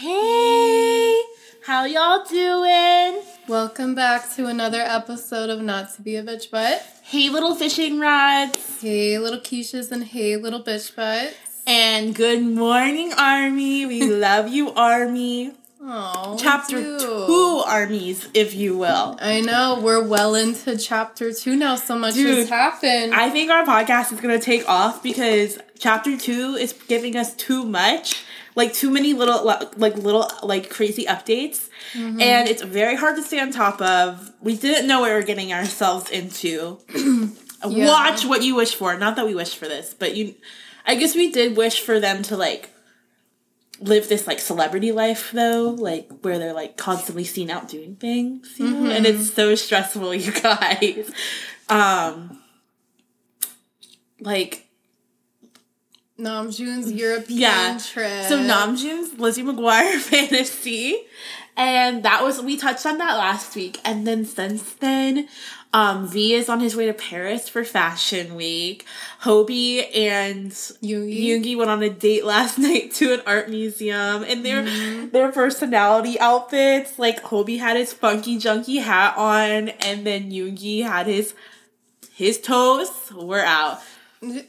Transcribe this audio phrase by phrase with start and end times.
[0.00, 1.20] Hey,
[1.66, 3.20] how y'all doing?
[3.48, 6.86] Welcome back to another episode of Not to Be a Bitch Butt.
[7.02, 8.80] Hey, little fishing rods.
[8.80, 11.34] Hey, little Keishas and hey, little bitch butts.
[11.66, 13.86] And good morning, Army.
[13.86, 15.54] We love you, Army.
[15.80, 19.16] Oh, Chapter two armies, if you will.
[19.20, 21.76] I know we're well into chapter two now.
[21.76, 23.14] So much Dude, has happened.
[23.14, 27.64] I think our podcast is gonna take off because chapter two is giving us too
[27.64, 28.24] much,
[28.56, 32.20] like too many little, like little, like crazy updates, Mm-hmm.
[32.20, 34.32] and it's very hard to stay on top of.
[34.42, 36.78] We didn't know we were getting ourselves into.
[37.66, 37.88] Yeah.
[37.88, 38.96] Watch what you wish for.
[38.96, 40.36] Not that we wished for this, but you.
[40.86, 42.70] I guess we did wish for them to like
[43.80, 48.54] live this like celebrity life though, like where they're like constantly seen out doing things,
[48.58, 48.90] you know?
[48.90, 49.20] and Mm-hmm.
[49.20, 51.10] it's so stressful, you guys.
[51.68, 52.38] Um,
[54.20, 54.66] like
[56.18, 57.78] Namjoon's European yeah.
[57.78, 58.24] trip.
[58.24, 60.96] So Namjoon's Lizzie McGuire fantasy.
[61.56, 63.80] And that was we touched on that last week.
[63.84, 65.28] And then since then,
[65.74, 68.86] um, V is on his way to Paris for Fashion Week.
[69.22, 71.26] Hobie and Yoongi.
[71.26, 75.10] Yoongi went on a date last night to an art museum and their Mm-hmm.
[75.10, 81.06] their personality outfits, like Hobie had his funky junky hat on and then Yoongi had
[81.06, 81.34] his
[82.14, 83.80] his toes were out.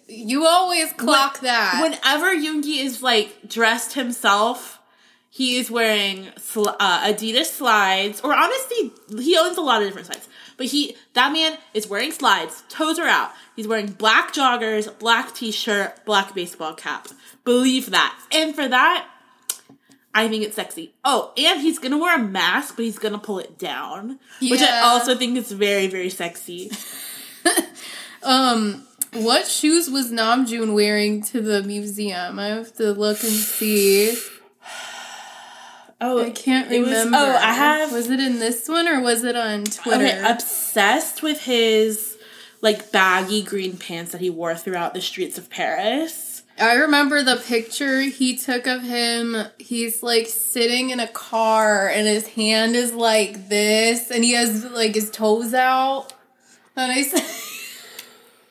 [0.07, 1.79] You always clock that.
[1.83, 4.79] Whenever Yoongi is like dressed himself,
[5.29, 10.07] he is wearing sl- uh, Adidas slides, or honestly, he owns a lot of different
[10.07, 10.28] slides.
[10.59, 13.31] But he, that man is wearing slides, toes are out.
[13.55, 17.07] He's wearing black joggers, black t-shirt, black baseball cap.
[17.45, 18.19] Believe that.
[18.33, 19.07] And for that,
[20.13, 20.93] I think it's sexy.
[21.05, 24.81] Oh, and he's gonna wear a mask, but he's gonna pull it down, which I
[24.81, 26.69] also think is very, very sexy.
[28.23, 32.37] um, what shoes was Namjoon wearing to the museum?
[32.37, 34.17] I have to look and see.
[36.01, 37.17] Oh, I can't it was- oh, remember.
[37.17, 40.05] oh, I have Was it in this one or was it on Twitter?
[40.05, 42.17] Okay, obsessed with his
[42.61, 46.43] like baggy green pants that he wore throughout the streets of Paris.
[46.59, 49.35] I remember the picture he took of him.
[49.57, 54.65] He's like sitting in a car and his hand is like this and he has
[54.65, 56.11] like his toes out.
[56.75, 57.23] And I said,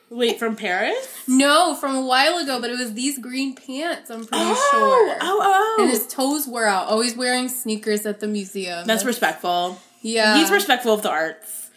[0.09, 1.07] Wait, from Paris?
[1.27, 5.17] no, from a while ago, but it was these green pants, I'm pretty oh, sure.
[5.21, 5.83] oh, oh.
[5.83, 6.87] And his toes were out.
[6.87, 8.87] Always wearing sneakers at the museum.
[8.87, 9.79] That's respectful.
[10.01, 10.37] yeah.
[10.37, 11.69] He's respectful of the arts.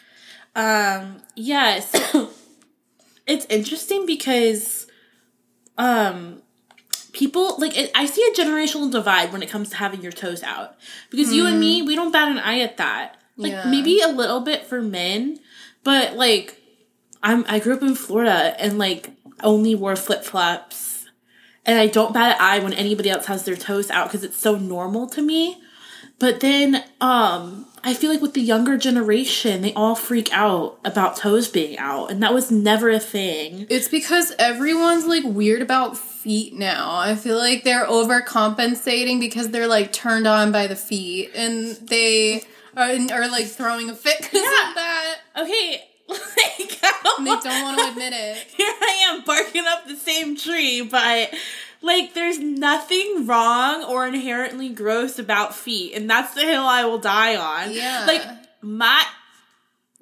[0.54, 1.92] Um, yes.
[3.26, 4.86] it's interesting because
[5.78, 6.42] um
[7.12, 10.42] people like it, I see a generational divide when it comes to having your toes
[10.42, 10.76] out.
[11.10, 13.16] Because you and me, we don't bat an eye at that.
[13.36, 13.64] Like Yeah.
[13.70, 15.38] maybe a little bit for men,
[15.84, 16.61] but like
[17.22, 19.10] I'm I grew up in Florida and like
[19.42, 21.06] only wore flip flops.
[21.64, 24.36] And I don't bat an eye when anybody else has their toes out because it's
[24.36, 25.60] so normal to me.
[26.18, 31.16] But then um I feel like with the younger generation, they all freak out about
[31.16, 33.66] toes being out, and that was never a thing.
[33.68, 36.94] It's because everyone's like weird about feet now.
[36.96, 42.44] I feel like they're overcompensating because they're like turned on by the feet and they
[42.76, 44.68] are, are like throwing a fit because Yeah.
[44.68, 45.16] of that.
[45.38, 45.82] Okay,
[46.58, 48.36] like I don't they want- don't want to admit it.
[48.56, 51.32] Here I am barking up the same tree, but
[51.80, 56.98] like there's nothing wrong or inherently gross about feet, and that's the hill I will
[56.98, 57.72] die on.
[57.72, 58.04] Yeah.
[58.06, 58.22] Like
[58.60, 59.04] my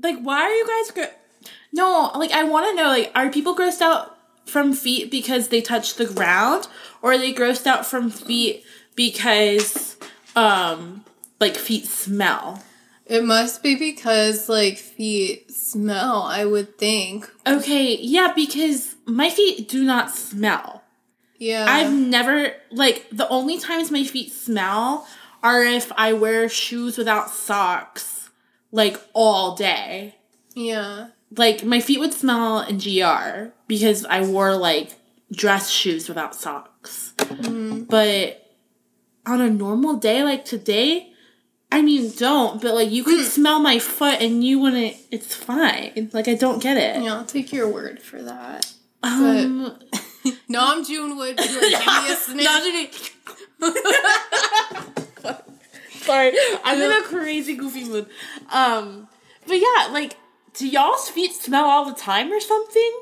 [0.02, 3.54] like why are you guys gro- No, like I want to know like are people
[3.56, 4.16] grossed out
[4.46, 6.66] from feet because they touch the ground
[7.02, 9.96] or are they grossed out from feet because
[10.36, 11.04] um
[11.40, 12.62] like feet smell?
[13.06, 17.30] It must be because like feet smell, I would think.
[17.46, 20.82] Okay, yeah, because my feet do not smell.
[21.38, 21.66] Yeah.
[21.68, 25.06] I've never like the only times my feet smell
[25.42, 28.28] are if I wear shoes without socks
[28.72, 30.16] like all day.
[30.54, 31.08] yeah.
[31.36, 34.96] Like my feet would smell in GR because I wore like
[35.32, 37.14] dress shoes without socks.
[37.18, 37.84] Mm-hmm.
[37.84, 38.50] But
[39.24, 41.09] on a normal day like today,
[41.72, 46.10] I mean don't, but like you could smell my foot and you wouldn't it's fine.
[46.12, 47.02] Like I don't get it.
[47.02, 48.72] Yeah, I'll take your word for that.
[49.02, 49.78] Um
[51.20, 51.74] would me
[52.10, 53.16] a sniff.
[56.02, 56.32] Sorry,
[56.64, 58.06] I'm in a crazy goofy mood.
[58.50, 59.08] Um,
[59.46, 60.16] but yeah, like,
[60.54, 62.92] do y'all's feet smell all the time or something?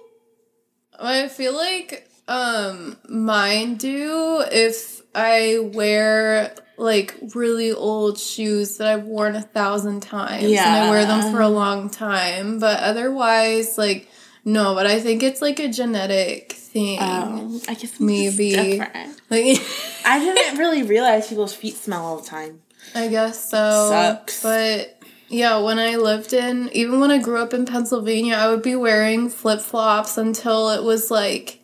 [0.99, 9.05] I feel like um mine do if I wear like really old shoes that I've
[9.05, 12.59] worn a thousand times and I wear them for a long time.
[12.59, 14.09] But otherwise, like
[14.45, 17.01] No, but I think it's like a genetic thing.
[17.01, 18.51] Um, I guess Maybe.
[18.53, 19.21] different.
[19.31, 19.61] Like
[20.05, 22.61] I didn't really realize people's feet smell all the time.
[22.95, 23.89] I guess so.
[23.91, 24.43] Sucks.
[24.43, 28.63] But yeah, when I lived in, even when I grew up in Pennsylvania, I would
[28.63, 31.58] be wearing flip flops until it was like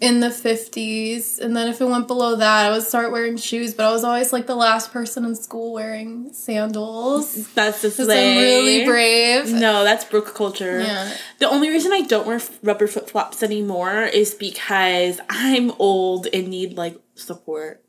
[0.00, 1.40] in the 50s.
[1.40, 3.74] And then if it went below that, I would start wearing shoes.
[3.74, 7.52] But I was always like the last person in school wearing sandals.
[7.54, 9.52] That's Because I'm really brave.
[9.52, 10.80] No, that's brook culture.
[10.80, 11.12] Yeah.
[11.38, 16.48] The only reason I don't wear rubber flip flops anymore is because I'm old and
[16.48, 17.82] need like support.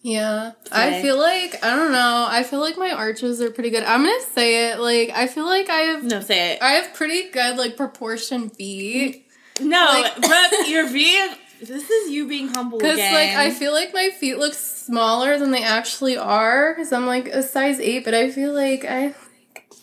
[0.00, 0.52] Yeah.
[0.70, 3.82] I feel like, I don't know, I feel like my arches are pretty good.
[3.82, 4.78] I'm to say it.
[4.78, 6.04] Like, I feel like I have.
[6.04, 6.62] No, say it.
[6.62, 9.27] I have pretty good like proportion feet.
[9.60, 11.30] No, like- Brooke, you're being.
[11.60, 15.50] This is you being humble Because like I feel like my feet look smaller than
[15.50, 16.72] they actually are.
[16.72, 19.78] Because I'm like a size eight, but I feel like I like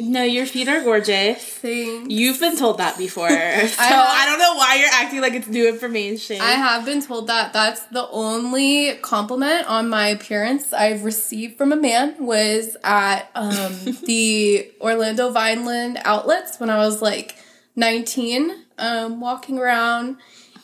[0.00, 1.42] no, your feet are gorgeous.
[1.42, 2.10] thing.
[2.10, 5.68] You've been told that before, so I, don't know why you're acting like it's new
[5.68, 6.40] information.
[6.40, 11.72] I have been told that that's the only compliment on my appearance I've received from
[11.72, 13.74] a man was at um,
[14.04, 17.36] the Orlando Vineland outlets when I was like
[17.78, 20.18] 19, um, walking around.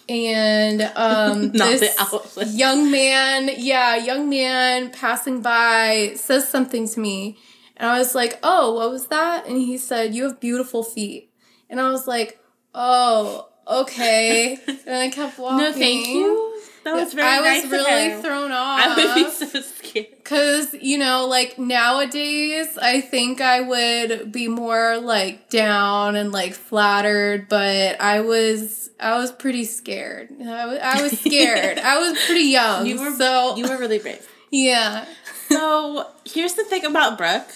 [0.08, 1.96] And um, this
[2.54, 7.38] young man, yeah, young man passing by says something to me.
[7.76, 9.46] And I was like, oh, what was that?
[9.46, 11.30] And he said, you have beautiful feet.
[11.70, 12.38] And I was like,
[12.74, 14.58] oh, okay.
[14.86, 15.58] and I kept walking.
[15.58, 16.60] no, thank you.
[16.84, 18.80] That was very I was nice of really thrown off.
[18.80, 19.83] I would be so scared.
[20.24, 26.54] Cause, you know, like nowadays, I think I would be more like down and like
[26.54, 30.30] flattered, but I was, I was pretty scared.
[30.40, 31.78] I was, I was scared.
[31.78, 32.86] I was pretty young.
[32.86, 34.26] You were so, you were really brave.
[34.50, 35.06] yeah.
[35.48, 37.50] So here's the thing about Brooke.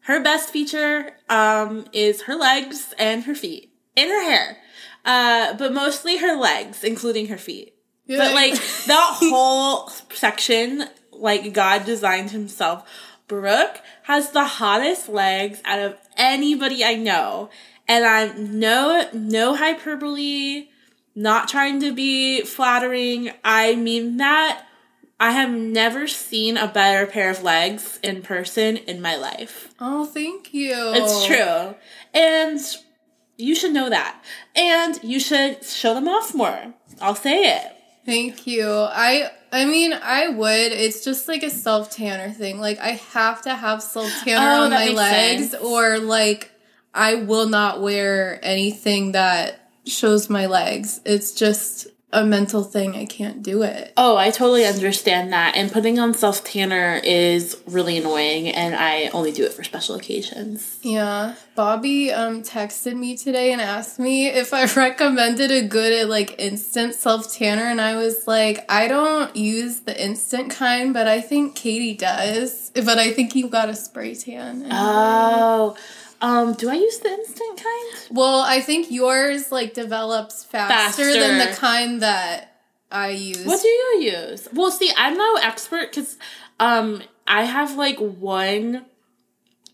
[0.00, 4.58] Her best feature um, is her legs and her feet and her hair,
[5.04, 7.74] uh, but mostly her legs, including her feet.
[8.06, 8.52] But like
[8.86, 10.84] that whole section,
[11.18, 12.88] like God designed himself.
[13.26, 17.48] Brooke has the hottest legs out of anybody I know,
[17.88, 20.68] and I'm no no hyperbole,
[21.14, 23.30] not trying to be flattering.
[23.44, 24.66] I mean that.
[25.20, 29.72] I have never seen a better pair of legs in person in my life.
[29.80, 30.74] oh, thank you.
[30.74, 31.76] It's true.
[32.12, 32.60] And
[33.36, 34.22] you should know that.
[34.54, 36.74] And you should show them off more.
[37.00, 37.72] I'll say it.
[38.04, 38.68] Thank you.
[38.68, 40.72] I I mean I would.
[40.72, 42.60] It's just like a self tanner thing.
[42.60, 45.62] Like I have to have self tanner Oh, on my legs sense.
[45.62, 46.50] or like
[46.92, 51.00] I will not wear anything that shows my legs.
[51.04, 52.96] It's just a mental thing.
[52.96, 53.92] I can't do it.
[53.96, 55.56] Oh, I totally understand that.
[55.56, 59.96] And putting on self tanner is really annoying, and I only do it for special
[59.96, 60.78] occasions.
[60.82, 61.34] Yeah.
[61.54, 66.94] Bobby um texted me today and asked me if I recommended a good like instant
[66.94, 71.54] self tanner and I was like, I don't use the instant kind, but I think
[71.54, 72.70] Katie does.
[72.74, 74.66] But I think you got a spray tan.
[74.70, 75.76] Oh.
[76.20, 77.94] Um, do I use the instant kind?
[78.10, 81.18] Well, I think yours like develops faster, faster.
[81.18, 83.44] than the kind that I use.
[83.44, 84.48] What do you use?
[84.52, 86.16] Well, see, I'm no expert because
[86.60, 88.86] um, I have like one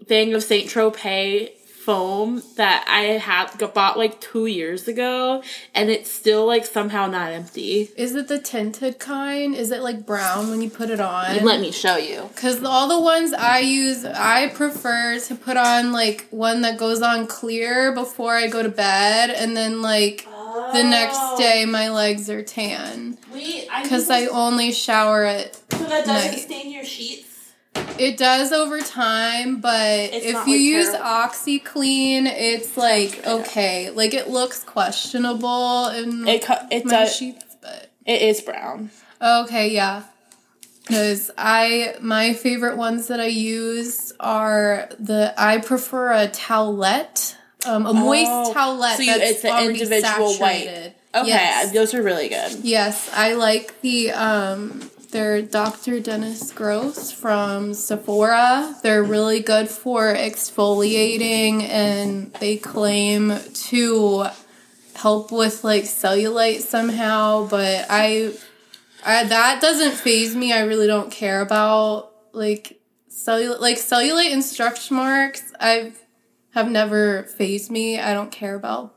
[0.07, 1.51] thing of Saint Tropez
[1.85, 5.43] foam that I have got, bought like two years ago,
[5.75, 7.89] and it's still like somehow not empty.
[7.97, 9.55] Is it the tinted kind?
[9.55, 11.43] Is it like brown when you put it on?
[11.45, 12.29] Let me show you.
[12.35, 17.03] Because all the ones I use, I prefer to put on like one that goes
[17.03, 20.27] on clear before I go to bed, and then like
[20.73, 21.39] the next oh.
[21.39, 23.17] day my legs are tan.
[23.33, 25.55] Wait, I Because I only shower at.
[25.55, 26.41] so that doesn't night.
[26.41, 27.30] stain your sheets.
[28.01, 29.81] It does over time, but
[30.15, 30.89] It's if you use.
[30.89, 33.91] OxiClean, it's like okay.
[33.91, 37.15] Like it looks questionable in It cu- it my does.
[37.17, 38.91] sheets, but It is brown.
[39.21, 40.05] Okay, yeah.
[40.87, 47.87] Because I, my favorite ones that I use are the, I prefer a towelette, um,
[47.87, 50.65] a moist Oh, towelette so you- that's it's an individual white.
[50.65, 50.95] saturated.
[51.15, 51.73] Okay, Yes.
[51.73, 52.53] those are really good.
[52.63, 56.01] yes, I like the, um, they're Dr.
[56.01, 58.77] Dennis Gross from Sephora.
[58.83, 63.33] They're really good for exfoliating and they claim
[63.71, 64.27] to
[64.95, 68.33] help with like cellulite somehow, but I
[69.05, 70.53] I, that doesn't phase me.
[70.53, 75.53] I really don't care about like cellulite, like cellulite and stretch marks.
[75.59, 75.99] I've
[76.53, 77.99] have never phased me.
[77.99, 78.95] I don't care about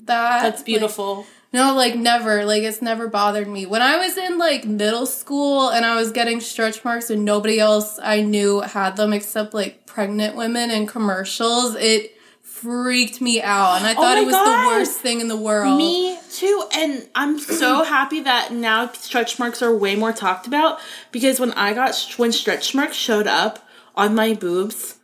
[0.00, 0.42] that.
[0.42, 1.26] That's Like, beautiful.
[1.52, 2.44] No, like never.
[2.44, 3.66] Like it's never bothered me.
[3.66, 7.58] When I was in like middle school and I was getting stretch marks and nobody
[7.58, 13.76] else I knew had them except like pregnant women in commercials, it freaked me out,
[13.76, 14.62] and I Oh thought my it was God.
[14.64, 15.78] the worst thing in the world.
[15.78, 20.80] Me too, and I'm so happy that now stretch marks are way more talked about
[21.12, 23.64] because when I got when stretch marks showed up
[23.94, 24.96] on my boobs,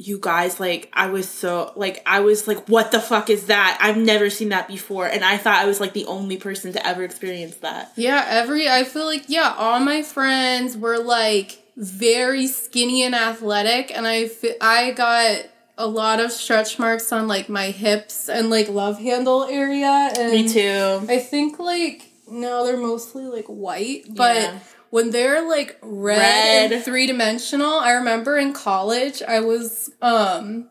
[0.00, 3.78] you guys like I was so like I was like what the fuck is that?
[3.80, 6.86] I've never seen that before and I thought I was like the only person to
[6.86, 7.92] ever experience that.
[7.96, 13.90] Yeah, every I feel like yeah, all my friends were like very skinny and athletic,
[13.96, 14.30] and I
[14.60, 15.46] I got
[15.78, 20.10] a lot of stretch marks on like my hips and like love handle area.
[20.18, 21.06] And Me too.
[21.08, 24.58] I think like no, they're mostly like white, but Yeah.
[24.90, 26.72] When they're like red, Red.
[26.72, 30.68] and three dimensional, I remember in college I was um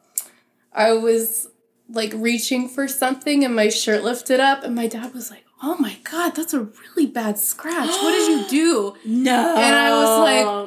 [0.73, 1.47] I was
[1.89, 5.75] like reaching for something and my shirt lifted up and my dad was like, "Oh
[5.79, 7.89] my god, that's a really bad scratch.
[7.89, 9.55] What did you do?" No.
[9.57, 10.19] And I was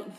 [0.05, 0.15] like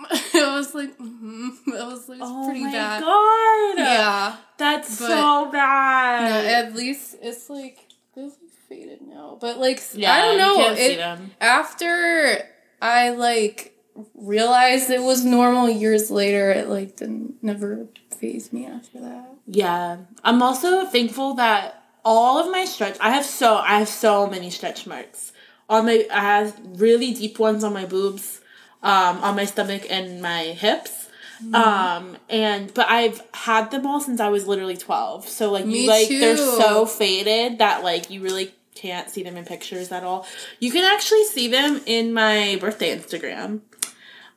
[0.34, 1.48] I was like, mm-hmm.
[1.76, 3.02] I was like, Oh pretty my bad.
[3.02, 3.78] god.
[3.78, 4.36] Yeah.
[4.56, 6.44] That's But- so No, bad.
[6.66, 7.78] at least it's like
[8.16, 9.38] it's like faded now.
[9.40, 10.74] But like yeah, I don't know.
[10.74, 12.48] It, after
[12.80, 13.74] I like
[14.14, 19.30] realized it was normal years later, it like didn't never phased me after that.
[19.46, 19.98] Yeah.
[20.24, 24.50] I'm also thankful that all of my stretch I have so I have so many
[24.50, 25.32] stretch marks.
[25.68, 28.40] On my I have really deep ones on my boobs,
[28.82, 31.08] um, on my stomach and my hips.
[31.42, 31.54] Mm-hmm.
[31.54, 35.28] Um and but I've had them all since I was literally 12.
[35.28, 39.36] So like Me you like they're so faded that like you really can't see them
[39.36, 40.26] in pictures at all.
[40.60, 43.60] You can actually see them in my birthday Instagram.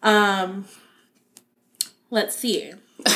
[0.04, 0.66] Um
[2.10, 2.74] let's see.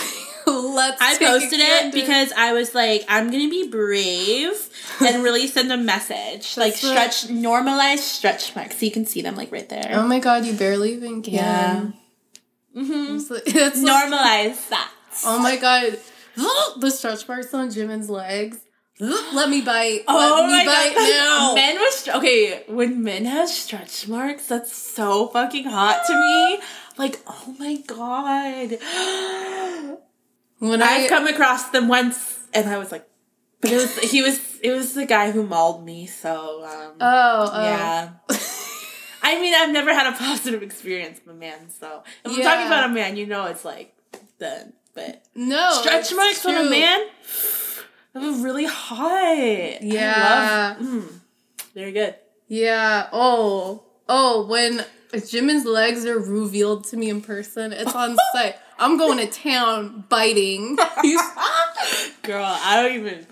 [0.47, 1.01] Let's.
[1.01, 4.69] I posted it because I was like, I'm gonna be brave
[5.01, 6.55] and really send a message.
[6.55, 8.77] like stretch normalize stretch marks.
[8.77, 9.89] So you can see them like right there.
[9.93, 11.95] Oh my god, you barely even can.
[12.73, 14.91] hmm like- it's like- Normalize that.
[15.25, 15.97] oh my god,
[16.79, 18.59] the stretch marks on Jimin's legs.
[18.99, 20.03] Let me bite.
[20.07, 21.09] Oh Let me my bite god.
[21.09, 21.53] now.
[21.55, 26.59] Men with str- okay, when men have stretch marks, that's so fucking hot to me.
[26.97, 28.77] Like, oh my god.
[30.59, 33.05] When I I've come across them once and I was like
[33.65, 37.49] but it was he was it was the guy who mauled me, so um oh,
[37.51, 37.63] oh.
[37.63, 38.09] Yeah.
[39.23, 42.67] I mean, I've never had a positive experience with a man, so if I'm talking
[42.67, 43.95] about a man, you know it's like
[44.39, 44.73] done.
[44.93, 47.07] But no stretch marks on a man,
[48.15, 49.81] that was really hot.
[49.83, 50.75] Yeah.
[50.79, 51.11] Love, mm,
[51.73, 52.15] very good.
[52.47, 53.09] Yeah.
[53.11, 53.83] Oh.
[54.07, 58.55] Oh, when Jimin's legs are revealed to me in person, it's on site.
[58.79, 60.75] I'm going to town biting.
[62.23, 63.27] Girl, I don't even.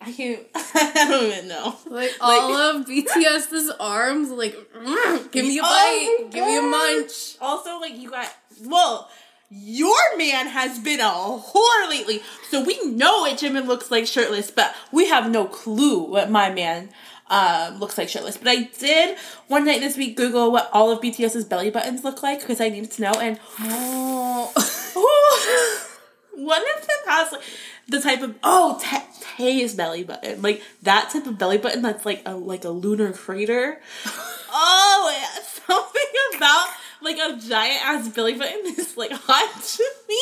[0.00, 0.40] I can't.
[0.54, 1.76] I don't even know.
[1.86, 6.56] like all of BTS's arms, like, "Mm, give me a Oh bite, my give me
[6.58, 7.36] a munch.
[7.40, 8.34] Also, like you got
[8.64, 9.08] well.
[9.54, 14.50] Your man has been a whore lately, so we know what Jimin looks like shirtless,
[14.50, 16.88] but we have no clue what my man
[17.28, 18.38] um, looks like shirtless.
[18.38, 19.18] But I did
[19.48, 22.70] one night this week Google what all of BTS's belly buttons look like because I
[22.70, 24.52] needed to know, and Oh.
[26.34, 27.42] one of them has like
[27.88, 29.06] the type of oh Tay-
[29.36, 33.12] Tay's belly button, like that type of belly button that's like a like a lunar
[33.12, 33.80] crater.
[34.06, 35.28] oh,
[35.66, 36.68] something about
[37.02, 40.20] like a giant ass belly button is like hot to me.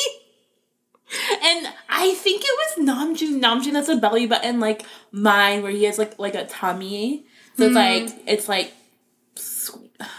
[1.43, 3.41] And I think it was Namjoon.
[3.41, 7.27] Namjoon that's a belly button like mine, where he has like like a tummy.
[7.57, 8.29] So it's like mm-hmm.
[8.29, 8.73] it's like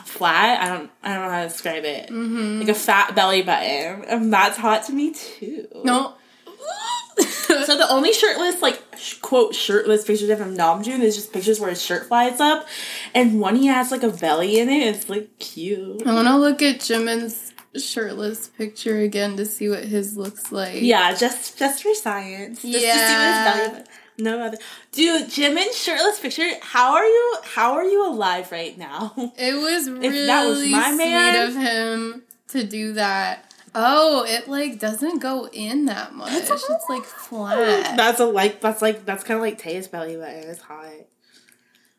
[0.04, 0.62] flat.
[0.62, 2.10] I don't I don't know how to describe it.
[2.10, 2.60] Mm-hmm.
[2.60, 5.68] Like a fat belly button, and that's hot to me too.
[5.84, 6.16] no.
[7.66, 8.82] So the only shirtless, like
[9.22, 12.66] quote shirtless pictures of him Namjoon is just pictures where his shirt flies up,
[13.14, 14.96] and one he has like a belly in it.
[14.96, 16.06] It's like cute.
[16.08, 20.82] I want to look at Jimin's shirtless picture again to see what his looks like.
[20.82, 22.62] Yeah, just just for science.
[22.62, 23.54] Just to see what Yeah.
[23.54, 23.94] his belly button.
[24.18, 24.58] No other.
[24.92, 26.50] Dude, Jimin's shirtless picture.
[26.62, 27.38] How are you?
[27.44, 29.14] How are you alive right now?
[29.38, 33.51] It was really that was my sweet man- of him to do that.
[33.74, 36.32] Oh, it like doesn't go in that much.
[36.34, 36.50] It's
[36.90, 37.96] like flat.
[37.96, 38.60] That's a like.
[38.62, 39.06] That's like.
[39.06, 40.50] That's kind of like Taya's belly button.
[40.50, 40.92] It's hot.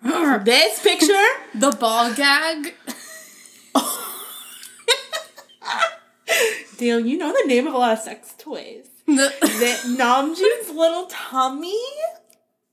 [0.45, 1.27] this picture.
[1.55, 2.75] the ball gag.
[6.79, 8.89] Damn, you know the name of a lot of sex toys.
[9.07, 11.79] The- Namjoon's little tummy.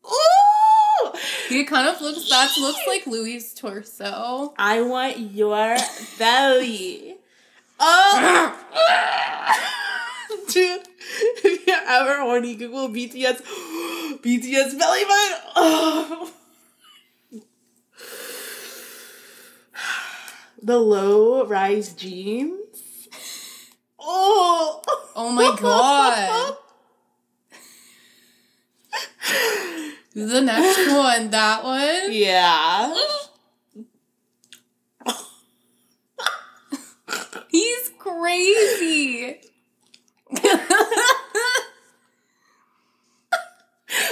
[0.05, 1.11] Ooh!
[1.49, 2.29] He kind of looks.
[2.29, 4.53] That looks like Louis' torso.
[4.57, 5.77] I want your
[6.17, 7.18] belly.
[7.79, 8.55] Oh!
[10.49, 10.81] Dude,
[11.43, 13.41] if you ever want to Google BTS,
[14.21, 15.37] BTS belly button.
[15.55, 16.31] Oh.
[20.61, 23.07] The low rise jeans.
[23.99, 24.81] Oh!
[25.15, 26.57] Oh my god.
[30.11, 32.11] The next one, that one.
[32.11, 32.95] Yeah.
[37.49, 39.41] He's crazy.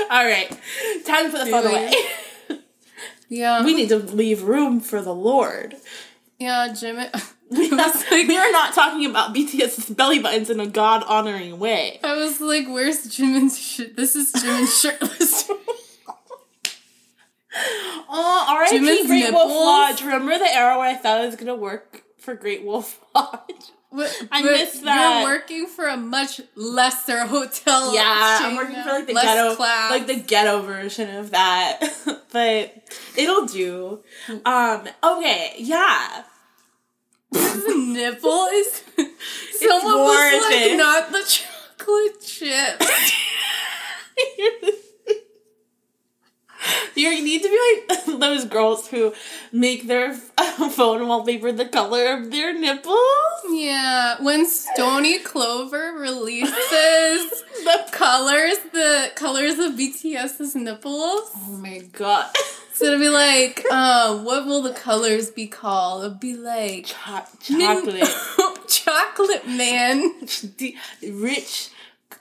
[0.10, 0.50] All right.
[1.06, 1.94] Time to put the phone away.
[3.29, 3.63] Yeah.
[3.63, 5.75] we need to leave room for the Lord.
[6.39, 7.08] yeah, Jimmy.
[7.50, 12.00] We are not talking about BTS's belly buttons in a God honoring way.
[12.03, 13.96] I was like, where's Jimin's shirt?
[13.96, 15.50] This is Jimin's shirtless.
[18.10, 18.77] Oh, R.I.P.
[18.77, 19.50] Jimin's Great Wolf?
[19.50, 20.01] Lodge.
[20.03, 23.72] Remember the era where I thought it was gonna work for Great Wolf Lodge?
[23.89, 25.22] But, I but miss that.
[25.22, 27.96] You're working for a much lesser hotel.
[27.96, 29.91] Yeah, I'm working for like the Less ghetto, class.
[29.91, 31.79] like the ghetto version of that.
[32.34, 32.74] but
[33.15, 34.03] it'll do.
[34.46, 34.89] Um.
[35.01, 35.53] Okay.
[35.60, 36.24] Yeah.
[37.34, 38.84] Nipple is.
[39.53, 42.84] Someone was like, not the chocolate chip.
[46.96, 47.60] You need to be
[48.08, 49.14] like those girls who
[49.52, 50.14] make their
[50.72, 52.98] phone wallpaper the color of their nipples.
[53.52, 56.52] yeah, when Stoney Clover releases
[57.64, 61.30] the colors, the colors of BTS's nipples.
[61.36, 62.32] Oh my god.
[62.74, 66.04] So it'll be like, um, what will the colors be called?
[66.06, 68.68] It'll be like Cho- min- chocolate.
[68.68, 70.14] chocolate man.
[71.12, 71.70] Rich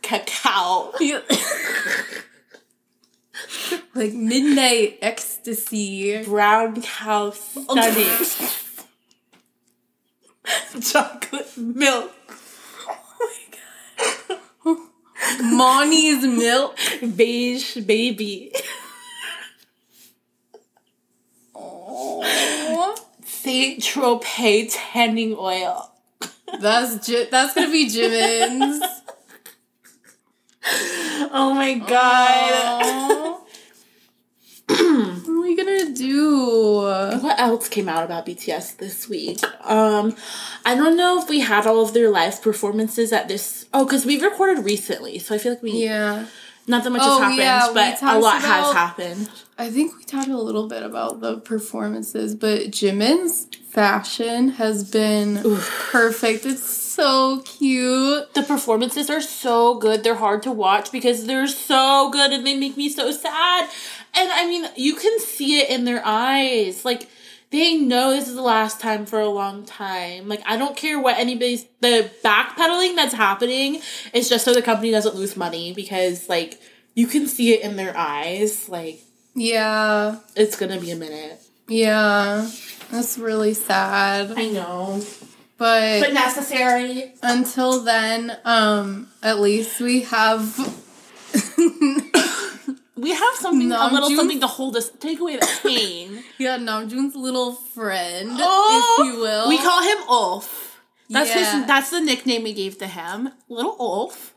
[0.03, 0.93] cacao.
[3.95, 6.23] like midnight ecstasy.
[6.25, 8.27] Brown cow oh, stunning.
[10.81, 12.13] Chocolate milk.
[14.65, 14.91] Oh
[15.43, 16.79] Monty's milk.
[17.17, 18.53] Beige baby.
[23.25, 25.91] Saint Tropez tanning oil.
[26.61, 28.83] That's Ji- that's gonna be Jimin's.
[30.69, 33.41] Oh my god.
[34.69, 36.77] What are we gonna do?
[37.23, 39.39] What else came out about BTS this week?
[39.65, 40.17] Um,
[40.65, 43.67] I don't know if we had all of their live performances at this.
[43.73, 46.27] Oh, because we recorded recently, so I feel like we Yeah,
[46.67, 49.31] not that much Oh, has happened, yeah, but a lot has happened.
[49.57, 55.43] I think we talked a little bit about the performances, but Jimin's fashion has been
[55.93, 56.45] perfect.
[56.45, 58.35] It's so cute.
[58.35, 60.03] The performances are so good.
[60.03, 63.69] They're hard to watch because they're so good and they make me so sad.
[64.15, 66.85] And I mean, you can see it in their eyes.
[66.85, 67.09] Like
[67.51, 70.27] they know this is the last time for a long time.
[70.29, 73.81] Like I don't care what anybody's the backpedaling that's happening
[74.13, 76.59] is just so the company doesn't lose money because like
[76.95, 78.69] you can see it in their eyes.
[78.69, 79.01] Like
[79.35, 81.41] Yeah, it's gonna be a minute.
[81.69, 82.51] yeah,
[82.91, 84.33] that's really sad.
[84.37, 85.03] I know.
[85.59, 87.15] But But necessary.
[87.23, 90.43] until then, um, at least we have.
[92.99, 94.17] We have something a little Namjoon?
[94.17, 96.25] something to hold us take away the pain.
[96.39, 99.49] Yeah, Namjoon's little friend, Oh, if you will.
[99.51, 100.81] We call him Ulf.
[101.11, 101.59] That's Yeah.
[101.59, 101.67] his.
[101.67, 104.33] That's the nickname we gave to him, little Ulf.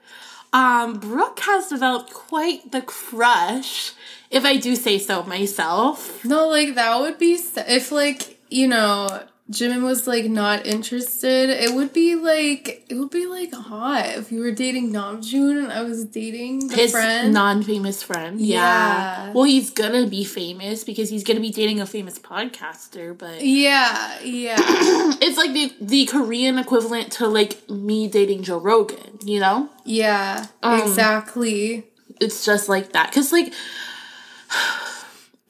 [0.52, 3.94] Um, Brooke has developed quite the crush,
[4.30, 6.24] if I do say so myself.
[6.26, 9.08] No, like that would be if like you know
[9.52, 11.50] Jimin was like not interested.
[11.50, 15.72] It would be like it would be like hot if you were dating Namjoon and
[15.74, 17.34] I was dating the His friend.
[17.34, 18.40] non-famous friend.
[18.40, 18.60] Yeah.
[18.60, 19.34] Yeah.
[19.34, 23.18] Well, he's gonna be famous because he's gonna be dating a famous podcaster.
[23.18, 24.58] But yeah, yeah,
[25.20, 29.18] it's like the the Korean equivalent to like me dating Joe Rogan.
[29.26, 29.70] You know?
[29.84, 31.86] yeah, Um, exactly.
[32.22, 33.52] it's just like that because like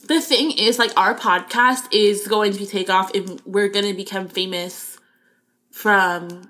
[0.09, 3.85] the thing is like our podcast is going to be take off and we're going
[3.85, 4.97] to become famous
[5.71, 6.49] from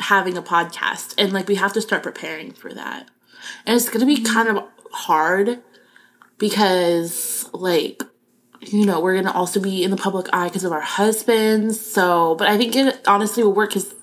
[0.00, 1.14] having a podcast.
[1.16, 3.08] And like we have to start preparing for that.
[3.64, 4.32] And it's going to be mm-hmm.
[4.32, 5.62] kind of hard
[6.38, 8.02] because like
[8.60, 11.80] you know we're going to also be in the public eye because of our husbands.
[11.80, 13.94] So but i think it honestly will work because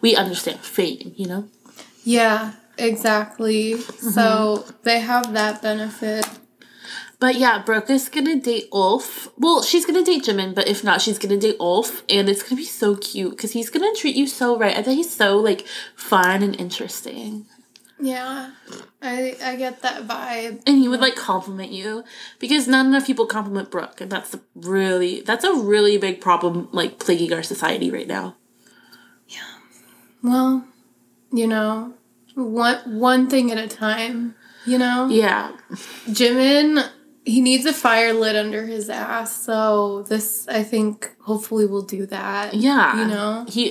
[0.00, 1.48] we understand fame you know?
[2.04, 3.76] Yeah, exactly.
[3.76, 4.70] So mm-hmm.
[4.84, 6.26] they have that benefit.
[7.20, 9.28] But yeah, Brooke is gonna date Ulf.
[9.38, 12.56] Well, she's gonna date Jimin, but if not, she's gonna date Ulf, and it's gonna
[12.56, 14.76] be so cute because he's gonna treat you so right.
[14.76, 17.44] I think he's so like fun and interesting,
[18.00, 18.52] Yeah,
[19.02, 20.62] I I get that vibe.
[20.66, 22.04] and he would like compliment you
[22.38, 26.98] because not enough people compliment Brooke, and that's really that's a really big problem like
[26.98, 28.36] plaguing our society right now.
[29.28, 29.58] Yeah.
[30.22, 30.64] Well,
[31.30, 31.92] you know,
[32.34, 34.36] one one thing at a time.
[34.66, 35.08] You know.
[35.08, 35.52] Yeah,
[36.08, 36.86] Jimin,
[37.24, 39.42] he needs a fire lit under his ass.
[39.42, 42.54] So this, I think, hopefully will do that.
[42.54, 43.00] yeah.
[43.00, 43.44] You know?
[43.48, 43.70] he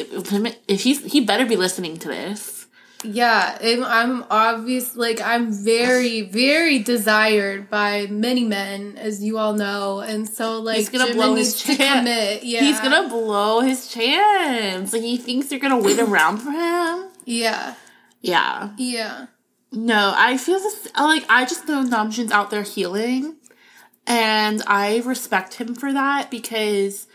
[0.67, 2.67] if he's he better be listening to this.
[3.03, 4.95] yeah, I'm, I'm obvious.
[4.95, 10.77] Like I'm very, very desired by many men, as you all know, and so like
[10.77, 12.43] He's gonna Jimin blow his chance.
[12.43, 14.91] Yeah, He's gonna blow his chance.
[14.93, 17.09] Like he thinks you're gonna wait around for him.
[17.25, 17.75] Yeah,
[18.21, 18.71] Yeah.
[18.77, 19.27] yeah,
[19.71, 23.35] No, I feel this like I just know Namjoon's out there healing,
[24.09, 27.07] and I respect him for that because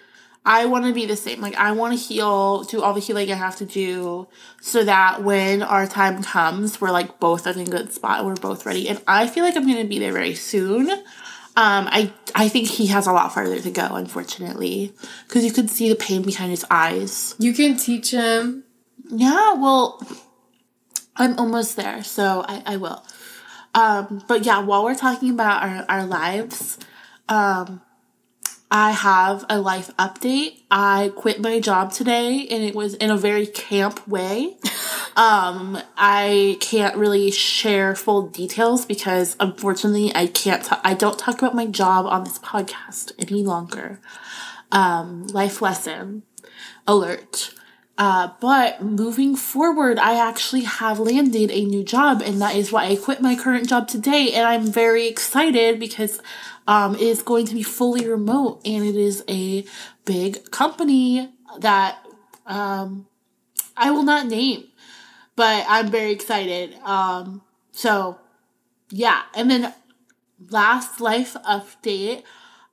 [0.46, 1.40] I want to be the same.
[1.40, 4.28] Like I want to heal, do all the healing I have to do,
[4.61, 8.24] so that when our time comes, we're like both in a good spot.
[8.24, 10.90] We're both ready, and I feel like I'm gonna be there very soon.
[11.57, 14.92] Um, I I think he has a lot farther to go, unfortunately,
[15.26, 17.35] because you could see the pain behind his eyes.
[17.38, 18.64] you can teach him.
[19.09, 20.00] Yeah, well,
[21.16, 23.04] I'm almost there, so I, I will.
[23.74, 26.78] Um, but yeah, while we're talking about our, our lives,
[27.28, 27.80] um,
[28.70, 30.60] I have a life update.
[30.70, 34.56] I quit my job today and it was in a very camp way.
[35.16, 41.38] Um, I can't really share full details because unfortunately I can't, t- I don't talk
[41.38, 44.00] about my job on this podcast any longer.
[44.72, 46.24] Um, life lesson
[46.88, 47.54] alert.
[47.96, 52.87] Uh, but moving forward, I actually have landed a new job, and that is why
[52.87, 54.33] I quit my current job today.
[54.33, 56.20] And I'm very excited because
[56.66, 59.64] um, it is going to be fully remote, and it is a
[60.04, 61.30] big company
[61.61, 61.98] that
[62.46, 63.07] um,
[63.76, 64.64] I will not name,
[65.37, 66.74] but I'm very excited.
[66.85, 68.18] Um, so,
[68.90, 69.72] yeah, and then
[70.50, 72.24] last life update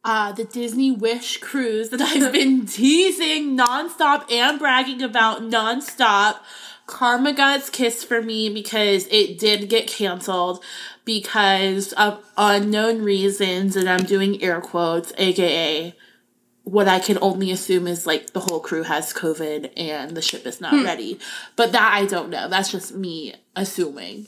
[0.04, 6.40] uh, the Disney Wish cruise that I've been teasing nonstop and bragging about nonstop.
[6.88, 10.64] Karma got its kiss for me because it did get canceled
[11.06, 15.96] because of unknown reasons, and I'm doing air quotes, aka
[16.64, 20.46] what I can only assume is like the whole crew has COVID and the ship
[20.46, 21.20] is not ready.
[21.56, 22.48] But that I don't know.
[22.48, 24.28] That's just me assuming.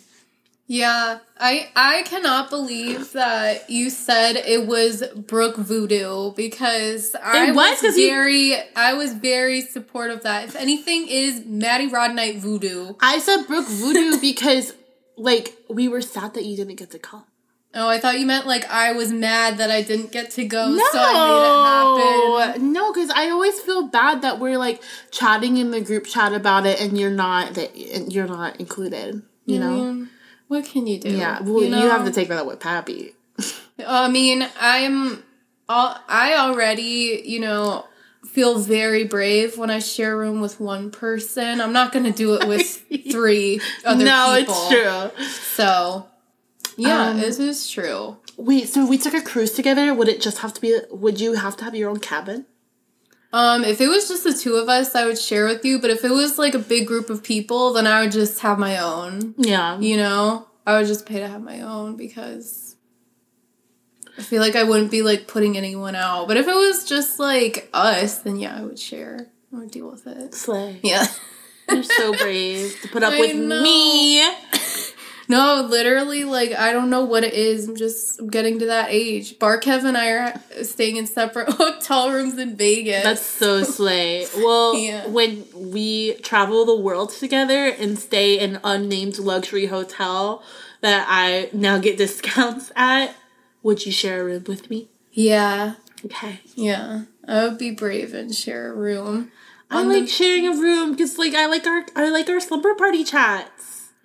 [0.66, 7.56] Yeah, I I cannot believe that you said it was Brooke Voodoo because I It
[7.56, 10.46] was, was, you- very I was very supportive of that.
[10.46, 12.94] If anything, is Maddie Rodnight Voodoo.
[13.02, 14.74] I said Brooke Voodoo because
[15.18, 17.26] like we were sad that you didn't get to come.
[17.76, 20.78] Oh, I thought you meant like I was mad that I didn't get to go,
[20.78, 22.72] so I made it happen.
[22.72, 26.66] No, because I always feel bad that we're like chatting in the group chat about
[26.68, 29.24] it, and you're not that you're not included.
[29.46, 29.78] You know?
[29.82, 30.04] Mm-hmm.
[30.54, 31.10] What can you do?
[31.10, 31.42] Yeah.
[31.42, 31.90] Well, you, know?
[31.90, 33.16] have to take that with Pappy.
[33.88, 35.24] I mean, I'm
[35.68, 37.88] all, I already, you know,
[38.28, 41.60] feel very brave when I share a room with one person.
[41.60, 44.54] I'm not going to do it with three other no, people.
[44.70, 45.26] it's true.
[45.56, 46.08] So,
[46.78, 48.18] yeah, Um, this is true.
[48.38, 49.92] Wait, so we took a cruise together.
[49.92, 50.78] Would it just have to be?
[50.92, 52.46] Would you have to have your own cabin?
[53.34, 55.80] Um, if it was just the two of us, I would share with you.
[55.80, 58.60] But if it was like a big group of people, then I would just have
[58.60, 59.34] my own.
[59.38, 59.80] Yeah.
[59.80, 62.76] You know, I would just pay to have my own because
[64.18, 66.28] I feel like I wouldn't be like putting anyone out.
[66.28, 69.28] But if it was just like us, then yeah, I would share.
[69.52, 70.36] I would deal with it.
[70.36, 70.80] Slay.
[70.84, 71.08] Yeah.
[71.70, 73.64] You're so brave to put up I with know.
[73.64, 74.22] me.
[75.30, 77.68] No, literally, like I don't know what it is.
[77.68, 79.40] I'm just I'm getting to that age.
[79.40, 80.34] Barkev and I are
[80.64, 83.04] staying in separate hotel rooms in Vegas.
[83.04, 84.28] That's so slay.
[84.36, 85.08] Well, Yeah.
[85.08, 90.44] when we travel the world together and stay in unnamed luxury hotel
[90.82, 93.16] that I now get discounts at,
[93.62, 94.90] would you share a room with me?
[95.14, 96.42] yeah, Okay.
[96.56, 97.04] yeah.
[97.28, 99.32] I would be brave and share a room.
[99.72, 102.76] I like the- sharing a room because like I like our I like our slumber
[102.76, 103.50] party chats.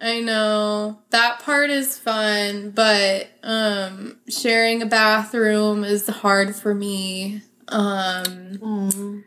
[0.01, 7.43] I know that part is fun, but um, sharing a bathroom is hard for me.
[7.69, 9.25] Um, Mm.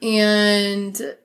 [0.00, 1.16] and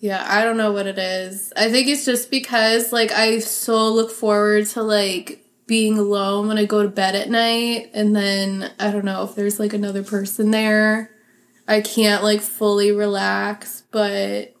[0.00, 1.52] yeah, I don't know what it is.
[1.56, 6.58] I think it's just because like I so look forward to like being alone when
[6.58, 10.02] I go to bed at night, and then I don't know if there's like another
[10.02, 11.10] person there.
[11.68, 14.54] I can't like fully relax, but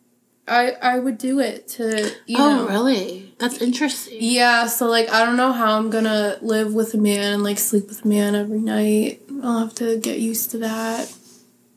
[0.50, 2.66] I I would do it to you know.
[2.66, 3.32] Oh, really?
[3.38, 4.18] That's interesting.
[4.20, 7.58] Yeah, so like I don't know how I'm gonna live with a man and like
[7.58, 9.22] sleep with a man every night.
[9.42, 11.08] I'll have to get used to that.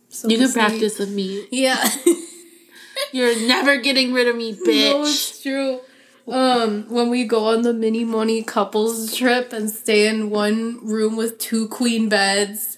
[0.09, 0.59] So You we'll can see.
[0.59, 1.47] practice with me.
[1.51, 1.83] Yeah.
[3.11, 4.91] You're never getting rid of me, bitch.
[4.91, 5.79] No, it's true.
[6.27, 11.15] Um, when we go on the mini money couples trip and stay in one room
[11.17, 12.72] with two queen beds.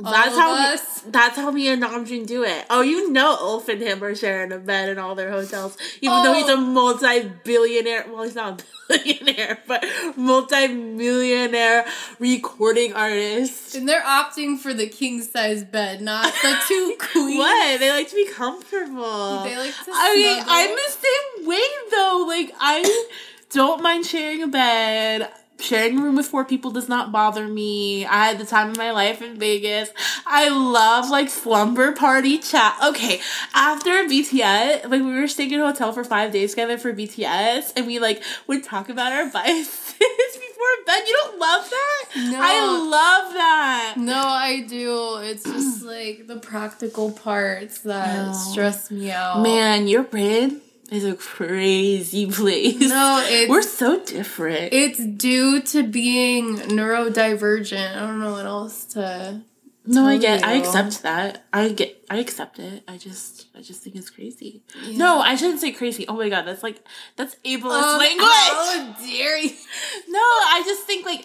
[0.00, 1.00] That's how we, us.
[1.02, 2.64] that's how me and Namjoon do it.
[2.70, 5.76] Oh, you know Ulf and him are sharing a bed in all their hotels.
[6.00, 6.56] Even though he's a Oh.
[6.56, 8.64] multi-billionaire well he's not a
[8.98, 9.84] billionaire, but
[10.16, 11.84] multi-millionaire
[12.18, 13.74] recording artist.
[13.74, 17.38] And they're opting for the king size bed, not the two queens.
[17.38, 17.80] What?
[17.80, 19.42] They like to be comfortable.
[19.44, 20.44] They like to I mean.
[20.46, 22.24] I'm the same way though.
[22.26, 23.06] Like I
[23.50, 25.30] don't mind sharing a bed.
[25.60, 28.06] Sharing a room with four people does not bother me.
[28.06, 29.90] I had the time of my life in Vegas.
[30.24, 32.76] I love like slumber party chat.
[32.84, 33.20] Okay,
[33.54, 37.72] after BTS, like we were staying in a hotel for five days together for BTS,
[37.76, 39.66] and we like would talk about our biases
[39.98, 41.02] before bed.
[41.08, 42.04] You don't love that?
[42.16, 42.38] No.
[42.40, 43.94] I love that.
[43.98, 45.16] No, I do.
[45.22, 48.32] It's just like the practical parts that No.
[48.32, 49.42] stress me out.
[49.42, 52.80] Man, your brain is a crazy place.
[52.88, 54.72] No, it's We're so different.
[54.72, 57.96] it's due to being neurodivergent.
[57.96, 59.42] I don't know what else to.
[59.86, 60.44] no, I get.
[60.44, 61.44] I accept that.
[61.52, 62.02] I get.
[62.10, 62.82] I accept it.
[62.88, 63.46] I just.
[63.56, 64.62] I just think it's crazy.
[64.92, 66.06] No, I shouldn't say crazy.
[66.08, 66.82] Oh my god, that's like
[67.16, 68.20] that's ableist Um, language.
[68.26, 69.50] Oh you?
[70.08, 71.24] No, I just think like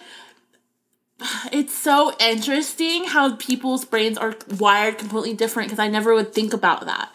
[1.54, 6.54] it's so interesting how people's brains are wired completely different because I never would think
[6.54, 7.13] about that.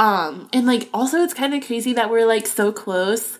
[0.00, 3.38] Um and like also it's kind of crazy that we're like so close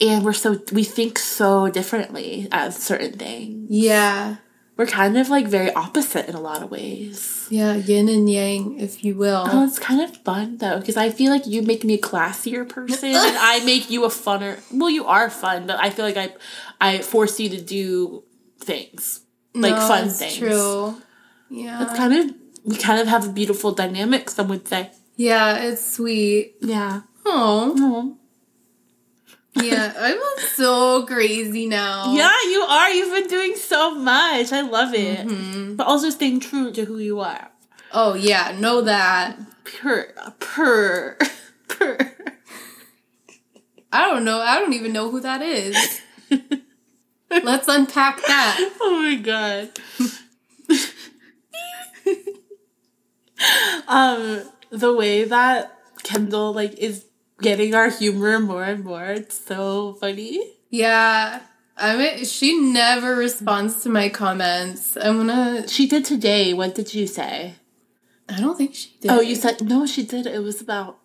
[0.00, 3.68] and we're so we think so differently at certain things.
[3.70, 4.36] Yeah,
[4.76, 7.46] We're kind of like very opposite in a lot of ways.
[7.50, 9.44] yeah, yin and yang, if you will.
[9.46, 12.66] Oh, it's kind of fun though because I feel like you make me a classier
[12.66, 14.58] person and I make you a funner.
[14.72, 16.32] Well, you are fun, but I feel like I
[16.80, 18.24] I force you to do
[18.58, 19.20] things
[19.54, 20.38] like No, fun things.
[20.42, 20.96] True.
[21.50, 21.82] Yeah.
[21.84, 22.24] It's kind of
[22.64, 24.30] we kind of have a beautiful dynamic.
[24.30, 26.54] Some would say, yeah, it's sweet.
[26.60, 27.02] yeah.
[27.26, 28.16] Oh,
[29.54, 29.92] yeah.
[29.98, 30.18] I'm
[30.54, 32.14] so crazy now.
[32.14, 32.90] Yeah, you are.
[32.90, 34.50] You've been doing so much.
[34.52, 35.26] I love it.
[35.26, 35.76] Mm-hmm.
[35.76, 37.50] But also staying true to who you are.
[37.92, 39.38] Oh yeah, know that.
[39.64, 41.18] Purr, purr,
[41.68, 42.14] purr.
[43.92, 44.40] I don't know.
[44.40, 46.00] I don't even know who that is.
[47.30, 48.72] Let's unpack that.
[48.80, 49.70] Oh my god.
[53.88, 57.04] um, the way that Kendall like is
[57.40, 60.40] getting our humor more and more, it's so funny.
[60.70, 61.40] Yeah.
[61.76, 64.96] I mean, she never responds to my comments.
[64.96, 65.66] I'm gonna.
[65.66, 66.52] She did today.
[66.52, 67.54] What did you say?
[68.28, 69.10] I don't think she did.
[69.10, 69.86] Oh, you said no.
[69.86, 70.26] She did.
[70.26, 70.98] It was about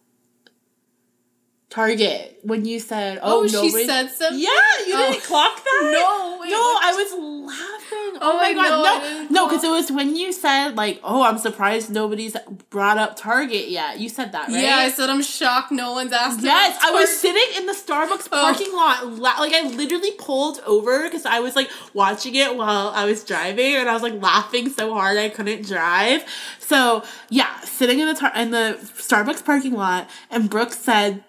[1.69, 4.39] Target when you said, "Oh, Oh, she said something.
[4.39, 4.49] Yeah,
[4.85, 5.11] you Oh.
[5.11, 5.89] didn't clock that.
[5.91, 7.11] No, wait, no, I was
[7.49, 7.74] laughing.
[8.21, 11.37] Oh, Oh, my god, no, no, because it was when you said like, "Oh, I'm
[11.37, 12.35] surprised nobody's
[12.69, 14.61] brought up Target yet." You said that, right?
[14.63, 16.41] Yeah, I said I'm shocked no one's asked.
[16.41, 18.41] Yes, I was sitting in the Starbucks Oh.
[18.41, 19.07] parking lot.
[19.19, 23.23] La- like I literally pulled over because I was like watching it while I was
[23.23, 26.23] driving, and I was like laughing so hard I couldn't drive.
[26.59, 31.23] So yeah, sitting in the tar- in the Starbucks parking lot, and Brooke said.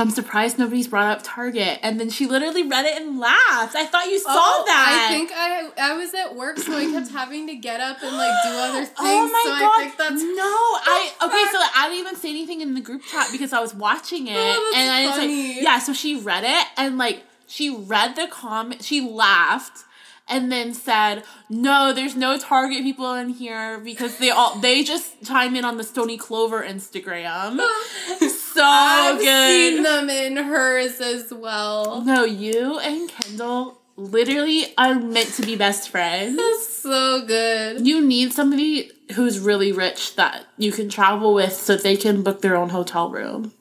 [0.00, 1.78] I'm surprised nobody's brought up Target.
[1.82, 3.76] And then she literally read it and laughed.
[3.76, 5.08] I thought you saw Oh, that.
[5.08, 8.16] I think I I was at work, so I kept having to get up and
[8.16, 8.96] like do other oh things.
[8.98, 9.62] Oh my so god!
[9.62, 11.44] I think that's no, I okay.
[11.52, 14.34] So I didn't even say anything in the group chat because I was watching it,
[14.36, 15.78] Oh, and I didn't say yeah.
[15.78, 18.82] So she read it and like she read the comment.
[18.82, 19.84] She laughed
[20.30, 25.24] and then said, "No, there's no Target people in here because they all they just
[25.24, 27.58] chime in on the Stoney Clover Instagram.
[28.18, 29.74] so I've good.
[29.74, 32.02] seen them in hers as well.
[32.02, 36.36] No, you and Kendall literally are meant to be best friends.
[36.36, 37.86] That's so good.
[37.86, 42.40] You need somebody who's really rich that you can travel with so they can book
[42.40, 43.52] their own hotel room.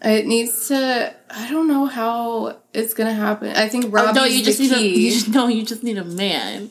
[0.00, 1.14] It needs to.
[1.30, 3.48] I don't know how it's gonna happen.
[3.56, 5.04] I think oh, Robbie's Oh, no, you just the need a key.
[5.06, 6.70] you just, no, you just need a man.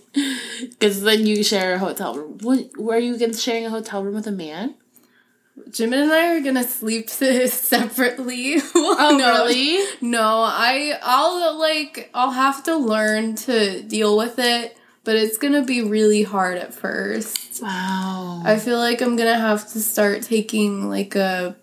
[0.61, 2.37] Because then you share a hotel room.
[2.41, 2.77] What?
[2.77, 4.75] Were you against sharing a hotel room with a man?
[5.69, 8.57] Jimin and I are gonna sleep separately.
[8.75, 9.85] Oh, no, really?
[10.01, 15.63] No, I I'll like I'll have to learn to deal with it, but it's gonna
[15.63, 17.61] be really hard at first.
[17.61, 18.41] Wow.
[18.45, 21.55] I feel like I'm gonna have to start taking like a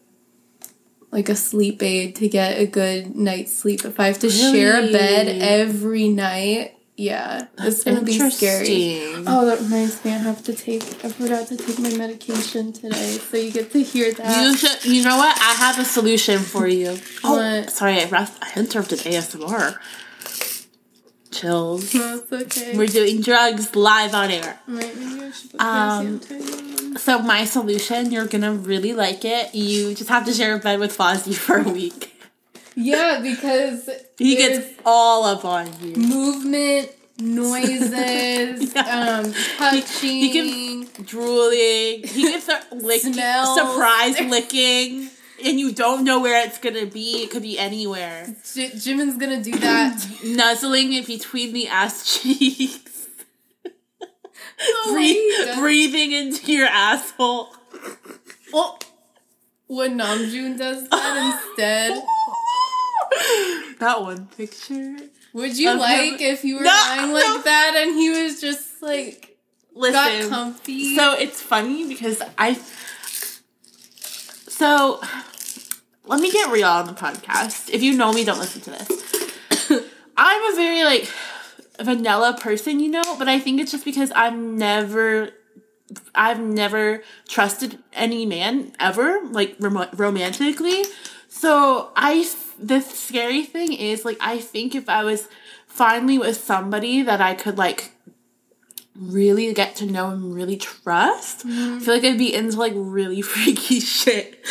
[1.14, 3.84] like a sleep aid to get a good night's sleep.
[3.84, 9.14] If I have to share a bed every night, yeah, it's gonna be scary.
[9.26, 10.10] Oh, that reminds me.
[10.12, 10.82] I have to take.
[11.04, 14.42] I forgot to take my medication today, so you get to hear that.
[14.42, 15.36] You should, you know what?
[15.40, 16.98] I have a solution for you.
[17.22, 17.70] Oh, What?
[17.70, 19.78] sorry, I, I interrupted ASMR.
[21.34, 21.94] Chills.
[21.94, 22.76] No, it's okay.
[22.76, 24.58] We're doing drugs live on air.
[24.68, 26.96] Right, maybe I should put Um, on.
[26.98, 29.54] So my solution, you're gonna really like it.
[29.54, 32.12] You just have to share a bed with Fozzie for a week.
[32.76, 35.94] Yeah, because He gets all up on you.
[35.96, 40.10] movement noises, um, touching.
[40.10, 42.02] He gives drooling.
[42.04, 45.08] He gets a lick, surprise licking,
[45.44, 47.22] and you don't know where it's gonna be.
[47.24, 48.26] It could be anywhere.
[48.54, 50.06] J- Jimin's gonna do that.
[50.24, 53.08] Nuzzling it between the ass cheeks.
[54.88, 57.50] Breathe, breathing into your asshole.
[58.52, 58.78] Oh,
[59.66, 62.02] when Namjoon does that instead,
[63.80, 64.96] that one picture.
[65.32, 67.42] would you Of him- like if you were No, lying like no.
[67.42, 69.36] that and he was just like
[69.74, 70.30] Listen.
[70.30, 70.94] comfy?
[70.96, 72.58] So it's funny because I.
[74.48, 75.00] So,
[76.06, 77.70] let me get real on the podcast.
[77.70, 79.80] If you know me, don't listen to this.
[80.16, 81.10] I'm a very like
[81.80, 85.30] vanilla person, you know, but I think it's just because I've never.
[86.14, 90.84] I've never trusted any man ever, like rom- romantically.
[91.28, 95.28] So I, the scary thing is, like, I think if I was
[95.66, 97.93] finally with somebody that I could like
[98.96, 101.44] really get to know and really trust.
[101.44, 104.44] I feel like I'd be into like really freaky shit.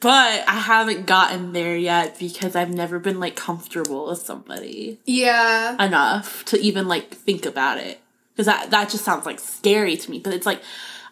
[0.00, 5.82] But I haven't gotten there yet because I've never been like comfortable with somebody yeah,
[5.84, 8.00] enough to even like think about it.
[8.32, 10.18] Because that, that just sounds like scary to me.
[10.18, 10.60] But it's like,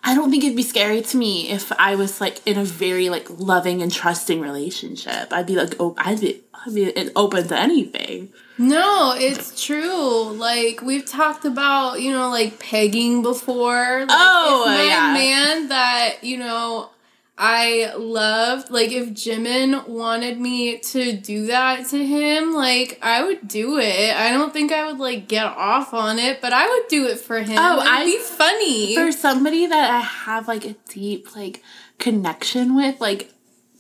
[0.03, 3.09] I don't think it'd be scary to me if I was like in a very
[3.09, 5.33] like loving and trusting relationship.
[5.33, 8.31] I'd be like, oh, I'd be, I'd be open to anything.
[8.59, 10.33] No, it's true.
[10.33, 14.01] Like we've talked about, you know, like pegging before.
[14.01, 15.12] Like, Oh, if my yeah.
[15.12, 16.90] man that you know
[17.37, 23.49] I loved, like if Jimin wanted me to do that to him, like I would
[23.49, 24.14] do it.
[24.17, 27.19] I don't think I would like get off on it, but I would do it
[27.19, 27.57] for him.
[27.59, 28.95] Oh, It'd be funny.
[28.95, 31.61] for somebody that I have like a deep like
[31.99, 33.31] connection with, like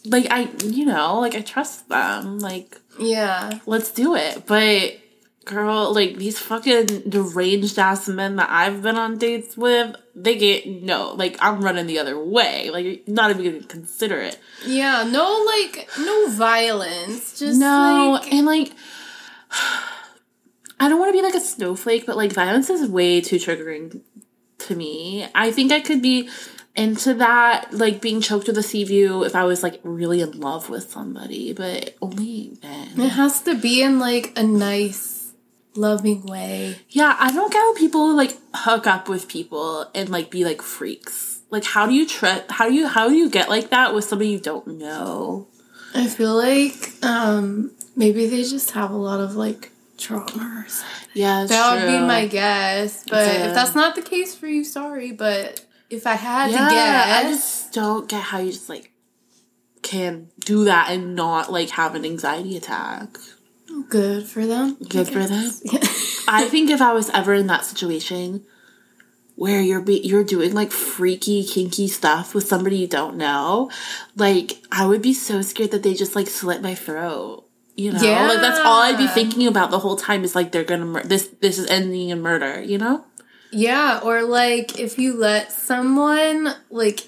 [0.04, 2.40] like I you know, like I trust them.
[2.40, 3.58] Like yeah.
[3.66, 4.46] let's do it.
[4.46, 4.98] But
[5.44, 10.66] girl, like these fucking deranged ass men that I've been on dates with, they get
[10.66, 12.70] no, like I'm running the other way.
[12.70, 14.38] Like not even gonna consider it.
[14.66, 17.38] Yeah, no like no violence.
[17.38, 18.72] Just no, like and like
[20.80, 24.00] I don't want to be like a snowflake, but like violence is way too triggering
[24.58, 25.26] to me.
[25.34, 26.28] I think I could be
[26.76, 30.40] into that, like being choked with a sea view if I was like really in
[30.40, 33.00] love with somebody, but only then.
[33.00, 35.32] it has to be in like a nice,
[35.76, 36.76] loving way.
[36.88, 40.62] Yeah, I don't get how people like hook up with people and like be like
[40.62, 41.40] freaks.
[41.50, 42.42] Like, how do you try?
[42.50, 45.46] How do you how do you get like that with somebody you don't know?
[45.94, 51.08] I feel like um maybe they just have a lot of like trauma or something.
[51.12, 53.04] Yeah, That would be my guess.
[53.08, 53.46] But Yeah.
[53.48, 55.12] if that's not the case for you, sorry.
[55.12, 58.92] But if I had yeah, to guess, I just don't get how you just like
[59.82, 63.16] can do that and not like have an anxiety attack.
[63.70, 64.76] Oh, good for them.
[64.88, 65.50] Good for them.
[65.64, 66.24] guess.
[66.28, 68.44] I think if I was ever in that situation
[69.36, 73.70] where you're be- you're doing like freaky kinky stuff with somebody you don't know,
[74.16, 77.44] like I would be so scared that they just like slit my throat.
[77.76, 80.62] You know, like that's all I'd be thinking about the whole time is like they're
[80.64, 82.62] gonna mur- this this is ending in murder.
[82.62, 83.04] You know?
[83.54, 87.00] Yeah, or like if you let someone like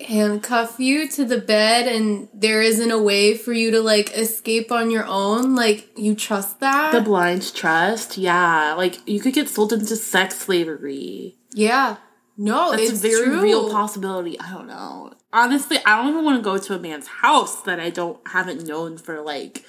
[0.00, 4.72] handcuff you to the bed and there isn't a way for you to like escape
[4.72, 6.92] on your own, like you trust that.
[6.92, 8.74] The blind trust, yeah.
[8.76, 11.36] Like you could get sold into sex slavery.
[11.52, 11.96] yeah.
[12.42, 13.42] No, That's it's a very true.
[13.42, 14.40] real possibility.
[14.40, 15.12] I don't know.
[15.30, 18.66] Honestly, I don't even want to go to a man's house that I don't haven't
[18.66, 19.62] known for like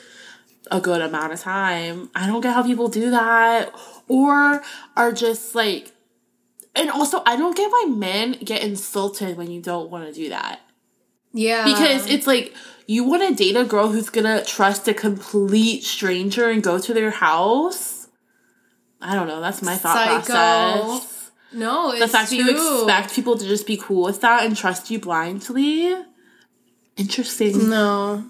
[0.69, 2.09] a good amount of time.
[2.15, 3.73] I don't get how people do that
[4.07, 4.61] or
[4.95, 5.91] are just like
[6.75, 10.29] and also I don't get why men get insulted when you don't want to do
[10.29, 10.61] that.
[11.33, 11.65] Yeah.
[11.65, 12.53] Because it's like
[12.87, 16.79] you want to date a girl who's going to trust a complete stranger and go
[16.79, 18.07] to their house?
[19.01, 20.33] I don't know, that's my thought Psycho.
[20.33, 22.43] process no, it's the fact true.
[22.43, 25.95] that you expect people to just be cool with that and trust you blindly
[26.97, 28.25] interesting No.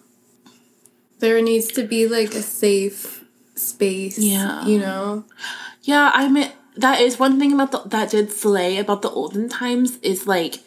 [1.20, 3.24] There needs to be like a safe
[3.54, 4.18] space.
[4.18, 4.66] Yeah.
[4.66, 5.26] You know?
[5.84, 9.50] yeah i mean that is one thing about the, that did slay about the olden
[9.50, 10.60] times is like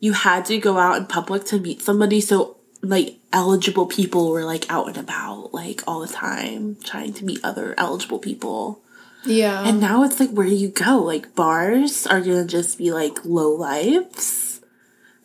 [0.00, 4.44] you had to go out in public to meet somebody so like eligible people were
[4.44, 8.82] like out and about like all the time trying to meet other eligible people
[9.24, 9.62] Yeah.
[9.66, 13.24] and now it's like where do you go like bars are gonna just be like
[13.24, 14.60] low lives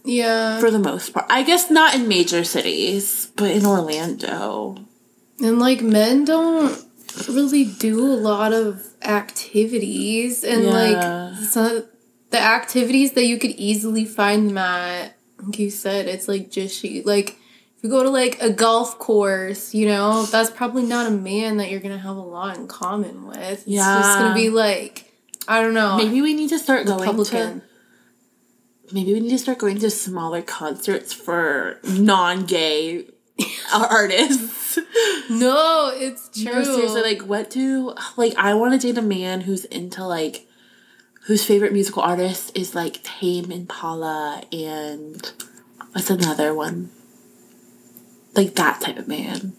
[0.06, 0.60] yeah.
[0.60, 4.78] for the most part i guess not in major cities but in orlando
[5.42, 6.78] And like men don't
[7.28, 10.72] really do a lot of activities and Yeah.
[10.72, 11.86] like so
[12.30, 16.84] the activities that you could easily find them at like you said it's like just
[17.06, 17.30] like
[17.76, 21.58] if you go to like a golf course you know that's probably not a man
[21.58, 23.98] that you're gonna have a lot in common with Yeah.
[24.00, 25.04] it's just gonna be like
[25.50, 25.96] I don't know.
[25.96, 27.62] Maybe we need to start going to.
[28.92, 33.06] Maybe we need to start going to smaller concerts for non-gay
[33.74, 34.80] artists.
[35.30, 36.52] No, it's true.
[36.54, 40.48] No, seriously, like what do like I want to date a man who's into like
[41.26, 45.32] whose favorite musical artist is like Tame Impala and
[45.92, 46.90] what's another one?
[48.36, 49.54] Like that type of man.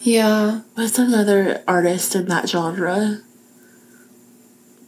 [0.00, 0.62] yeah.
[0.74, 3.20] What's another artist in that genre?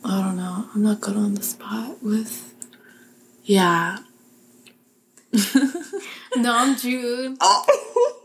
[0.05, 0.69] I don't know.
[0.75, 2.53] I'm not good on the spot with
[3.45, 3.99] Yeah.
[6.37, 7.37] Namjoon.
[7.41, 8.15] Oh.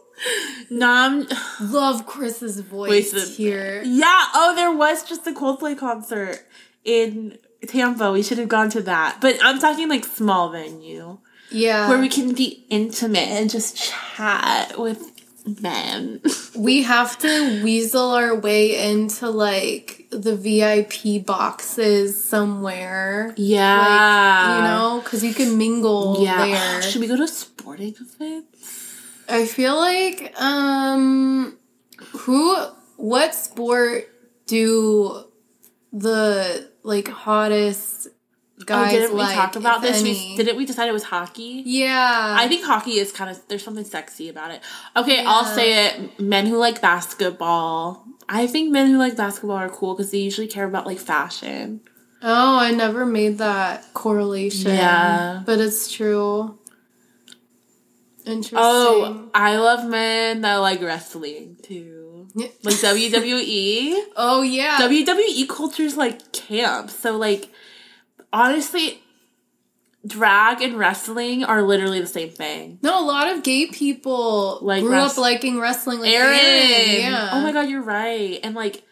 [0.70, 1.28] Nam
[1.62, 3.38] Love Chris's voice Voice.
[3.38, 3.82] here.
[3.86, 6.46] Yeah, oh there was just a Coldplay concert
[6.84, 8.12] in Tampa.
[8.12, 9.20] We should have gone to that.
[9.22, 11.18] But I'm talking like small venue.
[11.52, 11.88] Yeah.
[11.88, 15.12] where we can be intimate and just chat with
[15.62, 16.20] men.
[16.58, 23.36] we have to weasel our way into like the VIP boxes somewhere.
[23.38, 23.78] yeah.
[23.78, 26.46] Like, you know, because you can mingle Yeah.
[26.48, 26.82] there.
[26.82, 28.53] Should we go to a sporting events?
[29.28, 31.58] I feel like um
[32.20, 32.56] who
[32.98, 34.10] what sport
[34.46, 35.24] do
[35.92, 38.08] the like hottest
[38.66, 40.02] guys oh, didn't like we talk about this?
[40.02, 40.12] any?
[40.12, 41.64] We, didn't we decide it was hockey?
[41.66, 42.36] yeah.
[42.38, 44.62] I think hockey is kind of there's something sexy about it.
[44.96, 46.20] Okay, I'll say it.
[46.20, 48.06] Men who like basketball.
[48.30, 51.82] I think men who like basketball are cool because they usually care about like fashion.
[52.22, 54.72] Oh, I never made that correlation.
[54.72, 55.44] Yeah.
[55.46, 56.58] But it's true.
[58.26, 58.58] Interesting.
[58.62, 62.28] Oh, I love men that like wrestling too.
[62.36, 63.96] Like WWE.
[64.16, 64.78] Oh yeah.
[64.82, 66.90] WWE culture is like camp.
[66.90, 67.50] So like
[68.32, 69.02] honestly,
[70.06, 72.80] drag and wrestling are literally the same thing.
[72.82, 76.00] no, a lot of gay people Like grew rest- up liking wrestling.
[76.00, 76.40] Like Aaron.
[76.40, 77.30] Aaron, Yeah.
[77.34, 78.40] Oh my god, you're right.
[78.44, 78.84] And like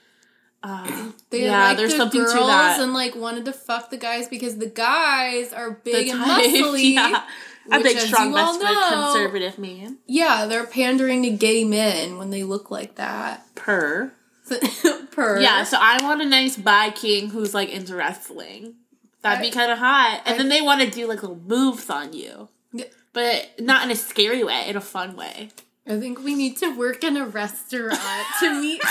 [0.64, 2.80] uh, They yeah, liked there's the something girls to that.
[2.80, 6.94] and like wanted to fuck the guys because the guys are big and muscly.
[6.94, 7.24] yeah.
[7.70, 9.98] A big, strong, desperate, know- conservative man.
[10.08, 13.46] Yeah, they're pandering to gay men when they look like that.
[13.56, 14.14] Per.
[15.12, 18.76] per Yeah, so I want a nice bi king who's like into wrestling.
[19.22, 20.22] That'd be kind of hot.
[20.26, 22.50] And I- then they want to do like little moves on you.
[22.74, 22.86] Yeah.
[23.14, 25.50] But not in a scary way, in a fun way.
[25.88, 28.00] I think we need to work in a restaurant
[28.40, 28.82] to meet.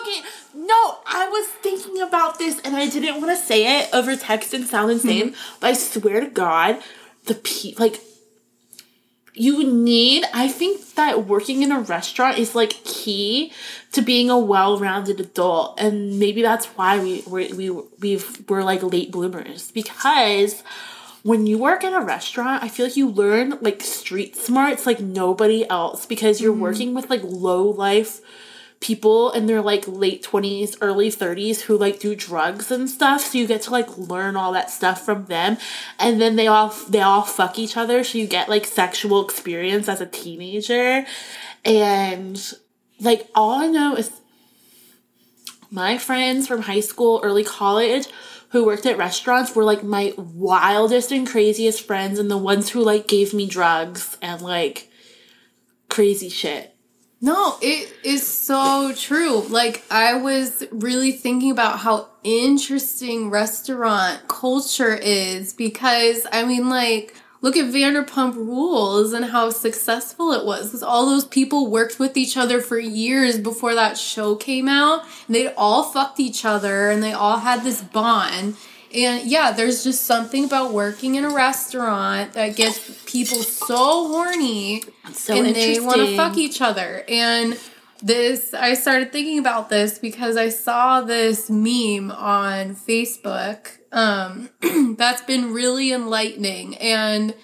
[0.00, 0.20] Okay,
[0.54, 4.52] no, I was thinking about this and I didn't want to say it over text
[4.52, 5.56] and sound insane, mm-hmm.
[5.60, 6.82] but I swear to God,
[7.26, 8.00] the pe like
[9.34, 13.52] you need I think that working in a restaurant is like key
[13.92, 18.82] to being a well-rounded adult and maybe that's why we we we we've, we're like
[18.82, 20.62] late bloomers because
[21.22, 25.00] when you work in a restaurant, I feel like you learn like street smarts like
[25.00, 26.62] nobody else because you're mm-hmm.
[26.62, 28.20] working with like low life
[28.80, 33.20] people in their like late 20s early 30s who like do drugs and stuff.
[33.20, 35.58] So you get to like learn all that stuff from them.
[35.98, 38.02] And then they all they all fuck each other.
[38.02, 41.04] So you get like sexual experience as a teenager.
[41.64, 42.40] And
[43.00, 44.20] like all i know is
[45.70, 48.06] my friends from high school early college
[48.50, 52.82] who worked at restaurants were like my wildest and craziest friends and the ones who
[52.82, 54.90] like gave me drugs and like
[55.88, 56.69] crazy shit
[57.22, 59.40] No, it is so true.
[59.40, 67.14] Like I was really thinking about how interesting restaurant culture is because I mean like
[67.42, 72.16] look at Vanderpump Rules and how successful it was cuz all those people worked with
[72.16, 76.90] each other for years before that show came out and they'd all fucked each other
[76.90, 78.56] and they all had this bond.
[78.94, 84.82] And yeah, there's just something about working in a restaurant that gets people so horny
[85.12, 87.04] so and they want to fuck each other.
[87.08, 87.58] And
[88.02, 94.50] this, I started thinking about this because I saw this meme on Facebook um,
[94.96, 96.76] that's been really enlightening.
[96.78, 97.34] And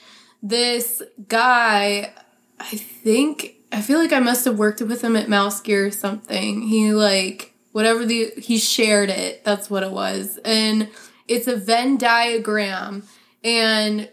[0.42, 2.12] this guy,
[2.58, 6.62] I think, I feel like I must have worked with him at MouseGear or something.
[6.62, 9.44] He like whatever the he shared it.
[9.44, 10.88] That's what it was, and
[11.28, 13.04] it's a Venn diagram,
[13.42, 14.08] and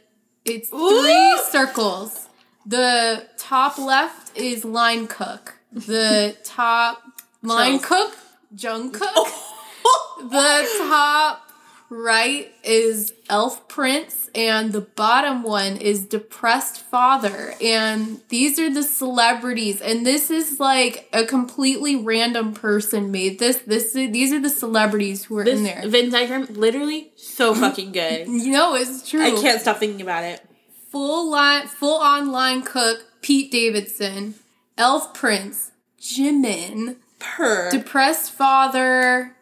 [0.45, 1.39] it's three Ooh.
[1.49, 2.27] circles.
[2.65, 5.55] The top left is line cook.
[5.71, 7.03] The top
[7.41, 8.15] line cook,
[8.55, 8.99] Jungkook.
[10.19, 11.42] the top
[11.93, 17.53] right is Elf Prince, and the bottom one is Depressed Father.
[17.61, 23.57] And these are the celebrities, and this is like a completely random person made this.
[23.59, 25.83] This these are the celebrities who are This in there.
[25.87, 28.27] Venn diagram, literally so fucking good.
[28.27, 29.23] You know, it's true.
[29.23, 30.41] I can't stop thinking about it.
[30.91, 34.35] full line, full on line cook Pete Davidson,
[34.77, 35.71] Elf Prince,
[36.01, 37.69] Jimin, Per.
[37.69, 39.35] Depressed Father.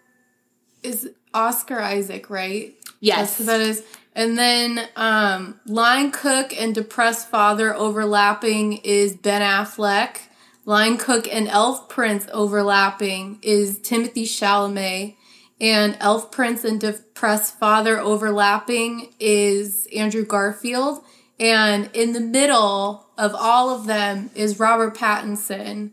[0.83, 2.75] is Oscar Isaac, right?
[2.99, 3.17] Yes.
[3.17, 3.83] That's who that is.
[4.13, 10.17] And then um line cook and depressed father overlapping is Ben Affleck.
[10.65, 15.15] Line cook and elf prince overlapping is Timothée Chalamet.
[15.59, 21.03] And elf prince and depressed father overlapping is Andrew Garfield.
[21.39, 25.91] And in the middle of all of them is Robert Pattinson.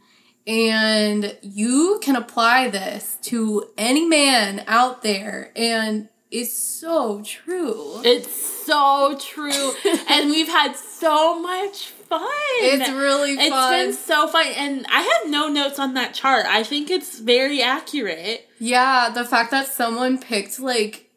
[0.49, 5.53] And you can apply this to any man out there.
[5.55, 8.01] And it's so true.
[8.03, 9.73] It's so true.
[10.09, 12.21] and we've had so much fun.
[12.61, 13.73] It's really It's fun.
[13.73, 14.47] been so fun.
[14.57, 16.47] And I have no notes on that chart.
[16.47, 18.49] I think it's very accurate.
[18.59, 21.11] yeah, the fact that someone picked like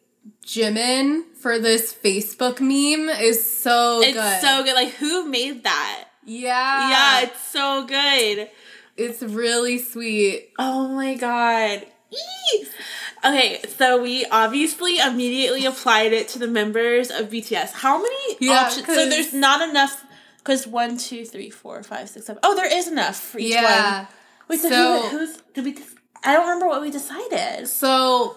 [0.44, 4.40] Jimin for this Facebook meme is so It's good.
[4.42, 4.74] so good.
[4.74, 6.04] Like, who made that?
[6.24, 6.90] yeah.
[6.90, 8.48] yeah, it's so good.
[9.02, 10.50] It's really sweet.
[10.58, 11.86] Oh my god.
[12.12, 12.66] Eee!
[13.24, 17.72] Okay, so we obviously immediately applied it to the members of BTS.
[17.72, 18.86] How many Yeah, options?
[18.86, 20.04] So there's not enough.
[20.38, 22.40] Because one, two, three, four, five, six, seven.
[22.42, 23.98] Oh, there is enough for each Yeah.
[23.98, 24.08] one.
[24.48, 25.76] Wait, so, So- who, who's did we?
[26.24, 27.68] I don't remember what we decided.
[27.68, 28.36] So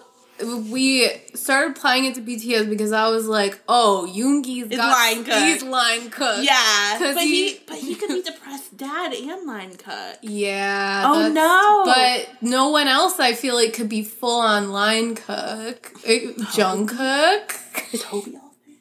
[0.70, 5.34] we started applying it to BTS because I was like, oh, Yoongi's got line cook.
[5.42, 6.44] he's line cook.
[6.44, 10.18] Yeah, but he, he- but he could be depressed dad and line cook.
[10.22, 11.02] Yeah.
[11.06, 11.84] Oh, no.
[11.86, 15.92] But no one else I feel like could be full on line cook.
[16.04, 17.94] Uh, Jungkook.
[17.94, 18.78] Is Hobie all three?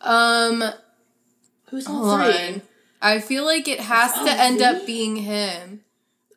[0.00, 0.64] Um
[1.70, 2.62] Who's all three?
[3.02, 5.80] I feel like it has Oh, to end up being him.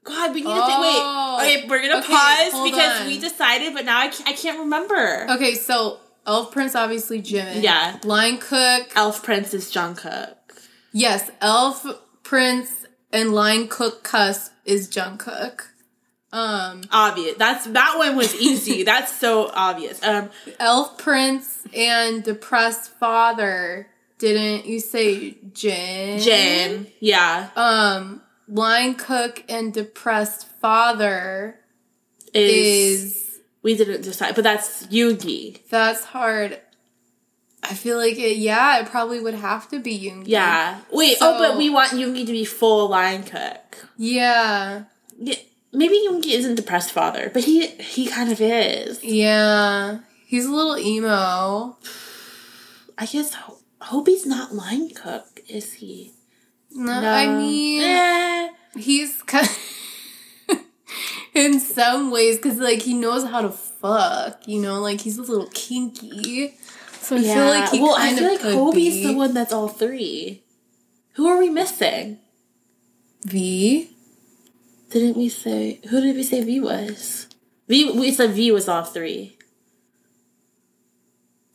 [0.10, 0.58] God, we need to think.
[0.58, 1.38] Oh.
[1.40, 3.08] Wait, okay, we're gonna Okay, pause because on.
[3.08, 5.28] we decided, but now I can't, I can't remember.
[5.32, 7.62] Okay, so Elf Prince obviously Jimin.
[7.64, 7.98] Yeah.
[8.04, 8.90] Line Cook.
[8.96, 10.36] Elf Prince is Jungkook.
[10.92, 11.86] Yes, Elf
[12.24, 15.62] Prince and Line Cook Cusp is Jungkook.
[16.32, 17.38] Um Obvious.
[17.38, 18.84] That's that one was easy.
[18.92, 20.04] That's so obvious.
[20.04, 20.30] Um,
[20.60, 23.88] Elf Prince and Depressed Father.
[24.20, 26.20] Didn't you say Jin?
[26.20, 26.88] Jin.
[27.00, 31.60] Yeah, Um, Line Cook and Depressed Father
[32.34, 35.68] is, is we didn't decide, but that's Yoongi.
[35.70, 36.60] that's hard.
[37.62, 38.38] I feel like it.
[38.38, 40.24] Yeah, it probably would have to be Yoongi.
[40.28, 40.80] Yeah.
[40.92, 41.18] Wait.
[41.18, 43.86] So- oh, but we want Yoongi to be full line cook.
[43.98, 44.84] Yeah.
[45.18, 45.36] Yeah,
[45.74, 49.04] maybe Yoongi isn't depressed father, but he he kind of is.
[49.04, 50.00] Yeah.
[50.26, 51.78] He's a little emo.
[52.98, 56.14] I guess Ho- Hobie's not line cook, is he?
[56.80, 58.50] No, I mean, Eh.
[58.78, 59.48] he's kind
[61.34, 64.48] in some ways because like he knows how to fuck.
[64.48, 66.56] You know, like he's a little kinky.
[67.02, 69.04] So I feel like he well, I feel of like be.
[69.06, 70.44] the one that's all three.
[71.14, 72.20] Who are we missing?
[73.26, 73.92] V.
[74.90, 77.28] Didn't we say who did we say V was?
[77.68, 79.36] V we said V was all three.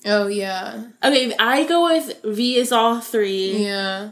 [0.06, 4.10] Oh yeah, Okay, I go with V is all three, yeah,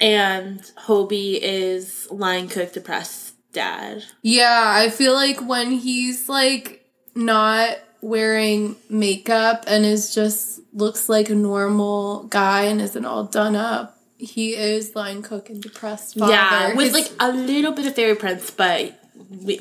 [0.00, 4.04] and Hobie is line cook depressed dad.
[4.22, 4.72] yeah.
[4.76, 6.84] I feel like when he's like
[7.14, 13.56] not wearing makeup and is just looks like a normal guy and isn't all done
[13.56, 16.32] up, he is line cook and depressed father.
[16.32, 18.97] yeah, with like a little bit of fairy prince, but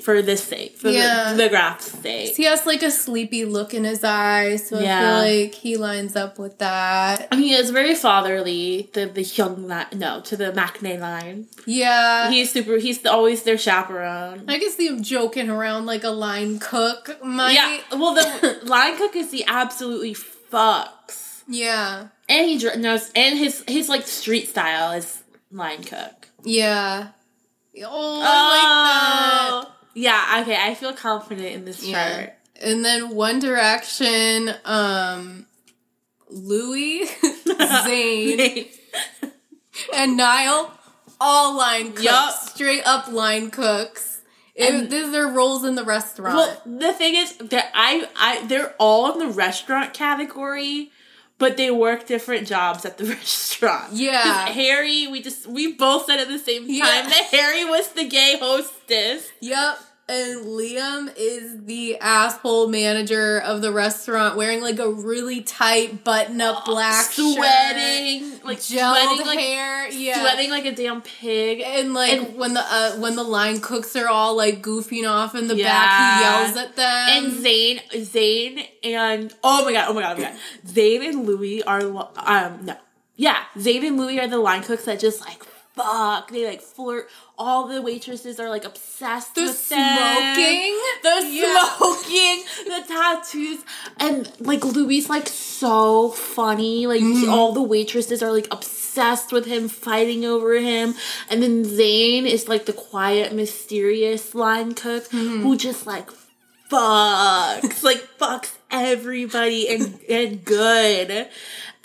[0.02, 1.34] for this sake, for Yeah.
[1.34, 2.36] the, the graph's sake.
[2.38, 5.20] he has like a sleepy look in his eyes, so Yeah.
[5.20, 7.28] I feel like he lines up with that.
[7.32, 8.90] I mean, it's very fatherly.
[8.94, 11.48] The the young line, no, to the maknae line.
[11.66, 12.30] Yeah.
[12.32, 12.78] He's super.
[12.78, 14.46] He's always their chaperone.
[14.48, 17.54] I can see him joking around like a line cook might.
[17.54, 17.80] Yeah.
[17.92, 22.08] Well, the line cook is the absolutely fucks, Yeah.
[22.30, 26.28] and he knows, and his his like street style is line cook.
[26.44, 27.10] Yeah.
[27.86, 29.72] Oh, I like that.
[29.94, 30.40] Yeah.
[30.42, 30.56] Okay.
[30.60, 32.22] I feel confident in this Yeah.
[32.22, 32.34] chart.
[32.62, 35.46] And then One Direction, um,
[36.30, 37.06] Louis,
[37.46, 38.68] Zayn,
[39.94, 40.72] and Niall,
[41.20, 42.04] all line cooks.
[42.04, 42.34] Yup.
[42.50, 44.22] Straight up line cooks.
[44.56, 46.36] If And- is their roles in the restaurant.
[46.36, 50.92] Well, the thing is that I, I, they're all in the restaurant category,
[51.40, 53.94] but they work different jobs at the restaurant.
[53.94, 54.48] Yeah.
[54.48, 56.86] Harry, we just we both said at the same time Yeah.
[57.08, 59.30] that Harry was the gay hostess.
[59.42, 59.80] Yep.
[60.10, 66.40] And Liam is the asshole manager of the restaurant wearing like a really tight button
[66.40, 70.22] up black shirt, sweating, like gelled sweating, like hair, yeah.
[70.22, 71.60] sweating like a damn pig.
[71.60, 75.36] And like And- when the uh, when the line cooks are all like goofing off
[75.36, 75.66] in the Yeah.
[75.66, 76.86] back, he yells at them.
[77.26, 81.26] And Zayn, Zayn, and oh my god, oh my god, oh my god, Zayn and
[81.26, 81.82] Louis are
[82.16, 82.78] um no,
[83.18, 85.44] yeah, Zayn and Louis are the line cooks that just like
[85.76, 86.32] fuck.
[86.32, 87.10] They like flirt.
[87.40, 89.98] All the waitresses are like obsessed The with them.
[89.98, 90.80] smoking.
[91.04, 91.70] the Yeah.
[91.78, 93.60] smoking, the tattoos,
[94.00, 96.88] and like Louis like so funny.
[96.88, 97.30] Like Mm-hmm.
[97.30, 100.96] all the waitresses are like obsessed with him, fighting over him,
[101.30, 105.44] and then Zayn is like the quiet, mysterious line cook Mm-hmm.
[105.44, 106.10] who just like
[106.72, 111.28] fucks, like fucks everybody and and good.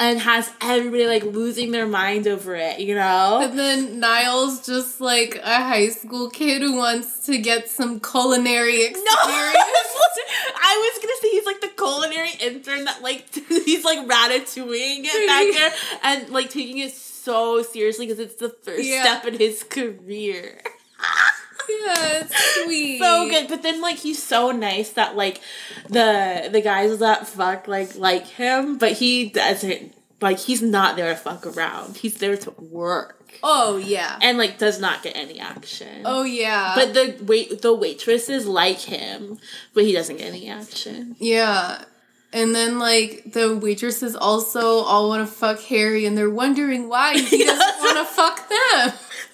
[0.05, 3.41] And has everybody like losing their mind over it, you know?
[3.43, 8.83] And then Niall's just like a high school kid who wants to get some culinary
[8.85, 9.07] experience.
[9.09, 9.17] No,
[10.65, 15.27] I was gonna say he's like the culinary intern that like he's like ratatouilleing it
[15.29, 15.73] back there
[16.03, 19.03] and like taking it so seriously because it's the first Yeah.
[19.05, 20.63] step in his career.
[21.85, 22.99] It's sweet.
[23.01, 25.41] So good, but then like he's so nice that like
[25.89, 31.11] the the guys that fuck like like him, but he doesn't like he's not there
[31.13, 31.97] to fuck around.
[31.97, 34.19] He's there to work Oh yeah.
[34.23, 36.03] and like does not get any action.
[36.05, 36.73] Oh yeah.
[36.77, 39.39] But the wait the waitresses like him,
[39.75, 41.17] but he doesn't get any action.
[41.19, 41.85] yeah.
[42.35, 47.19] And then like the waitresses also all want to fuck Harry, and they're wondering why
[47.19, 48.93] he doesn't want to fuck them.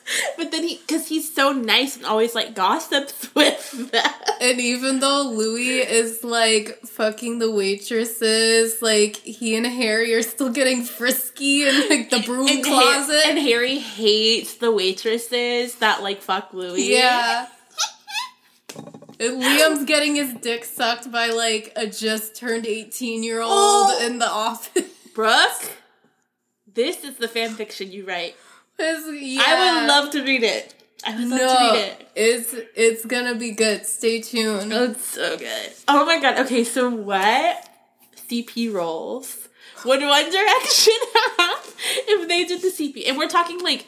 [0.39, 4.13] But then he, because he's so nice and always like gossips with them.
[4.41, 10.51] And even though Louis is like fucking the waitresses, like he and Harry are still
[10.51, 13.23] getting frisky in like the broom And, closet.
[13.27, 16.91] And Harry hates the waitresses that like fuck Louis.
[16.93, 17.47] yeah.
[19.21, 24.07] And Liam's getting his dick sucked by like a just turned 18 year old Oh.
[24.07, 24.85] in the office.
[25.13, 25.73] Brooke,
[26.73, 28.37] this is the fan fiction you write.
[28.79, 29.43] Yeah.
[29.47, 30.75] I would love to read it.
[31.07, 32.09] I would love to No, read it.
[32.17, 33.87] it's it's gonna be good.
[33.87, 34.73] Stay tuned.
[34.73, 35.73] Oh, it's so good.
[35.87, 36.39] Oh my god.
[36.47, 37.69] Okay, so what
[38.29, 39.49] CP roles
[39.85, 40.95] would One Direction
[41.39, 41.75] have
[42.09, 43.09] if they did the CP?
[43.09, 43.87] And we're talking like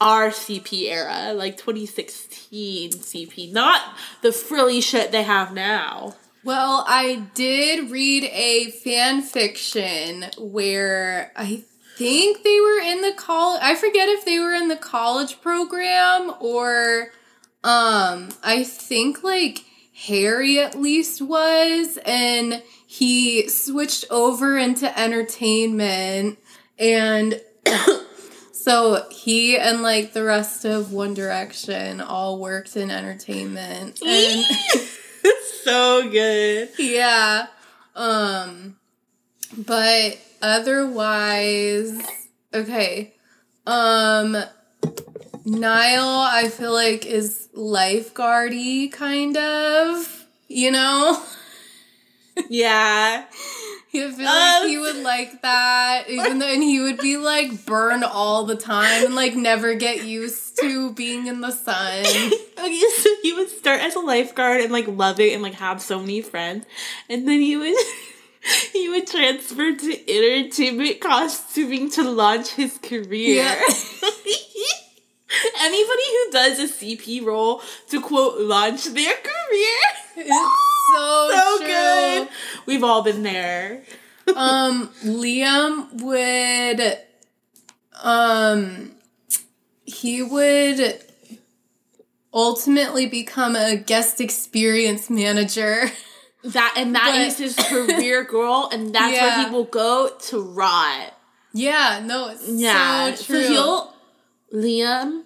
[0.00, 3.80] our CP era, like 2016 CP, not
[4.22, 6.16] the frilly shit they have now.
[6.44, 11.64] Well, I did read a fan fiction where I
[11.96, 13.60] think they were in the college.
[13.62, 17.12] I forget if they were in the college program or
[17.64, 19.64] um I think like
[20.06, 26.38] Harry at least was and he switched over into entertainment
[26.78, 27.40] and
[28.52, 34.44] so he and like the rest of One Direction all worked in entertainment and
[35.64, 36.68] so good.
[36.78, 37.46] yeah.
[37.94, 38.76] Um
[39.56, 42.00] but otherwise
[42.54, 43.14] okay.
[43.66, 44.36] Um
[45.44, 51.22] Niall I feel like is lifeguardy kind of, you know?
[52.50, 53.24] Yeah.
[53.32, 53.32] I
[53.90, 54.68] feel like Um.
[54.68, 59.06] he would like that, even though, and he would be like burned all the time
[59.06, 62.04] and like never get used to being in the sun.
[62.58, 65.80] Okay, so he would start as a lifeguard and like love it and like have
[65.80, 66.66] so many friends,
[67.08, 67.74] and then he would
[68.72, 73.42] he would transfer to entertainment costuming to launch his career.
[73.44, 73.60] Yeah.
[75.60, 79.78] Anybody who does a CP role to quote launch their career,
[80.16, 80.28] It's
[80.94, 81.66] so, so true.
[81.66, 82.28] good.
[82.66, 83.82] We've all been there.
[84.34, 86.98] um Liam would
[88.02, 88.92] um
[89.84, 91.00] he would
[92.32, 95.90] ultimately become a guest experience manager.
[96.52, 100.40] That and that But- is his career goal, and that's where he will go to
[100.40, 101.12] rot.
[101.52, 103.48] yeah, no, it's Yeah, so true.
[103.48, 103.94] he'll
[104.54, 105.24] Liam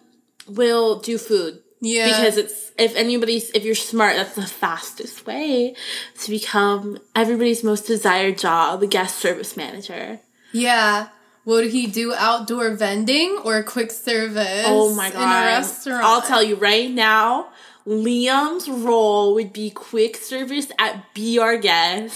[0.48, 2.06] will do food yeah.
[2.08, 5.74] because it's if anybody's if you're smart, that's the fastest way
[6.20, 10.20] to become everybody's most desired job, a guest service manager.
[10.52, 11.08] yeah.
[11.46, 14.64] Would he do outdoor vending or quick service?
[14.66, 15.22] Oh my god!
[15.22, 16.04] In a restaurant.
[16.04, 17.48] I'll tell you right now.
[17.86, 22.14] Liam's role would be quick service at Be Our Guest,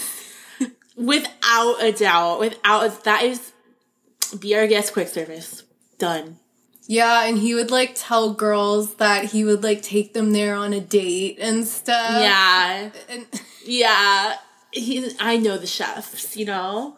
[0.95, 2.39] without a doubt.
[2.39, 3.51] Without a, that is
[4.39, 5.63] Be Our Guest quick service
[5.97, 6.37] done.
[6.87, 10.71] Yeah, and he would like tell girls that he would like take them there on
[10.71, 12.21] a date and stuff.
[12.21, 13.25] yeah, And
[13.65, 14.35] yeah.
[14.71, 16.97] He, I know the chefs, you know.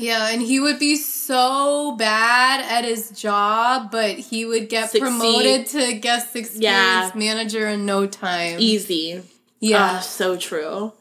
[0.00, 5.00] Yeah, and he would be so bad at his job, but he would get Succeed.
[5.02, 7.10] promoted to guest experience Yeah.
[7.14, 8.56] manager in no time.
[8.58, 9.22] Easy.
[9.60, 9.98] yeah.
[9.98, 10.92] Oh, so true.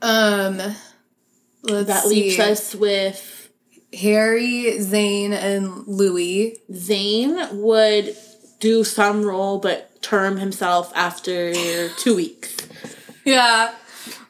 [0.00, 0.56] um
[1.62, 2.08] let's That see.
[2.08, 3.48] leaves us with
[4.00, 6.58] Harry, Zayn, and Louis.
[6.72, 8.16] Zayn would
[8.60, 11.52] do some role, but term himself after
[11.98, 12.56] two weeks.
[13.24, 13.72] Yeah.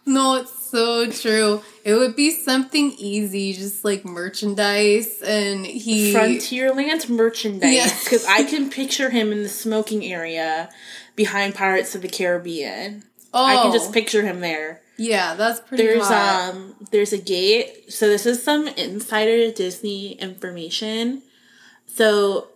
[0.04, 1.62] No, it's so true.
[1.84, 7.74] It would be something easy, just like merchandise, and he Frontierland merchandise.
[7.74, 7.98] Yeah.
[8.02, 10.70] Because I can picture him in the smoking area
[11.14, 13.04] behind Pirates of the Caribbean.
[13.34, 14.80] Oh, I can just picture him there.
[14.98, 15.84] yeah, that's pretty.
[15.84, 16.54] There's hot.
[16.54, 17.92] um there's a gate.
[17.92, 21.22] So this is some insider Disney information.
[21.86, 22.48] So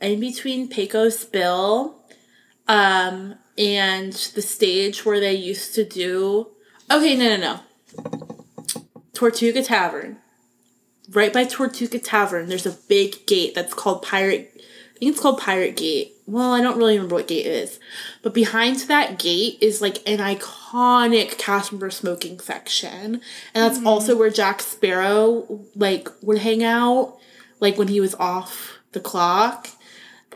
[0.00, 2.00] in between Pecos Bill
[2.68, 6.48] um and the stage where they used to do
[6.90, 7.60] Okay, no no no.
[9.14, 10.18] Tortuga Tavern.
[11.10, 14.54] Right by Tortuga Tavern, there's a big gate that's called Pirate
[14.94, 16.12] I think it's called Pirate Gate.
[16.26, 17.80] Well, I don't really remember what gate it is.
[18.22, 23.20] But behind that gate is like an iconic cast member smoking section.
[23.54, 27.18] And that's also where Jack Sparrow like would hang out,
[27.58, 29.68] like when he was off the clock.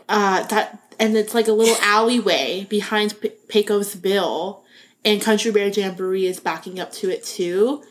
[0.09, 4.63] Uh that and it's like a little alleyway behind P- Pecos Bill
[5.05, 7.83] and Country Bear Jamboree is backing up to it too.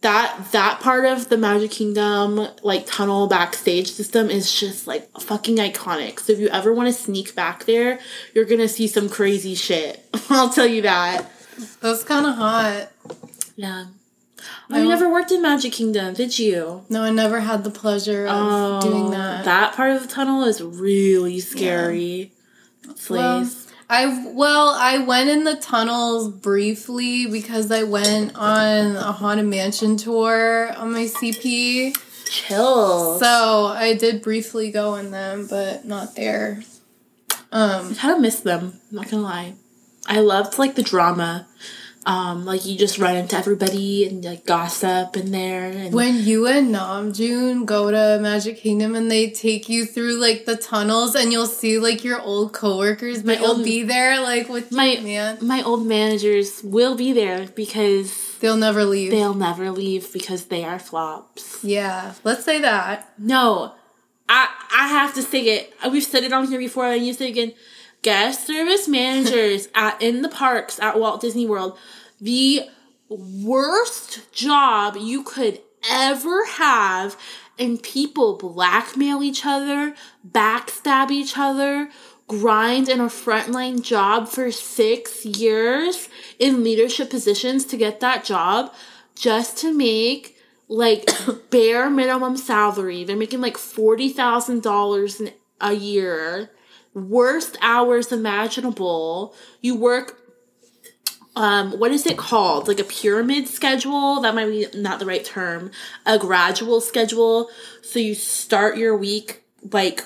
[0.00, 5.56] That that part of the Magic Kingdom like tunnel backstage system is just like fucking
[5.56, 6.20] iconic.
[6.20, 7.98] So if you ever want to sneak back there,
[8.34, 10.04] you're gonna see some crazy shit.
[10.30, 11.30] I'll tell you that.
[11.80, 12.90] That's kind of hot.
[13.56, 13.86] Yeah.
[14.70, 16.84] I you never worked in Magic Kingdom, did you?
[16.88, 19.40] No, I never had the pleasure of oh, doing that.
[19.40, 22.32] Oh, That part of the tunnel is really scary.
[22.86, 23.63] Well, Slays.
[23.94, 29.96] I well, I went in the tunnels briefly because I went on a haunted mansion
[29.96, 31.96] tour on my CP.
[32.28, 33.20] Chill.
[33.20, 36.64] So I did briefly go in them, but not there.
[37.52, 38.80] Um, I kind of miss them.
[38.90, 39.54] Not gonna lie,
[40.06, 41.46] I loved like the drama.
[42.06, 45.70] Um, like you just run into everybody and like gossip in there.
[45.70, 50.44] And when you and Namjoon go to Magic Kingdom and they take you through like
[50.44, 54.20] the tunnels and you'll see like your old coworkers, but My you'll old- be there
[54.20, 55.38] like with my man.
[55.40, 59.10] my old managers will be there because They'll never leave.
[59.10, 61.64] they'll never leave because they are flops.
[61.64, 63.08] yeah, let's say that.
[63.18, 63.72] No,
[64.28, 65.72] I I have to say it.
[65.90, 66.86] We've said it on here before.
[66.92, 67.54] and you say it again.
[68.02, 71.78] Guest service managers at in the parks at Walt Disney World,
[72.20, 72.62] the
[73.08, 75.60] worst job you could
[75.90, 77.16] ever have,
[77.58, 79.94] and people blackmail each other,
[80.28, 81.90] backstab each other,
[82.26, 86.08] grind in a frontline job for six years
[86.38, 88.72] in leadership positions to get that job
[89.14, 90.36] just to make
[90.68, 91.08] like
[91.50, 93.04] bare minimum salary.
[93.04, 95.20] They're making like forty thousand dollars
[95.60, 96.50] a year.
[96.94, 99.34] Worst hours imaginable.
[99.60, 100.23] You work
[101.36, 102.68] um what is it called?
[102.68, 104.20] Like a pyramid schedule?
[104.20, 105.70] That might be not the right term.
[106.06, 107.50] A gradual schedule.
[107.82, 110.04] So you start your week like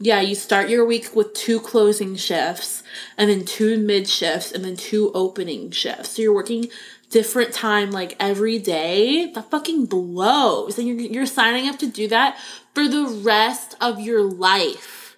[0.00, 2.82] yeah, you start your week with two closing shifts
[3.16, 6.10] and then two mid shifts and then two opening shifts.
[6.10, 6.68] So you're working
[7.10, 9.30] different time like every day.
[9.32, 10.78] That fucking blows.
[10.78, 12.36] And you're you're signing up to do that
[12.74, 15.16] for the rest of your life.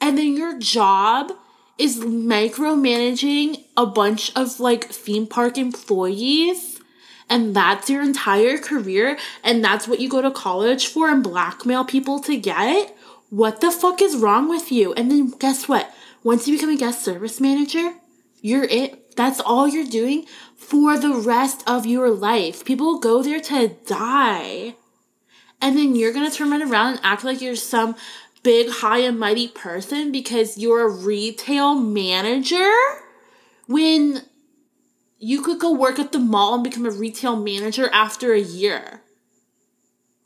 [0.00, 1.32] And then your job
[1.78, 6.80] is micromanaging a bunch of like theme park employees
[7.30, 11.84] and that's your entire career and that's what you go to college for and blackmail
[11.84, 12.96] people to get?
[13.30, 14.92] What the fuck is wrong with you?
[14.94, 15.92] And then guess what?
[16.24, 17.94] Once you become a guest service manager
[18.40, 19.16] you're it.
[19.16, 20.26] That's all you're doing
[20.56, 22.64] for the rest of your life.
[22.64, 24.76] People go there to die.
[25.60, 27.96] And then you're gonna turn right around and act like you're some
[28.42, 32.72] big high and mighty person because you're a retail manager
[33.66, 34.22] when
[35.18, 39.02] you could go work at the mall and become a retail manager after a year.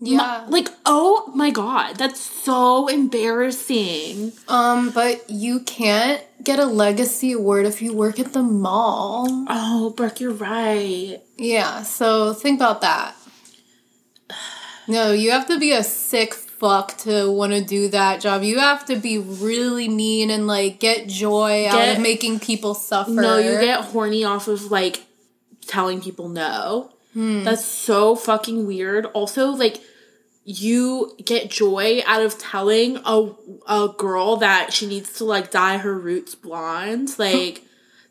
[0.05, 0.47] Yeah.
[0.49, 4.33] Like, oh my god, that's so embarrassing.
[4.49, 9.47] Um, but you can't get a legacy award if you work at the mall.
[9.49, 11.21] Oh, Brooke, you're right.
[11.37, 13.15] Yeah, so think about that.
[14.89, 18.45] No, you have to be a sick fuck to want to do that job.
[18.45, 23.11] You have to be really mean and like get joy out of making people suffer.
[23.11, 25.03] No, you get horny off of like
[25.67, 26.93] telling people no.
[27.15, 27.43] Hmm.
[27.43, 29.07] That's so fucking weird.
[29.07, 29.81] Also, like
[30.45, 33.33] you get joy out of telling a
[33.69, 37.11] a girl that she needs to like dye her roots blonde.
[37.19, 37.63] Like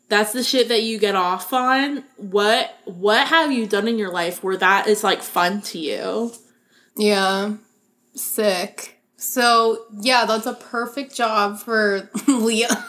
[0.08, 2.04] that's the shit that you get off on.
[2.18, 6.32] What what have you done in your life where that is like fun to you?
[6.98, 7.54] Yeah.
[8.14, 8.98] Sick.
[9.16, 12.84] So, yeah, that's a perfect job for Leah.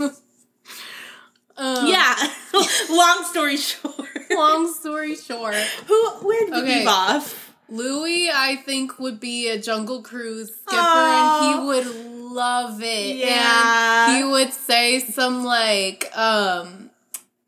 [0.00, 2.14] um, Yeah.
[2.90, 3.94] Long story short.
[4.30, 5.54] Long story short,
[5.86, 6.78] Who where did we Okay.
[6.80, 7.42] leave off?
[7.68, 11.86] Louis, I think, would be a Jungle Cruise skipper and he would
[12.32, 13.16] love it.
[13.16, 14.06] Yeah.
[14.08, 16.90] And he would say some like um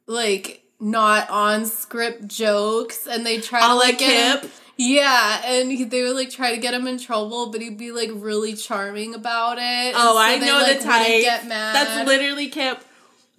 [0.07, 4.51] like not on script jokes and they try A to like get him, Kip?
[4.79, 7.93] Yeah and he, they would like try to get him in trouble but he'd be
[7.93, 11.07] like really charming about it and Oh, so I they, know like, the type.
[11.23, 12.83] get mad That's literally Kip.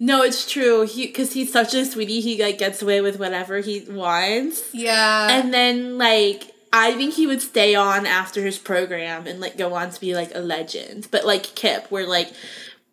[0.02, 0.86] No, it's true.
[0.86, 2.20] He because he's such a sweetie.
[2.22, 7.26] He like gets away with whatever he wants, yeah and then like I think he
[7.26, 11.08] would stay on after his program and like go on to be like a legend.
[11.10, 12.32] But like Kip, where like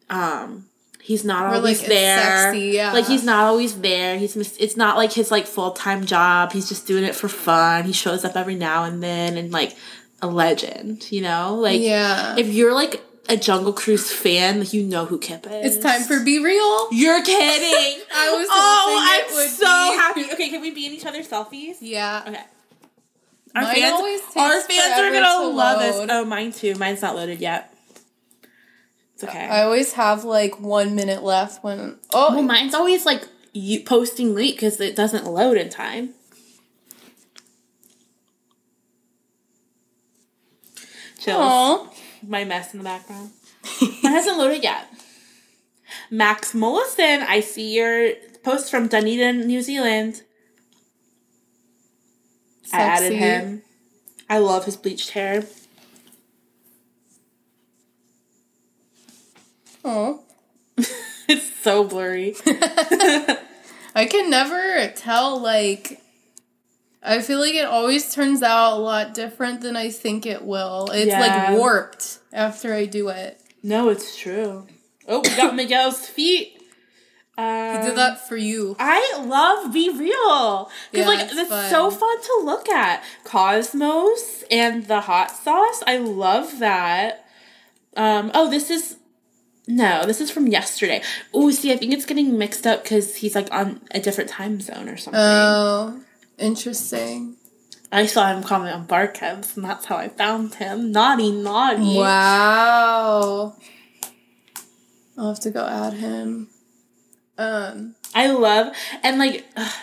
[0.10, 0.66] um
[1.08, 2.18] he's not Where, always like, there.
[2.52, 2.92] sexy, yeah.
[2.92, 4.18] Like he's not always there.
[4.20, 6.52] He's mis- it's not like his like full time job.
[6.52, 7.86] He's just doing it for fun.
[7.86, 9.78] He shows up every now and then and like
[10.22, 11.10] a legend.
[11.12, 15.18] You know, like yeah if you're like a Jungle Cruise fan, like, you know who
[15.18, 15.76] Kip is.
[15.76, 18.02] it's time for be real You're kidding.
[18.14, 20.24] I was oh, I'm so be.
[20.26, 20.34] happy.
[20.34, 21.78] Okay, can we be in each other's selfies?
[21.80, 22.44] yeah Okay.
[23.56, 26.08] Our Mine fans, our fans are gonna to love this.
[26.12, 26.76] Oh, mine too.
[26.76, 27.74] Mine's not loaded yet.
[29.18, 29.48] It's okay.
[29.48, 34.36] I always have like one minute left when oh well, mine's always like you posting
[34.36, 36.14] late because it doesn't load in time.
[41.18, 41.36] Chill.
[41.36, 41.90] Aw.
[42.28, 43.32] My mess in the background.
[43.82, 44.88] Mine hasn't loaded yet.
[46.12, 48.14] Max Mollison, I see your
[48.44, 50.22] post from Dunedin, New Zealand.
[52.72, 53.64] I added him.
[54.30, 55.44] I love his bleached hair.
[59.88, 60.18] Aw.
[61.28, 62.36] it's so blurry.
[63.96, 66.02] I can never tell, like,
[67.02, 70.90] I feel like it always turns out a lot different than I think it will.
[70.92, 71.20] It's Yeah.
[71.50, 73.40] like warped after I do it.
[73.64, 74.68] no, it's true.
[75.08, 76.54] Oh, we got Miguel's feet.
[77.40, 78.76] Um, I did that for you.
[78.80, 81.70] I love Be Real because Yeah, like it's it's fun.
[81.70, 83.04] so fun to look at.
[83.24, 85.84] Cosmos and the hot sauce.
[85.88, 87.26] I love that.
[87.96, 88.32] Um.
[88.34, 88.97] Oh, this is
[89.68, 90.06] no.
[90.06, 91.02] This is from yesterday.
[91.34, 94.60] Oh, see, I think it's getting mixed up because he's like on a different time
[94.62, 95.20] zone or something.
[95.22, 96.02] Oh,
[96.38, 97.36] interesting.
[97.92, 100.92] I saw him comment on Barkevs, and that's how I found him.
[100.92, 101.98] Naughty, naughty.
[101.98, 103.56] Wow.
[105.18, 106.50] I'll have to go add him.
[107.38, 109.74] Um, I love and like ugh,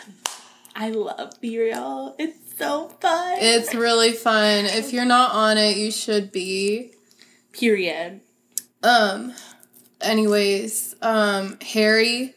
[0.75, 2.15] I love Be Real.
[2.19, 3.39] It's so fun.
[3.39, 4.65] it's really fun.
[4.67, 6.93] If you're not on it, you should be.
[7.53, 8.21] Period.
[8.83, 9.35] Um,
[10.05, 12.35] anyways, um, Harry,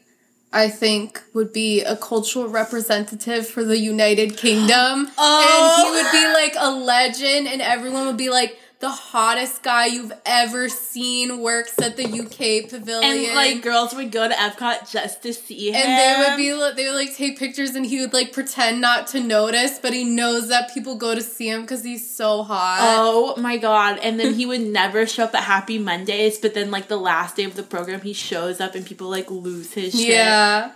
[0.51, 5.09] I think, would be a cultural representative for the United Kingdom.
[5.17, 5.43] Oh.
[5.49, 9.87] And he would be like a legend, and everyone would be like, the hottest guy
[9.87, 13.25] you've ever seen works at the UK pavilion.
[13.25, 15.75] And like girls would go to Epcot just to see him.
[15.77, 19.07] and they would be they would like take pictures and he would like pretend not
[19.07, 22.77] to notice but he knows that people go to see him because he's so hot
[22.81, 23.99] Oh my god.
[24.03, 27.35] And then he would never show up at Happy Mondays, but then like the last
[27.35, 30.09] day of the program he shows up and people like lose his shit.
[30.09, 30.71] yeah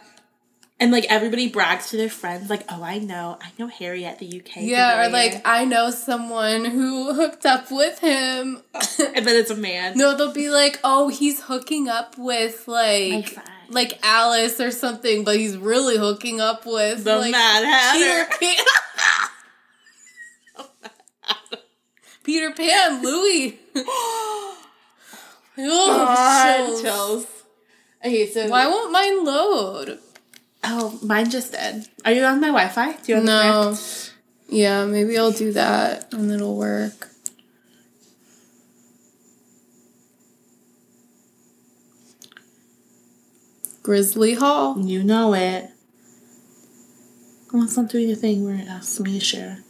[0.82, 4.18] And like everybody brags to their friends, like, oh I know, I know Harry at
[4.18, 4.64] the UK.
[4.64, 8.64] Yeah, or like I know someone who hooked up with him.
[8.74, 9.96] and then it's a man.
[9.96, 13.38] no, they'll be like, "Oh, he's hooking up with like
[13.70, 18.36] like Alice or something," but he's really hooking up with the like Mad Hatter.
[18.40, 18.66] Peter
[20.58, 21.60] Pan.
[22.24, 23.60] Peter Pan, Louis.
[23.76, 24.58] oh,
[25.58, 26.82] God, chills.
[26.82, 27.28] chills.
[28.04, 30.00] Okay, so Why won't mine load?
[30.64, 31.88] Oh, mine just did.
[32.06, 32.94] Are you on my Wi-Fi?
[32.94, 33.78] Do you No.
[34.48, 37.08] Yeah, maybe I'll do that and it'll work.
[43.82, 44.80] Grizzly Hall.
[44.80, 45.70] You know it.
[47.52, 49.64] Well, it's not doing a thing where it asks me to share.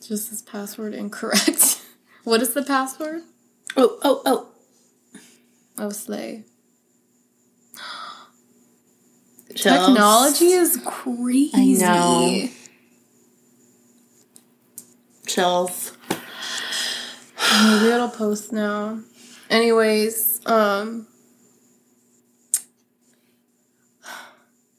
[0.00, 1.82] Just this password incorrect.
[2.24, 3.22] what is the password?
[3.76, 4.48] Oh, oh, oh.
[5.78, 6.44] Oh, slay.
[9.56, 9.86] Chills.
[9.86, 11.50] Technology is crazy.
[11.54, 12.48] I know.
[15.26, 15.92] Chills.
[17.62, 19.00] Maybe it'll post now.
[19.48, 21.06] Anyways, um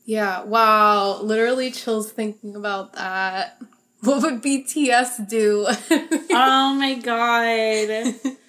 [0.06, 1.22] Yeah, wow.
[1.22, 3.60] Literally chills thinking about that.
[4.02, 5.66] What would BTS do?
[6.32, 8.16] oh my god.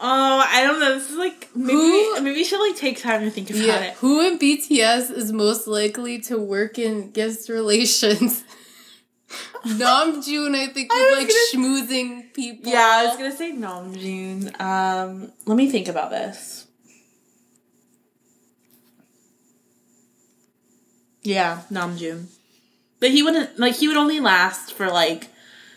[0.00, 0.94] Oh, I don't know.
[0.94, 3.80] This is like maybe Who- maybe should like take time to think about yeah.
[3.80, 3.94] it.
[3.94, 8.44] Who in BTS is most likely to work in guest relations?
[9.66, 12.70] Namjoon, I think, I was like schmoozing people.
[12.72, 14.58] Yeah, I was gonna say Namjoon.
[14.60, 16.66] Um, let me think about this.
[21.22, 22.26] Yeah, Namjoon.
[23.00, 25.28] But he wouldn't like he would only last for like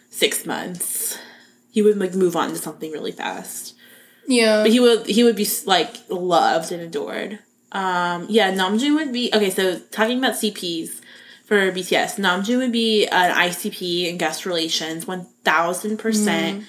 [0.10, 1.18] six months.
[1.72, 3.71] He would like move on to something really fast.
[4.32, 4.64] Yeah.
[4.64, 7.40] But he would he would be like loved and adored.
[7.72, 9.50] Um, yeah, Namjoon would be okay.
[9.50, 11.02] So talking about CPs
[11.46, 16.66] for BTS, Namjoon would be an ICP in guest relations, one thousand percent.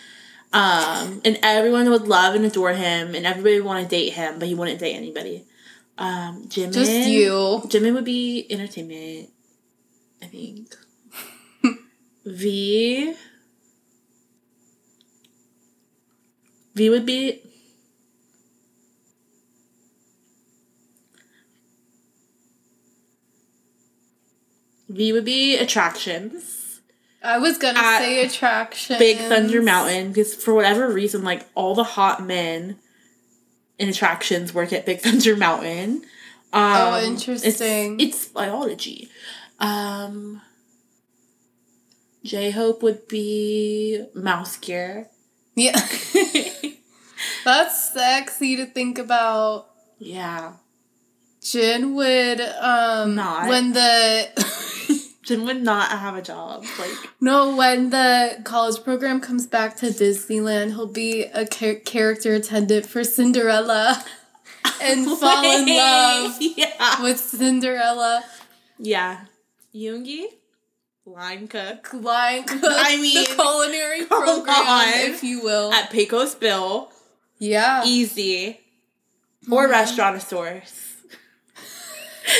[0.52, 4.38] Um, and everyone would love and adore him, and everybody would want to date him,
[4.38, 5.46] but he wouldn't date anybody.
[5.96, 7.62] Um, Jimin, Just you.
[7.66, 9.30] Jimin would be entertainment.
[10.20, 10.74] I think.
[12.26, 13.14] V.
[16.74, 17.42] V would be
[24.92, 26.80] V would be attractions.
[27.22, 28.98] I was gonna say attraction.
[28.98, 32.78] Big Thunder Mountain, because for whatever reason, like all the hot men
[33.78, 36.02] in attractions work at Big Thunder Mountain.
[36.52, 38.00] Um, Oh, it's- interesting.
[38.00, 39.08] It's, biology.
[39.60, 40.42] Um,
[42.24, 45.06] J Hope would be MouseGear.
[45.54, 45.78] Yeah.
[47.44, 49.68] That's sexy to think about.
[49.98, 50.54] yeah.
[51.42, 53.48] Jin would um Not.
[53.48, 54.28] when the
[55.22, 56.64] Jin would not have a job.
[56.78, 62.34] Like, no when the college program comes back to Disneyland, he'll be a char- character
[62.34, 64.04] attendant for Cinderella
[64.82, 67.02] and fall in love Yeah.
[67.02, 68.24] with Cinderella.
[68.78, 69.26] Yeah.
[69.74, 70.24] Yoongi,
[71.06, 74.88] line cook Line cook, I mean, the culinary program, on.
[74.94, 75.72] if you will.
[75.72, 76.90] at Pecos Bill.
[77.38, 77.82] yeah.
[77.86, 78.58] Easy.
[79.50, 79.72] Or mm-hmm.
[79.72, 80.91] Restaurantosaurus.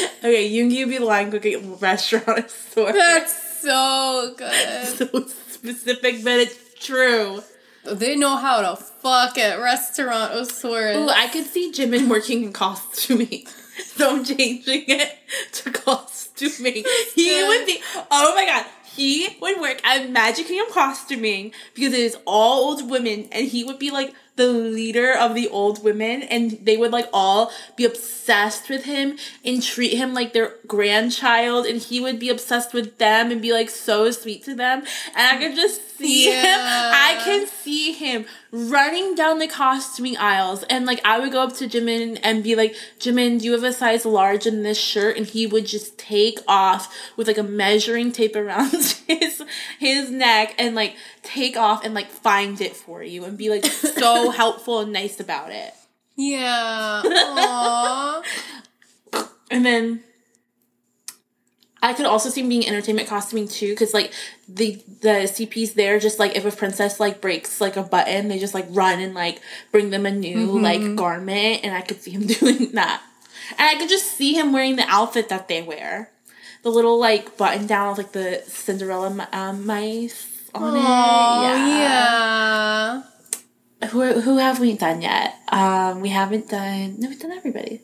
[0.19, 0.49] okay,
[0.85, 2.93] would be line cooking at Restaurantosaurus.
[2.93, 4.87] That's so good.
[4.87, 7.43] so specific, but it's true.
[7.85, 10.33] They know how to fuck at restaurant
[10.97, 13.47] Ooh, I could see Jimin working in costuming.
[13.85, 15.19] So I'm changing it
[15.53, 16.85] to costuming.
[17.15, 17.49] He good.
[17.49, 18.67] would be oh my god.
[18.85, 23.65] He would work at Magic Kingdom costuming because it is all old women and he
[23.65, 27.85] would be like the leader of the old women and they would like all be
[27.85, 32.99] obsessed with him and treat him like their grandchild and he would be obsessed with
[32.99, 34.85] them and be like so sweet to them.
[35.15, 40.63] And I could just see him I can see him running down the costuming aisles
[40.65, 43.65] and like I would go up to Jimin and be like, Jimin, do you have
[43.65, 45.17] a size large in this shirt?
[45.17, 48.71] And he would just take off with like a measuring tape around
[49.09, 49.43] his
[49.79, 53.65] his neck and like take off and like find it for you and be like
[53.65, 55.73] so helpful and nice about it.
[56.17, 57.03] Yeah.
[57.05, 58.23] Aww.
[59.51, 60.03] And then
[61.85, 64.13] I could also see him being entertainment costuming too, because like
[64.49, 68.39] the the CPs there, just like if a princess like breaks like a button, they
[68.39, 69.41] just like run and like
[69.73, 73.03] bring them a new like garment, and I could see him doing that,
[73.59, 76.11] and I could just see him wearing the outfit that they wear,
[76.63, 81.83] the little like button down with like the Cinderella um, mice on Oh it.
[81.83, 83.03] yeah.
[83.89, 85.35] Who who have we done yet?
[85.49, 87.01] Um, we haven't done.
[87.01, 87.81] No, we've done everybody.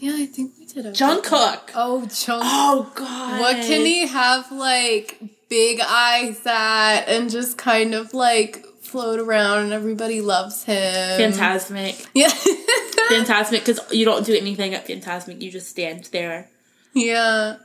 [0.00, 0.52] Yeah, I think
[0.82, 0.86] did.
[0.86, 1.70] a Jungkook.
[1.74, 2.40] Oh, Jungkook.
[2.42, 3.40] Oh God.
[3.40, 9.64] What can he have like big eyes at and just kind of like float around
[9.64, 10.74] and everybody loves him?
[11.20, 12.06] Fantasmic.
[12.14, 12.28] Yeah.
[13.10, 15.40] Fantasmic, because you don't do anything at Fantasmic.
[15.40, 16.48] You just stand there.
[16.94, 17.56] yeah.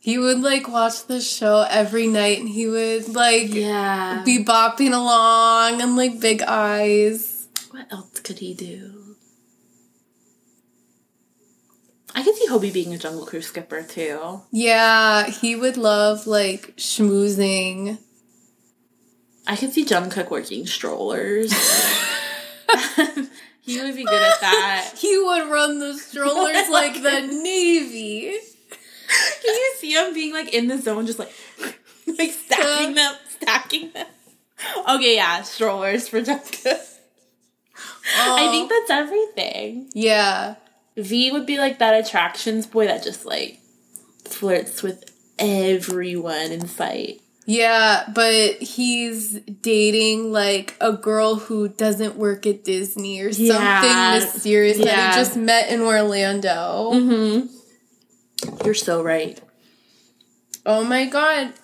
[0.00, 4.22] He would like watch the show every night and he would like Yeah.
[4.24, 7.48] be bopping along and like big eyes.
[7.72, 8.97] what else could he do?
[12.18, 14.40] I could see Hobie being a Jungle Cruise skipper too.
[14.50, 17.96] Yeah, he would love like schmoozing.
[19.46, 21.52] I could see Jungkook working strollers.
[23.60, 24.94] he would be good at that.
[24.98, 28.32] He would run the strollers like the Navy.
[28.32, 31.32] Can you see him being like in the zone, just like
[32.18, 34.08] like stacking them, stacking them?
[34.88, 36.80] Okay, yeah, strollers for Jungkook.
[38.16, 39.88] I think that's everything.
[39.94, 40.56] Yeah.
[40.98, 43.60] V would be like that attractions boy that just like
[44.24, 45.04] flirts with
[45.38, 47.20] everyone in sight.
[47.46, 54.18] Yeah, but he's dating like a girl who doesn't work at Disney or something Yeah.
[54.20, 55.12] mysterious that Yeah.
[55.12, 56.90] he just met in Orlando.
[56.92, 58.64] Mm-hmm.
[58.64, 59.40] You're so right.
[60.66, 61.54] Oh my god.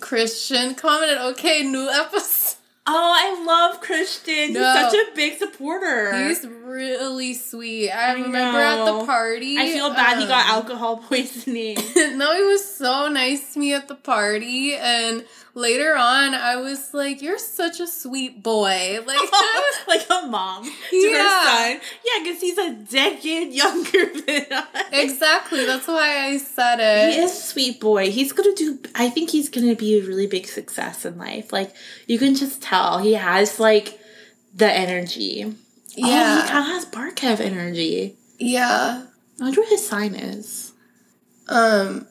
[0.00, 2.56] Christian commented, okay, new episode.
[2.84, 4.54] Oh, I love Christian.
[4.54, 4.72] No.
[4.72, 6.26] He's such a big supporter.
[6.26, 7.90] He's really sweet.
[7.90, 9.56] I, I remember at the party.
[9.56, 11.76] I feel bad he got um, alcohol poisoning.
[11.96, 15.24] no, he was so nice to me at the party, and
[15.54, 19.18] later on, I was like, "You're such a sweet boy." Like,
[19.88, 21.18] like a mom to Yeah.
[21.18, 21.80] her son.
[22.04, 24.66] Yeah, because he's a decade younger than us.
[24.92, 25.64] exactly.
[25.66, 27.14] That's why I said it.
[27.14, 28.10] He is a sweet boy.
[28.10, 28.78] He's gonna do.
[28.94, 31.52] I think he's gonna be a really big success in life.
[31.52, 31.74] Like
[32.06, 33.98] you can just tell he has like
[34.54, 35.44] the energy.
[35.46, 35.54] Oh,
[35.96, 36.42] Yeah.
[36.42, 38.16] he kind of has Barkev energy.
[38.38, 39.06] Yeah.
[39.40, 40.72] I wonder what his sign is.
[41.48, 42.06] Um,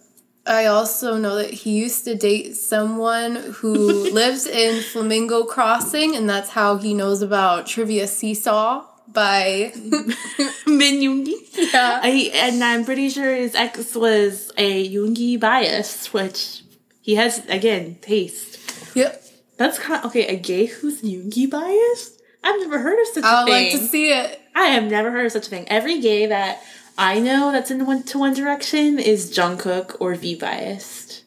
[0.46, 3.76] I also know that he used to date someone who
[4.12, 9.72] lives in Flamingo Crossing, and that's how he knows about Trivia Seesaw by.
[10.68, 11.34] Min Yoongi.
[11.74, 12.00] yeah.
[12.02, 16.64] I, and I'm pretty sure his ex was a Yoongi bias, which
[17.02, 18.96] he has again taste.
[18.96, 19.24] Yep.
[19.58, 20.28] That's kind of okay.
[20.28, 22.22] A gay who's Yoongi biased?
[22.44, 23.72] I've never heard of such a I would thing.
[23.74, 24.40] like to see it.
[24.56, 25.68] I have never heard of such a thing.
[25.68, 26.62] Every gay that
[27.02, 31.24] I know that's in the one to One Direction is Jungkook or V biased.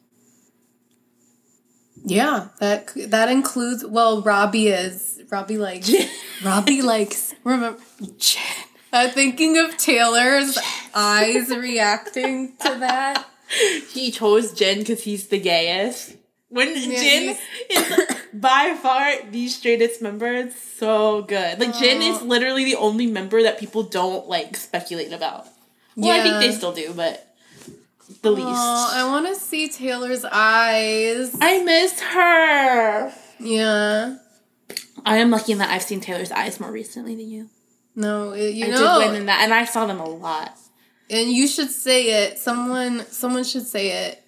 [2.04, 3.84] Yeah, that that includes.
[3.84, 5.92] Well, Robbie is Robbie likes
[6.44, 7.34] Robbie likes.
[7.42, 7.80] Remember,
[8.92, 10.56] I'm thinking of Taylor's
[10.94, 13.26] eyes reacting to that.
[13.92, 16.16] He chose Jin because he's the gayest.
[16.48, 17.36] When Yeah, Jin
[17.70, 21.60] is by far the straightest member, it's so good.
[21.60, 25.46] Like Jin is literally the only member that people don't like speculate about.
[25.96, 27.34] Well, I think they still do, but
[28.22, 28.46] the least.
[28.48, 31.36] Oh, I want to see Taylor's eyes.
[31.40, 33.12] I miss her.
[33.38, 34.16] Yeah.
[35.06, 37.50] I am lucky in that I've seen Taylor's eyes more recently than you.
[37.94, 40.56] No, it- you I know, did win in that, and I saw them a lot.
[41.10, 42.38] and you should say it.
[42.38, 44.22] Someone, someone should say it.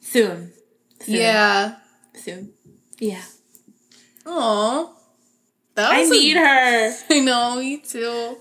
[0.00, 0.52] Soon.
[1.00, 1.14] Soon.
[1.14, 1.76] Yeah.
[2.14, 2.52] Soon.
[2.98, 3.22] Yeah.
[4.26, 4.96] Oh,
[5.74, 6.92] that I a- need her.
[7.10, 8.36] I know, me too.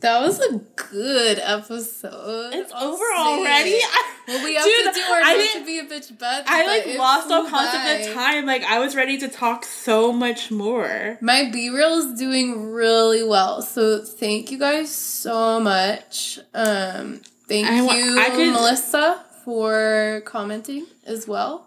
[0.00, 0.58] That was a
[0.90, 2.54] good episode.
[2.54, 3.70] It's I'll over already.
[3.70, 3.90] it.
[4.28, 6.66] Well, we have Dude, to do our I didn't- to be a bitch but I
[6.66, 8.46] like lost all concept of time.
[8.46, 11.18] Like I was ready to talk so much more.
[11.20, 16.38] My B reel is doing really well, so thank you guys so much.
[16.54, 21.66] Um, thank I you, I could- Melissa, for commenting as well.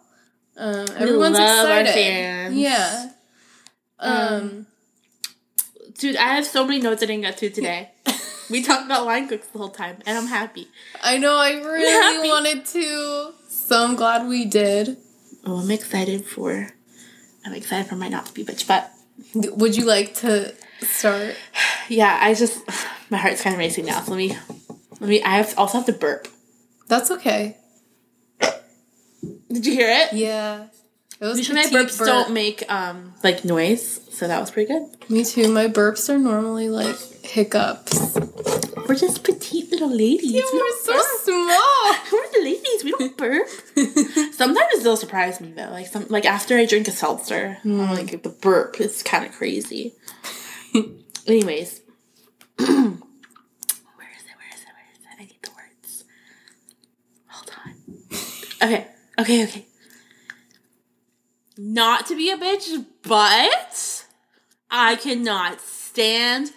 [0.58, 2.54] Um, everyone's excited.
[2.54, 3.10] Yeah.
[4.00, 4.68] Um, Um,
[5.98, 7.92] Dude, I have so many notes I didn't get to today.
[8.50, 10.68] we talked about line cooks the whole time, and I'm happy.
[11.02, 14.98] I know I really wanted to, so I'm glad we did.
[15.46, 16.70] Oh, I'm excited for.
[17.46, 18.90] I'm excited for my not to be bitch, but
[19.36, 21.36] Would you like to start?
[21.90, 22.60] yeah, I just
[23.10, 24.02] my heart's kind of racing now.
[24.02, 24.38] So let me,
[25.00, 25.22] let me.
[25.24, 26.28] I have also have to burp.
[26.88, 27.58] That's okay.
[29.52, 30.14] Did you hear it?
[30.14, 30.68] Yeah.
[31.30, 32.08] Was Usually my burps burp.
[32.08, 35.10] don't make um like noise, so that was pretty good.
[35.10, 35.48] Me too.
[35.52, 38.16] My burps are normally like hiccups.
[38.88, 40.34] We're just petite little ladies.
[40.34, 41.06] we We're so burp.
[41.24, 41.96] small.
[42.12, 42.84] We're the ladies.
[42.84, 43.48] We don't burp.
[44.34, 45.70] Sometimes they'll surprise me though.
[45.72, 49.32] Like some like after I drink a seltzer, I'm like the burp is kind of
[49.32, 49.94] crazy.
[51.28, 51.82] Anyways,
[52.58, 52.96] where is it?
[54.36, 54.74] Where is it?
[54.76, 55.08] Where is it?
[55.18, 56.04] I need the words.
[57.30, 57.74] Hold on.
[58.62, 58.88] Okay.
[59.20, 59.44] Okay.
[59.46, 59.66] Okay.
[61.66, 64.06] Not to be a bitch, but
[64.70, 66.52] I cannot stand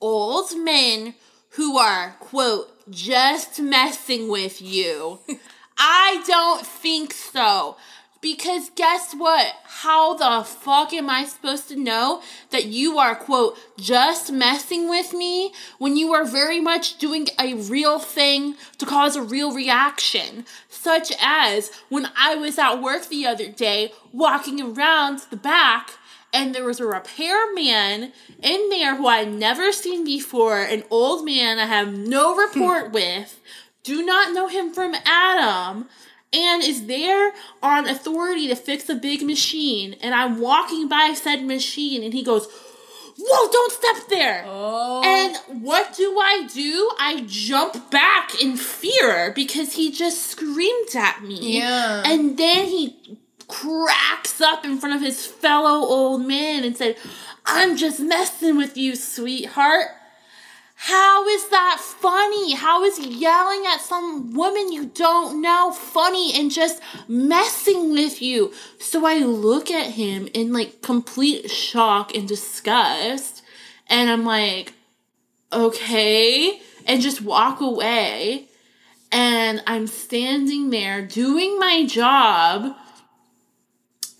[0.00, 1.16] old men
[1.56, 5.18] who are, quote, just messing with you.
[5.76, 7.76] I don't think so.
[8.20, 9.54] Because guess what?
[9.64, 15.12] How the fuck am I supposed to know that you are, quote, just messing with
[15.12, 20.46] me when you are very much doing a real thing to cause a real reaction?
[20.84, 25.92] Such as when I was at work the other day walking around the back
[26.30, 28.12] and there was a repairman
[28.42, 32.40] in there who I'd never seen before, an old man I have no hmm.
[32.40, 33.40] rapport with,
[33.82, 35.88] do not know him from Adam,
[36.34, 37.32] and is there
[37.62, 39.94] on authority to fix a big machine.
[40.02, 42.46] And I'm walking by said machine, and he goes,
[43.16, 44.44] Whoa, don't step there!
[44.46, 45.02] Oh.
[45.04, 46.90] And what do I do?
[46.98, 51.58] I jump back in fear because he just screamed at me.
[51.58, 52.02] Yeah.
[52.04, 56.96] And then he cracks up in front of his fellow old man and said,
[57.46, 59.88] I'm just messing with you, sweetheart.
[60.86, 62.52] How is that funny?
[62.52, 66.78] How is yelling at some woman you don't know funny and just
[67.08, 68.52] messing with you?
[68.78, 73.42] So I look at him in like complete shock and disgust,
[73.86, 74.74] and I'm like,
[75.50, 78.48] okay, and just walk away.
[79.10, 82.76] And I'm standing there doing my job.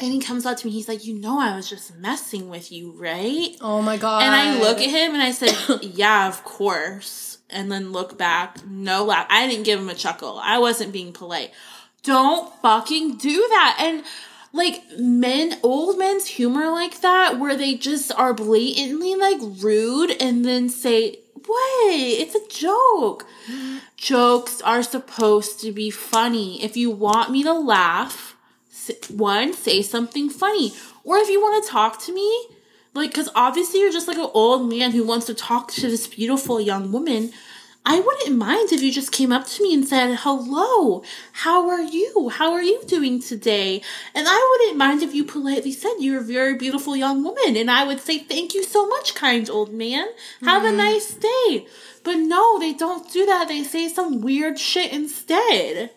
[0.01, 2.73] And he comes up to me, he's like, You know, I was just messing with
[2.73, 3.57] you, right?
[3.61, 4.23] oh my god.
[4.23, 7.39] And I look at him and I said, Yeah, of course.
[7.51, 9.27] And then look back, no laugh.
[9.31, 10.41] I didn't give him a chuckle.
[10.43, 11.53] I wasn't being polite.
[12.03, 13.77] Don't fucking do that.
[13.81, 14.05] And
[14.53, 20.45] like men, old men's humor like that, where they just are blatantly like rude and
[20.45, 23.27] then say, Wait, it's a joke.
[23.47, 23.79] Mm-hmm.
[23.97, 26.63] Jokes are supposed to be funny.
[26.63, 28.34] If you want me to laugh,
[29.11, 30.73] one, say something funny.
[31.05, 32.49] Or if you want to talk to me,
[32.95, 36.07] like, because obviously you're just like an old man who wants to talk to this
[36.07, 37.33] beautiful young woman.
[37.87, 41.03] I wouldn't mind if you just came up to me and said, Hello,
[41.33, 42.31] how are you?
[42.31, 43.83] How are you doing today?
[44.15, 47.57] And I wouldn't mind if you politely said, You're a very beautiful young woman.
[47.57, 50.07] And I would say, Thank you so much, kind old man.
[50.43, 50.79] Have a mm-hmm.
[50.79, 51.67] nice day.
[52.05, 53.49] But no, they don't do that.
[53.49, 55.91] They say some weird shit instead.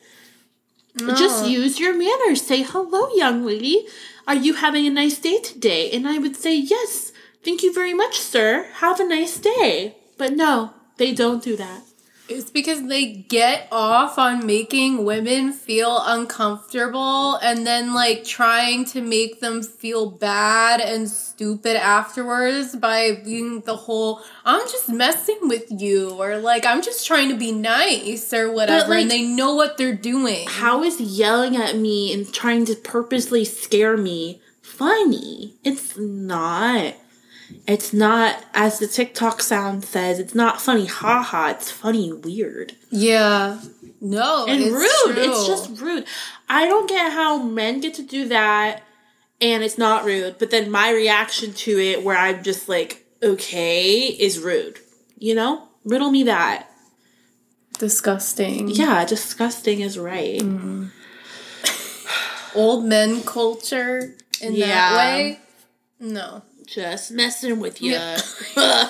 [0.97, 2.41] Just use your manners.
[2.41, 3.87] Say, hello, young lady.
[4.27, 5.91] Are you having a nice day today?
[5.91, 7.11] And I would say, yes.
[7.43, 8.67] Thank you very much, sir.
[8.75, 9.95] Have a nice day.
[10.17, 11.83] But no, they don't do that.
[12.29, 19.01] It's because they get off on making women feel uncomfortable and then like trying to
[19.01, 25.65] make them feel bad and stupid afterwards by being the whole I'm just messing with
[25.69, 29.55] you or like I'm just trying to be nice or whatever like- and they know
[29.55, 30.47] what they're doing.
[30.47, 35.55] How is yelling at me and trying to purposely scare me funny?
[35.63, 36.93] It's not.
[37.67, 41.49] It's not, as the TikTok sound says, it's not funny, haha.
[41.49, 42.75] It's funny, weird.
[42.89, 43.59] Yeah.
[43.99, 45.15] No, and it's rude.
[45.15, 45.23] true.
[45.23, 46.05] It's just rude.
[46.47, 48.83] I don't get how men get to do that
[49.41, 53.99] and it's not rude, but then my reaction to it, where I'm just like, okay,
[54.05, 54.79] is rude.
[55.17, 55.67] You know?
[55.83, 56.69] Riddle me that.
[57.79, 58.69] disgusting.
[58.69, 60.39] Yeah, disgusting is right.
[60.41, 60.89] Mm.
[62.55, 64.67] Old men culture in Yeah.
[64.67, 65.39] that way.
[65.99, 66.41] No.
[66.67, 67.93] Just messing with you.
[67.93, 68.19] Yeah.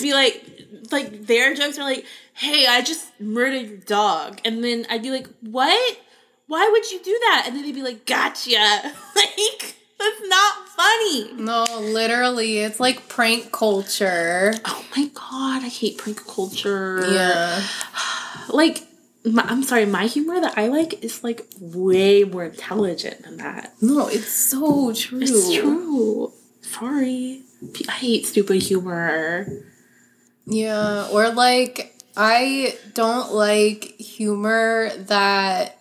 [0.00, 0.44] be like,
[0.90, 4.40] like their jokes are like, hey, I just murdered your dog.
[4.44, 5.98] And then I'd be like, what?
[6.46, 7.44] Why would you do that?
[7.46, 8.56] And then they'd be like, gotcha.
[9.16, 11.32] like, that's not funny.
[11.34, 14.54] No, literally, it's like prank culture.
[14.64, 17.04] Oh my god, I hate prank culture.
[17.10, 17.62] Yeah.
[18.50, 18.88] Like,
[19.26, 23.74] my, I'm sorry, my humor that I like is like way more intelligent than that.
[23.82, 25.20] No, it's so true.
[25.20, 26.32] It's true.
[26.68, 27.42] Sorry.
[27.88, 29.46] I hate stupid humor.
[30.46, 35.78] Yeah, or like I don't like humor that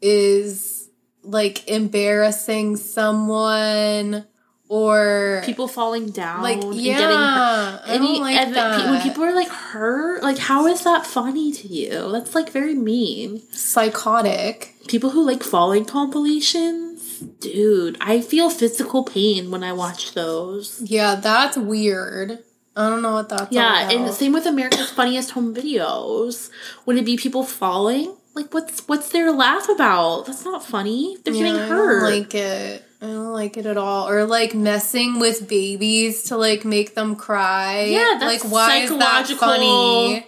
[0.00, 0.88] is
[1.22, 4.26] like embarrassing someone
[4.68, 7.80] or People falling down like and yeah, getting hurt.
[7.84, 11.52] I Any, like and pe- when people are like hurt, like how is that funny
[11.52, 12.10] to you?
[12.10, 13.42] That's like very mean.
[13.52, 14.74] psychotic.
[14.88, 16.91] People who like falling compilations,
[17.22, 20.80] dude, I feel physical pain when I watch those.
[20.84, 22.38] Yeah, that's weird.
[22.74, 26.50] I don't know what that's Yeah, and same with America's Funniest Home Videos.
[26.86, 28.16] Would it be people falling?
[28.34, 30.24] Like, what's what's there to laugh about?
[30.26, 31.18] That's not funny.
[31.24, 32.00] They're Yeah, getting I hurt.
[32.00, 32.84] don't like it.
[33.02, 34.08] I don't like it at all.
[34.08, 37.82] Or like messing with babies to like make them cry.
[37.84, 39.48] Yeah, that's like why is that psychological.
[39.48, 40.26] funny?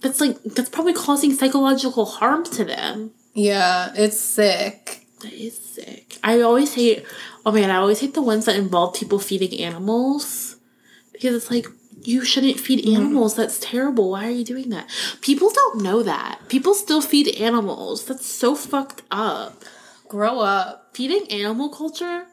[0.00, 3.12] that's like that's probably causing psychological harm to them.
[3.34, 4.97] Yeah, it's sick.
[5.20, 6.18] That is sick.
[6.22, 7.04] I always hate.
[7.44, 10.56] Oh man, I always hate the ones that involve people feeding animals
[11.12, 11.66] because it's like
[12.02, 12.96] you shouldn't feed Mm-hmm.
[12.96, 13.34] animals.
[13.34, 14.10] That's terrible.
[14.10, 14.88] Why are you doing that?
[15.20, 16.40] People don't know that.
[16.48, 18.04] People still feed animals.
[18.06, 19.62] That's so fucked up.
[20.08, 20.90] Grow up.
[20.94, 22.26] Feeding animal culture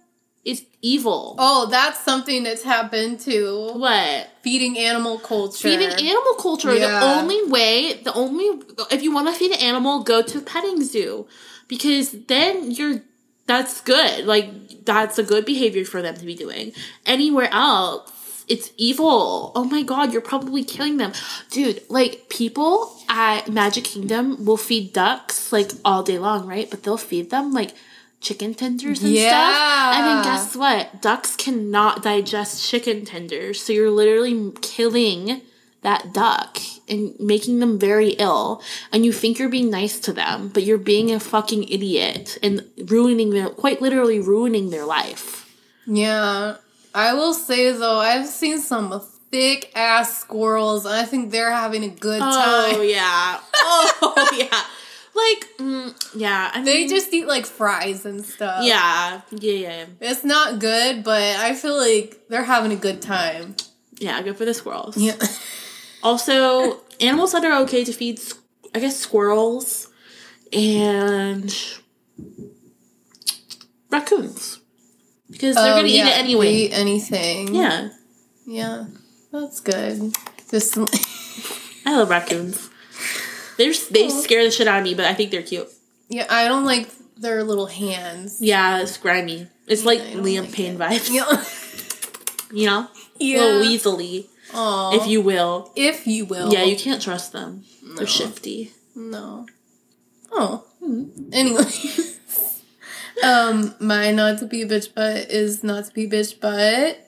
[0.43, 1.35] is evil.
[1.39, 3.71] Oh, that's something that's happened too.
[3.73, 4.29] What?
[4.43, 5.67] Feeding animal culture.
[5.67, 10.03] Feeding animal culture, the only way, the only, if you want to feed an animal,
[10.03, 11.27] go to a petting zoo.
[11.67, 13.01] Because then you're,
[13.47, 14.25] that's good.
[14.25, 16.73] Like, that's a good behavior for them to be doing.
[17.05, 18.11] Anywhere else,
[18.47, 19.51] it's evil.
[19.55, 21.13] Oh my god, you're probably killing them.
[21.49, 26.69] Dude, like, people at Magic Kingdom will feed ducks, like, all day long, right?
[26.69, 27.73] But they'll feed them, like,
[28.21, 29.55] chicken tenders and stuff.
[29.95, 30.23] And then Yeah.
[30.23, 31.01] guess what?
[31.01, 33.61] Ducks cannot digest chicken tenders.
[33.61, 35.41] So you're literally killing
[35.81, 38.61] that duck and making them very ill.
[38.91, 42.63] And you think you're being nice to them, but you're being a fucking idiot and
[42.89, 45.51] ruining their, quite literally ruining their life.
[45.87, 46.57] Yeah.
[46.93, 49.01] I will say though, I've seen some
[49.31, 52.25] thick ass squirrels and I think they're having a good Oh,
[52.71, 52.79] time.
[52.79, 53.39] Oh yeah.
[54.07, 54.63] Oh, yeah.
[55.15, 56.51] Like, mm, yeah.
[56.53, 58.63] I mean, They just eat like fries and stuff.
[58.65, 59.21] yeah.
[59.31, 59.85] Yeah, yeah.
[60.01, 63.55] It's not good, but I feel like they're having a good time.
[63.97, 64.97] Yeah, good for the squirrels.
[64.97, 65.15] Yeah.
[66.05, 68.21] Also, animals that are okay to feed,
[68.75, 69.89] I guess, squirrels
[70.53, 71.53] and
[73.91, 74.59] raccoons.
[75.31, 76.53] Because they're Oh, going to yeah, eat it anyway.
[76.53, 77.55] Eat anything.
[77.55, 77.89] Yeah.
[78.45, 78.85] Yeah.
[79.31, 80.13] That's good.
[80.51, 80.77] Just
[81.85, 82.69] I love raccoons.
[83.57, 85.67] They're, they scare the shit out of me, but I think they're cute.
[86.09, 88.37] Yeah, I don't like their little hands.
[88.39, 89.47] Yeah, it's grimy.
[89.67, 90.79] It's like Liam like Payne it.
[90.79, 91.11] vibes.
[91.11, 91.43] Yeah.
[92.53, 92.87] You know?
[93.19, 93.39] yeah.
[93.41, 94.95] Little weaselly, Aw.
[94.95, 95.71] if you will.
[95.75, 96.53] if you will.
[96.53, 97.63] Yeah, you can't trust them.
[97.95, 98.71] They're shifty.
[98.95, 99.47] No.
[100.31, 100.65] Oh.
[100.79, 101.05] Hmm.
[101.31, 101.63] Anyway.
[103.23, 106.99] um, my not to be a bitch butt is not to be bitch butt.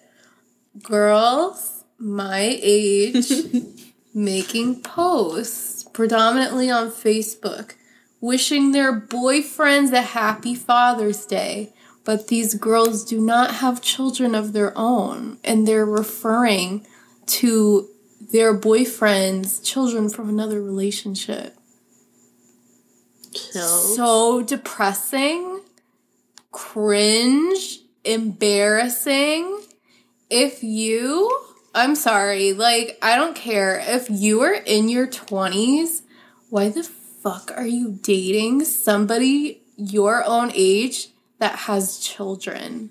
[0.84, 3.32] Girls my age
[4.14, 7.74] making posts, predominantly on Facebook,
[8.22, 11.74] wishing their boyfriends a happy Father's Day.
[12.04, 16.86] But these girls do not have children of their own, and they're referring
[17.28, 17.90] to
[18.32, 21.56] their boyfriend's children from another relationship.
[23.96, 25.62] So depressing,
[26.52, 29.62] cringe, embarrassing.
[30.30, 31.46] If you,
[31.76, 33.82] I'm sorry, like, I don't care.
[33.86, 36.02] If you are in your 20s,
[36.50, 41.10] why the fuck are you dating somebody your own age
[41.40, 42.90] that has children?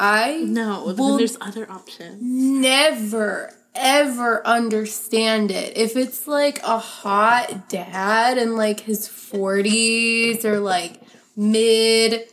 [0.00, 2.16] I no, then there's other options.
[2.20, 5.76] never ever understand it.
[5.76, 11.00] If it's like a hot dad in like his 40s or like
[11.36, 12.24] mid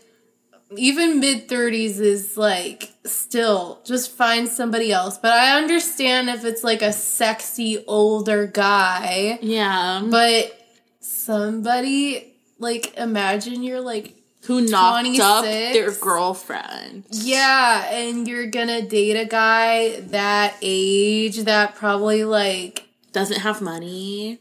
[0.76, 5.18] even mid 30s is like still just find somebody else.
[5.18, 10.02] But I understand if it's like a sexy older guy, Yeah.
[10.10, 10.52] but
[10.99, 14.15] somebody like imagine you're like
[14.47, 15.73] Who knocked up 26?
[15.73, 17.03] their girlfriend.
[17.11, 24.39] yeah, and you're gonna date a guy that age that probably like Doesn't have money.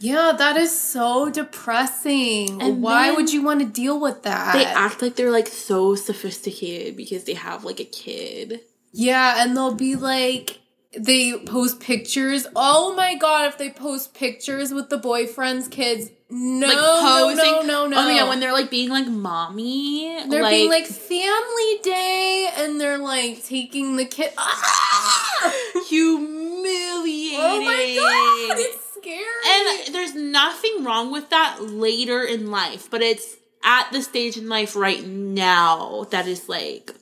[0.00, 2.60] yeah, that is so depressing.
[2.62, 4.52] And Why would you want to deal with that?
[4.54, 8.60] They act like they're like so sophisticated because they have like a kid.
[8.92, 10.58] yeah, and they'll be like
[10.98, 12.46] they post pictures.
[12.54, 17.44] Oh my god, if they post pictures with the boyfriend's kids, no, like no, posing.
[17.44, 17.98] no, no, no.
[17.98, 20.24] Oh my god, when they're like being like mommy.
[20.28, 24.32] they're being like family day, and they're like taking the kid.
[24.36, 25.52] Ah!
[25.88, 27.38] humiliating.
[27.40, 29.86] Oh my god, it's scary.
[29.86, 34.48] And there's nothing wrong with that later in life, but it's at the stage in
[34.48, 36.92] life right now that is like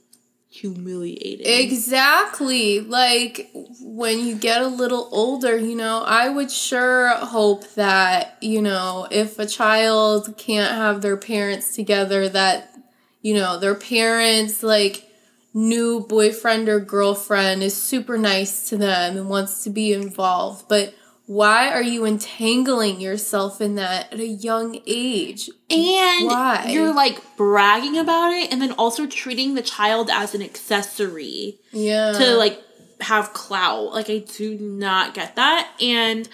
[0.53, 1.47] humiliating.
[1.47, 2.81] Exactly.
[2.81, 3.51] Like
[3.81, 9.09] when you get a little older, you know, I would sure hope that, you know,
[9.11, 12.74] if a child can't have their parents together, that,
[13.23, 15.09] you know, their parents, like,
[15.55, 20.66] new boyfriend or girlfriend is super nice to them and wants to be involved.
[20.69, 20.95] But
[21.27, 25.49] why are you entangling yourself in that at a young age?
[25.70, 26.66] and Why?
[26.69, 32.12] you're like bragging about it and then also treating the child as an accessory Yeah.
[32.12, 32.61] to like
[33.01, 33.93] have clout.
[33.93, 35.70] Like I do not get that.
[35.81, 36.28] And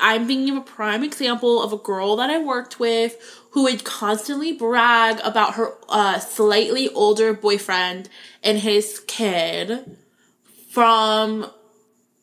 [0.00, 3.16] I'm thinking of a prime example of a girl that I worked with
[3.52, 8.08] who would constantly brag about her uh, slightly older boyfriend
[8.42, 9.96] and his kid
[10.70, 11.50] from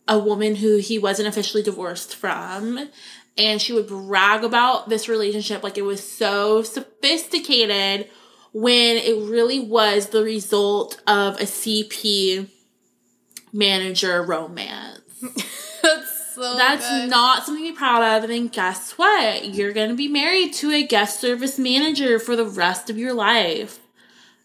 [0.07, 2.89] a woman who he wasn't officially divorced from.
[3.37, 8.09] And she would brag about this relationship like it was so sophisticated
[8.51, 12.49] when it really was the result of a CP
[13.53, 15.01] manager romance.
[15.83, 17.09] That's so That's good.
[17.09, 18.23] not something to be proud of.
[18.23, 19.45] And then guess what?
[19.45, 23.13] You're going to be married to a guest service manager for the rest of your
[23.13, 23.79] life.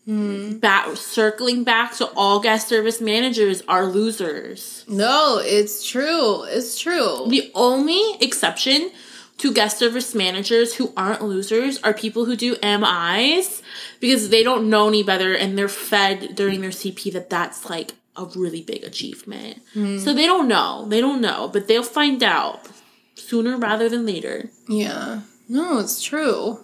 [0.05, 4.85] Back, circling back to all guest service managers are losers.
[4.89, 6.43] No, it's true.
[6.45, 7.27] It's true.
[7.29, 8.91] The only exception
[9.39, 13.63] to guest service managers who aren't losers are people who do MIs
[14.01, 17.95] because they don't know any better and they're fed during their CP that that's like
[18.17, 19.63] a really big achievement.
[19.75, 20.85] So they don't know.
[20.89, 22.69] They don't know, but they'll find out
[23.15, 24.51] sooner rather than later.
[24.69, 25.21] Yeah.
[25.49, 26.59] No, it's true.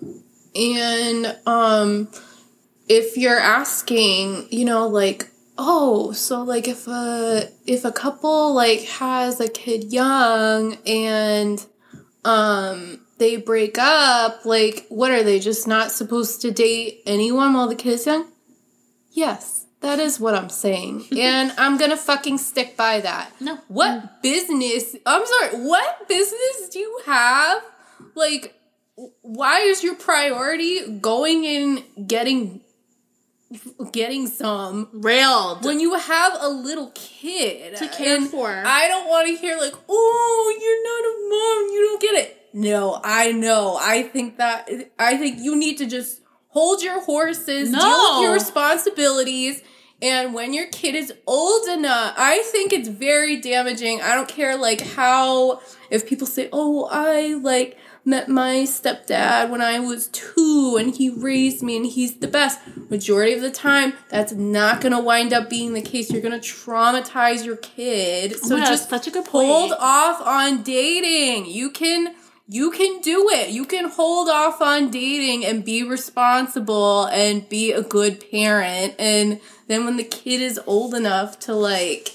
[0.55, 2.09] And um
[2.89, 8.82] if you're asking, you know, like, oh, so like if a if a couple like
[8.85, 11.65] has a kid young and
[12.24, 17.69] um they break up, like what are they just not supposed to date anyone while
[17.69, 18.31] the kid is young?
[19.10, 19.66] Yes.
[19.81, 21.06] That is what I'm saying.
[21.16, 23.31] and I'm going to fucking stick by that.
[23.40, 23.59] No.
[23.69, 24.97] What business?
[25.06, 25.65] I'm sorry.
[25.65, 27.62] What business do you have?
[28.16, 28.55] Like,
[29.23, 32.60] why is your priority going and getting
[33.93, 35.65] getting some Railed.
[35.65, 38.51] when you have a little kid To care for.
[38.51, 41.75] I don't want to hear like, "Oh, you're not a mom.
[41.75, 43.79] You don't get it." No, I know.
[43.81, 44.69] I think that
[44.99, 49.62] I think you need to just hold your horses, deal with your responsibilities.
[50.01, 54.01] And when your kid is old enough, I think it's very damaging.
[54.01, 55.61] I don't care like how
[55.91, 61.11] if people say, "Oh, I like met my stepdad when I was 2 and he
[61.11, 62.59] raised me and he's the best."
[62.91, 66.11] Majority of the time, that's not going to wind up being the case.
[66.11, 68.35] You're going to traumatize your kid.
[68.37, 69.49] Oh so Oh just such a good point.
[69.49, 71.47] hold off on dating.
[71.47, 72.15] You can
[72.51, 73.51] you can do it.
[73.51, 78.95] You can hold off on dating and be responsible and be a good parent.
[78.99, 82.15] And then when the kid is old enough to like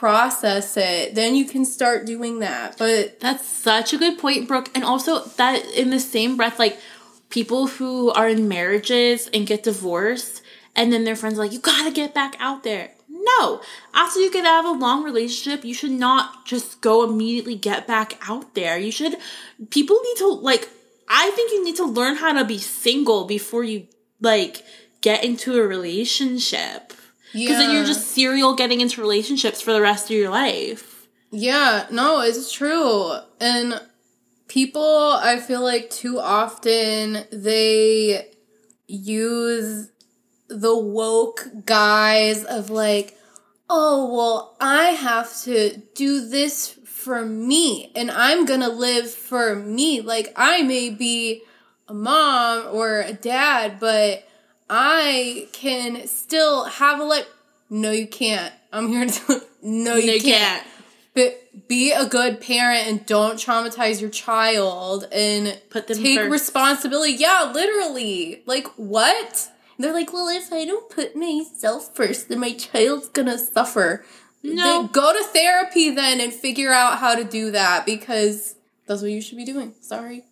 [0.00, 2.78] process it, then you can start doing that.
[2.78, 4.70] But That's such a good point, Brooke.
[4.74, 6.78] And also that in the same breath, like
[7.28, 10.40] people who are in marriages and get divorced,
[10.74, 12.92] and then their friends like, you gotta get back out there.
[13.10, 13.60] No.
[13.92, 17.86] After you get out of a long relationship, you should not just go immediately get
[17.86, 18.78] back out there.
[18.78, 19.16] You should
[19.68, 20.70] people need to like
[21.10, 23.86] I think you need to learn how to be single before you
[24.22, 24.64] like
[25.02, 26.94] get into a relationship.
[27.32, 31.06] Because then you're just serial getting into relationships for the rest of your life.
[31.30, 33.12] Yeah, no, it's true.
[33.40, 33.80] And
[34.48, 38.26] people, I feel like too often they
[38.88, 39.90] use
[40.48, 43.16] the woke guise of like,
[43.68, 50.00] oh, well, I have to do this for me and I'm gonna live for me.
[50.00, 51.42] Like, I may be
[51.86, 54.26] a mom or a dad, but
[54.70, 57.26] I can still have a life.
[57.68, 58.54] No, you can't.
[58.72, 59.42] I'm here to.
[59.62, 60.66] No, you, No, you can't.
[61.12, 66.30] But be a good parent and don't traumatize your child and Put them take first.
[66.30, 67.12] responsibility.
[67.14, 68.42] Yeah, literally.
[68.46, 69.50] Like what?
[69.78, 74.04] They're like, well, if I don't put myself first, then my child's gonna suffer.
[74.42, 74.82] No.
[74.82, 78.54] Then go to therapy then and figure out how to do that because
[78.86, 79.74] that's what you should be doing.
[79.80, 80.24] Sorry.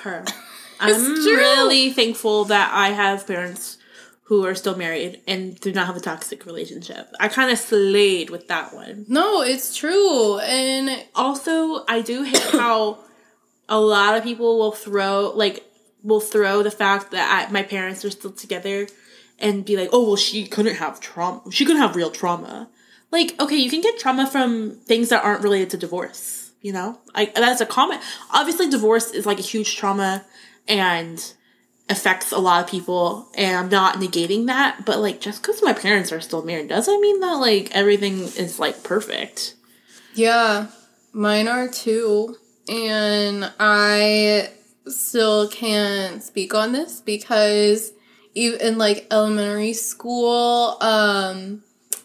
[0.00, 0.24] Her.
[0.80, 3.78] I'm really thankful that I have parents
[4.24, 7.12] who are still married and do not have a toxic relationship.
[7.18, 9.04] I kind of slayed with that one.
[9.08, 10.38] No, it's true.
[10.38, 13.00] And Also, I do hate how
[13.68, 15.64] a lot of people will throw like
[16.02, 18.86] will throw the fact that I, my parents are still together
[19.38, 21.42] and be like, "Oh, well, she couldn't have trauma.
[21.50, 22.68] She couldn't have real trauma."
[23.10, 26.52] Like, okay, you can get trauma from things that aren't related to divorce.
[26.62, 27.98] You know, like that's a common.
[28.32, 30.24] Obviously, divorce is like a huge trauma
[30.70, 31.34] and
[31.90, 34.86] affects a lot of people, and I'm not negating that.
[34.86, 38.58] But like, just because my parents are still married doesn't mean that like everything is
[38.58, 39.56] like perfect.
[40.14, 40.68] Yeah,
[41.12, 42.36] mine are too.
[42.68, 44.50] And I
[44.86, 47.92] still can't speak on this because
[48.34, 51.64] even in like elementary school, um,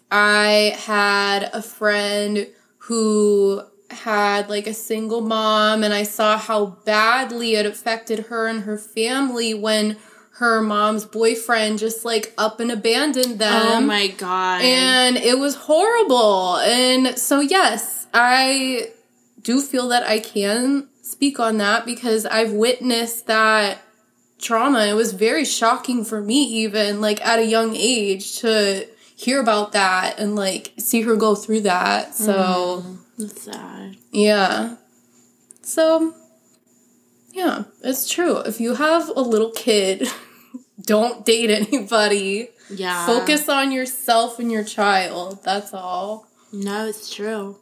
[0.09, 2.47] I had a friend
[2.79, 8.63] who had like a single mom and I saw how badly it affected her and
[8.63, 9.97] her family when
[10.37, 13.67] her mom's boyfriend just like up and abandoned them.
[13.67, 14.61] oh my god!
[14.61, 16.57] And it was horrible.
[16.57, 18.89] And so, yes, I
[19.41, 23.77] do feel that I can speak on that because I've witnessed that
[24.39, 24.87] trauma.
[24.87, 29.71] It was very shocking for me, even like at a young age, to hear about
[29.71, 32.13] that and like see her go through that.
[32.13, 32.97] So, mm.
[33.17, 33.97] That's sad.
[34.11, 34.75] yeah.
[35.61, 36.13] So,
[37.31, 38.37] yeah, it's true.
[38.37, 40.07] If you have a little kid,
[40.81, 42.49] don't date anybody.
[42.69, 43.05] Yeah.
[43.07, 45.43] Focus on yourself and your child.
[45.43, 46.27] That's all.
[46.53, 47.57] No, it's true.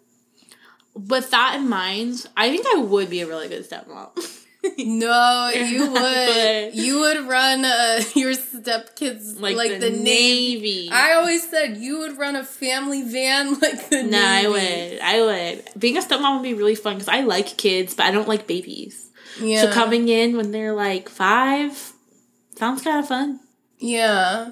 [0.93, 4.09] With that in mind, I think I would be a really good stepmom.
[4.77, 6.76] No, you would.
[6.76, 10.03] You would run uh, your stepkids like, like, the, the, Navy.
[10.03, 10.90] Navy.
[10.91, 14.99] I always said you would run a family van like the no, I would.
[15.02, 15.80] I would.
[15.80, 18.48] Being a stepmom would be really fun because I like kids, but I don't like
[18.48, 19.10] babies.
[19.41, 19.64] Yeah.
[19.64, 21.91] So coming in when they're like five
[22.56, 23.40] sounds kind of fun.
[23.80, 24.52] Yeah.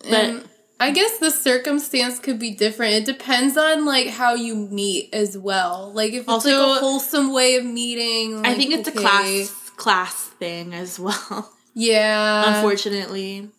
[0.00, 0.47] But- And
[0.80, 2.94] I guess the circumstance could be different.
[2.94, 5.90] It depends on like how you meet as well.
[5.92, 8.46] Like if it's Also- like a wholesome way of meeting.
[8.46, 8.98] I think it's okay.
[8.98, 11.52] a class class thing as well.
[11.74, 12.56] Yeah.
[12.56, 13.50] unfortunately.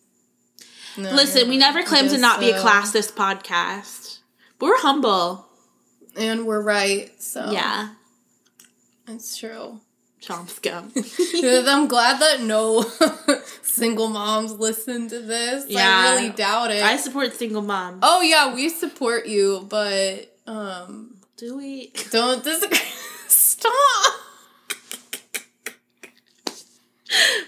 [0.98, 4.20] No, Listen, we never claim to not be a uh, classist podcast.
[4.58, 5.46] But we're humble.
[6.18, 7.12] And we're right.
[7.22, 7.90] So Yeah.
[9.08, 9.80] That's true.
[10.22, 10.91] Chomp scum.
[11.68, 12.84] I'm glad that no
[13.80, 15.66] single moms listen to this.
[15.68, 15.82] Yeah.
[16.08, 16.84] I really doubt it.
[16.84, 18.00] I support single moms.
[18.04, 21.92] oh yeah, we support you, but um Do we?
[22.12, 22.78] don't disagree.
[23.28, 24.14] Stop.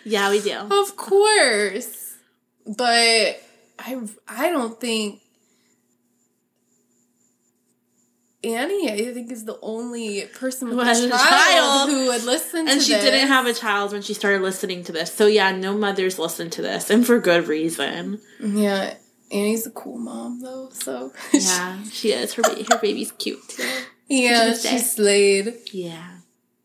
[0.03, 0.53] Yeah, we do.
[0.57, 2.15] Of course.
[2.65, 3.41] But
[3.79, 5.21] I I don't think
[8.43, 11.89] Annie, I think, is the only person with Who a child, a child.
[11.91, 12.73] who would listen to this.
[12.73, 13.03] And she this.
[13.03, 15.13] didn't have a child when she started listening to this.
[15.13, 18.19] So yeah, no mothers listen to this, and for good reason.
[18.39, 18.95] Yeah,
[19.31, 22.33] Annie's a cool mom though, so Yeah, she is.
[22.33, 23.69] Her ba- her baby's cute too.
[24.07, 25.53] yeah, she slayed.
[25.71, 26.07] Yeah.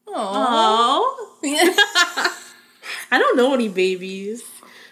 [0.09, 0.15] Aww.
[0.15, 1.39] Oh.
[3.11, 4.43] I don't know any babies.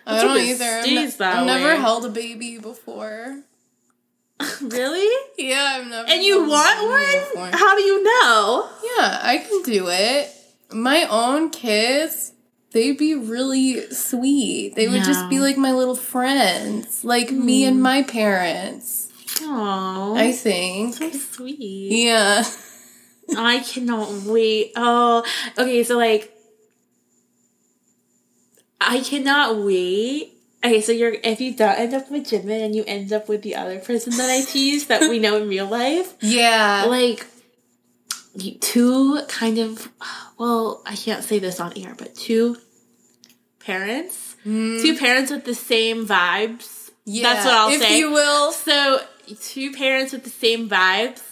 [0.07, 0.65] I don't either.
[0.65, 3.43] I've, stays that I've never held a baby before.
[4.63, 5.29] really?
[5.39, 6.09] Yeah, I've never.
[6.09, 7.21] And you want one?
[7.21, 7.59] before.
[7.59, 8.69] How do you know?
[8.83, 10.31] Yeah, I can do it.
[10.73, 12.33] My own kids,
[12.73, 14.75] they'd be really sweet.
[14.75, 17.83] They would just be like my little friends, like me and hmm.
[17.83, 19.13] my parents.
[19.41, 20.17] Aww.
[20.19, 20.95] I think.
[20.95, 21.93] so sweet.
[21.93, 22.45] Yeah.
[23.37, 24.73] I cannot wait.
[24.77, 25.25] Oh,
[25.57, 25.83] okay.
[25.85, 26.33] So like,
[28.81, 30.34] I cannot wait.
[30.65, 33.43] Okay, so you're if you don't end up with Jimin and you end up with
[33.43, 36.87] the other person that I teased that we know in real life, Yeah.
[36.89, 37.27] like
[38.61, 39.91] two kind of
[40.39, 42.57] well, I can't say this on air, but two
[43.61, 44.81] parents, mm.
[44.83, 46.91] two parents with the same vibes.
[47.05, 47.23] yeah.
[47.35, 47.93] That's what I'll if say.
[47.95, 48.53] If you will.
[48.53, 49.01] So
[49.41, 51.23] two parents with the same vibes,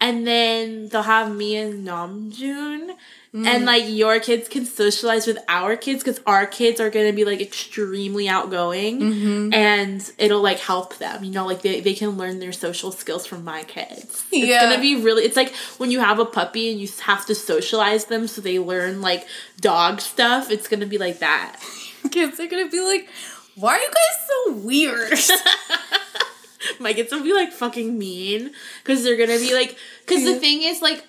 [0.00, 2.96] and then they'll have me and Namjoon,
[3.34, 3.46] Mm.
[3.48, 7.24] and like your kids can socialize with our kids because our kids are gonna be
[7.24, 9.52] like extremely outgoing, Mm-hmm.
[9.52, 11.24] and it'll like help them.
[11.24, 14.24] You know, like they they can learn their social skills from my kids.
[14.30, 14.62] It's Yeah.
[14.70, 15.24] gonna be really.
[15.24, 18.60] It's like when you have a puppy and you have to socialize them so they
[18.60, 19.26] learn like
[19.60, 20.48] dog stuff.
[20.52, 21.60] It's gonna be like that.
[22.12, 23.08] Kids are gonna be like,
[23.56, 25.18] why are you guys so weird?
[26.78, 28.50] my kids will be like fucking mean
[28.82, 31.04] because they're gonna be like because the thing is like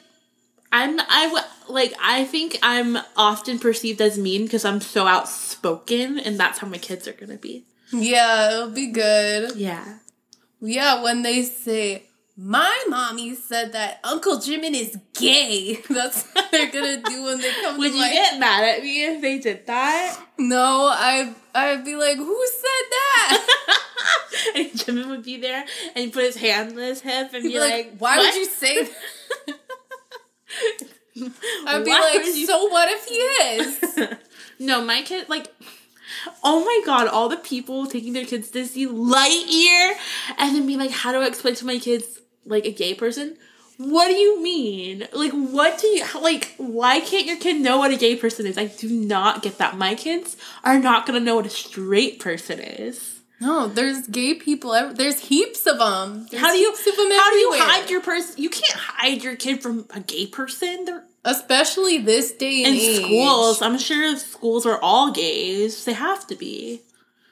[0.78, 1.44] i'm i w-
[1.78, 6.68] like i think i'm often perceived as mean because i'm so outspoken and that's how
[6.68, 9.56] my kids are gonna be yeah, it'll be good.
[9.56, 10.00] yeah
[10.60, 12.04] Yeah, when they say,
[12.36, 15.76] my mommy said that Uncle Jimin is gay.
[15.90, 19.06] That's what they're gonna do when they come would you my get mad at me
[19.06, 23.48] if they did that No, I I'd be like, who said that?
[24.56, 25.64] and Jimin would be there
[25.96, 28.26] and he'd put his hand on his hip and He'd be like, like, why "What?"
[28.34, 29.56] would you say that?
[31.68, 34.18] I'd be Why like, you- so what if he is?
[34.60, 35.48] no, my kid like
[36.44, 39.94] Oh my god, all the people taking their kids to see Lightyear
[40.38, 43.38] and then being like, how do I explain to my kids like a gay person?
[43.78, 45.08] What do you mean?
[45.12, 46.54] Like, what do you like?
[46.58, 48.58] Why can't your kid know what a gay person is?
[48.58, 49.78] I do not get that.
[49.78, 53.15] My kids are not gonna know what a straight person is.
[53.42, 54.72] No, there's gay people.
[54.94, 56.28] There's heaps of them.
[56.32, 58.42] There's How do you heaps of them how do you hide your person?
[58.42, 60.86] You can't hide your kid from a gay person.
[60.86, 63.04] They're Especially this day and in age.
[63.04, 63.62] schools.
[63.62, 65.84] I'm sure if schools are all gays.
[65.84, 66.82] They have to be.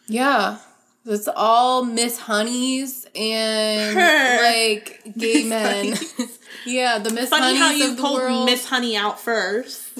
[0.07, 0.57] Yeah.
[1.05, 4.41] It's all Miss Honeys and Her.
[4.43, 6.29] like gay Miss men.
[6.65, 8.45] Yeah, the Miss Funny Honeys how you of the pulled world.
[8.45, 9.81] Miss Honey out first.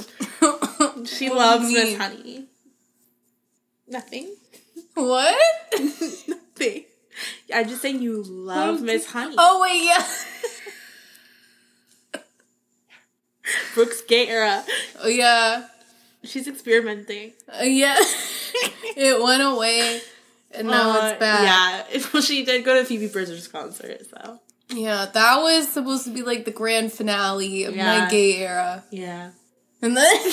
[1.06, 1.98] She What loves Miss?
[1.98, 2.46] Honey.
[3.88, 4.36] Nothing.
[4.96, 5.36] What?
[5.80, 6.84] Nothing.
[7.54, 9.36] I'm just saying you love Miss Honey.
[9.38, 12.22] Oh wait, yeah.
[13.76, 14.64] Brooks gay era.
[15.02, 15.68] Oh yeah.
[16.24, 17.34] She's experimenting.
[17.50, 17.96] Uh, yeah.
[18.96, 20.02] it went away
[20.52, 21.88] and now Uh, it's back.
[21.92, 22.02] Yeah.
[22.14, 24.40] Well, she did go to Phoebe Bridgers' concert, so.
[24.70, 25.08] Yeah.
[25.14, 28.06] that was supposed to be like the grand finale of Yeah.
[28.06, 28.84] my gay era.
[28.92, 29.32] Yeah.
[29.82, 30.32] And then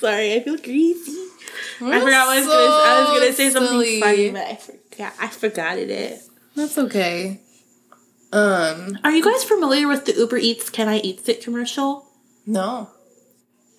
[0.00, 1.26] Sorry, I feel greasy.
[1.80, 4.00] I forgot what I was gonna I was gonna say something silly.
[4.00, 6.20] funny, but I forgot I forgot it.
[6.56, 7.40] That's okay.
[8.32, 12.06] Um, Are you guys familiar with the Uber Eats Can I Eat It commercial?
[12.46, 12.90] no.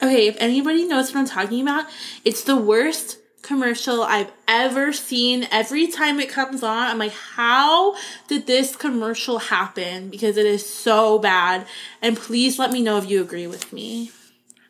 [0.03, 1.85] Okay, if anybody knows what I'm talking about,
[2.25, 5.47] it's the worst commercial I've ever seen.
[5.51, 7.95] Every time it comes on, I'm like, how
[8.27, 10.09] did this commercial happen?
[10.09, 11.67] Because it is so bad.
[12.01, 14.09] And please let me know if you agree with me.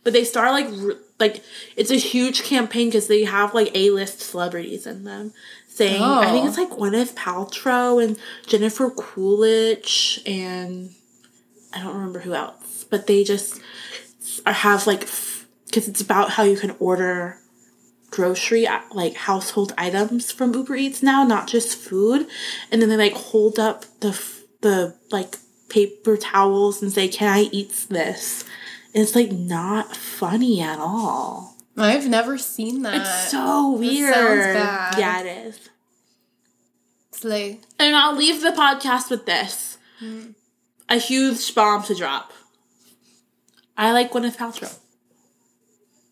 [0.04, 1.44] But they start like, r- like,
[1.76, 5.34] it's a huge campaign because they have like A-list celebrities in them.
[5.68, 6.48] Saying, I think Oh.
[6.48, 10.92] it's like Gwyneth Paltrow and Jennifer Coolidge and
[11.74, 13.62] I don't remember who else, but they just
[14.46, 15.02] or have like
[15.68, 17.38] because it's about how you can order
[18.10, 22.28] grocery uh, like household items from Uber Eats now, not just food.
[22.72, 25.38] And then they like hold up the f- the like
[25.70, 28.44] paper towels and say, "Can I eat this?"
[28.94, 31.56] It's like not funny at all.
[31.78, 33.02] I've never seen that.
[33.02, 34.14] It's so weird.
[34.14, 34.98] bad.
[34.98, 35.70] Yeah, it is.
[37.12, 37.60] Slay.
[37.80, 40.32] And I'll leave the podcast with this: hmm.
[40.90, 42.34] a huge bomb to drop.
[43.78, 44.78] I like Gwyneth Paltrow.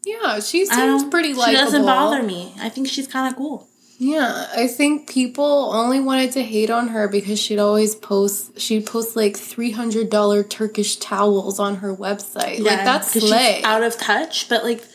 [0.04, 2.54] Yeah, she seems pretty She doesn't bother me.
[2.60, 3.69] I think she's kind of cool.
[4.02, 8.58] Yeah, I think people only wanted to hate on her because she'd always post.
[8.58, 12.60] She'd post like three hundred dollar Turkish towels on her website.
[12.60, 13.62] like that's slay.
[13.62, 14.48] out of touch.
[14.48, 14.86] But like,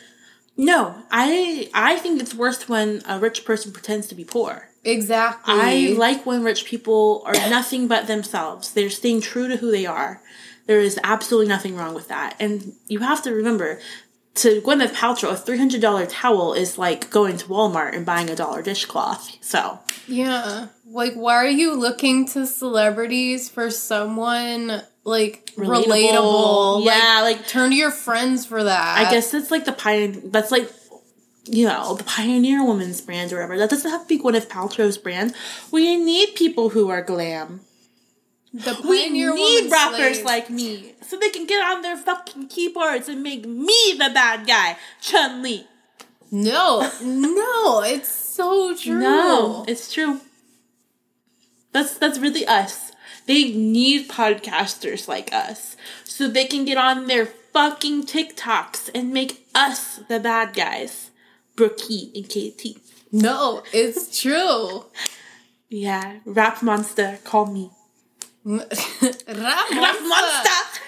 [0.57, 4.71] no, I I think it's worse when a rich person pretends to be poor.
[4.85, 5.55] exactly.
[5.55, 8.73] I like when rich people are nothing but themselves.
[8.73, 10.23] They're staying true to who they are.
[10.67, 12.37] There is absolutely nothing wrong with that.
[12.41, 13.81] And you have to remember,
[14.37, 18.31] to Gwyneth Paltrow, a three hundred dollar towel is like going to Walmart and buying
[18.31, 19.37] a dollar dishcloth.
[19.41, 20.69] So Yeah.
[20.87, 26.85] Like, why are you looking to celebrities for someone like relatable?
[26.85, 28.99] Yeah, like turn to your friends for that.
[28.99, 30.21] I guess that's like the pioneer.
[30.25, 30.71] That's like
[31.47, 33.59] you know, the Pioneer Woman's brand or whatever.
[33.59, 35.35] That doesn't have to be Gwyneth Paltrow's brand.
[35.71, 37.61] We need people who are glam.
[38.55, 40.25] The We need rappers slave.
[40.25, 44.47] like me so they can get on their fucking keyboards and make me the bad
[44.47, 45.67] guy, Chun Li.
[46.31, 48.99] No, no, it's so true.
[49.01, 50.21] No, it's true.
[51.73, 52.93] That's that's really us.
[53.27, 59.47] They need podcasters like us so they can get on their fucking TikToks and make
[59.55, 61.11] us the bad guys.
[61.57, 62.79] Brookie and KT.
[63.13, 64.85] no, it's true.
[65.71, 67.71] Yeah, rap monster, call me.
[68.45, 68.71] Rap
[69.03, 70.09] Rap monster.
[70.09, 70.81] monster.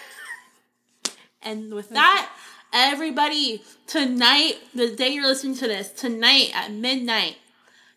[1.42, 2.30] And with that,
[2.72, 7.36] everybody, tonight, the day you're listening to this, tonight at midnight,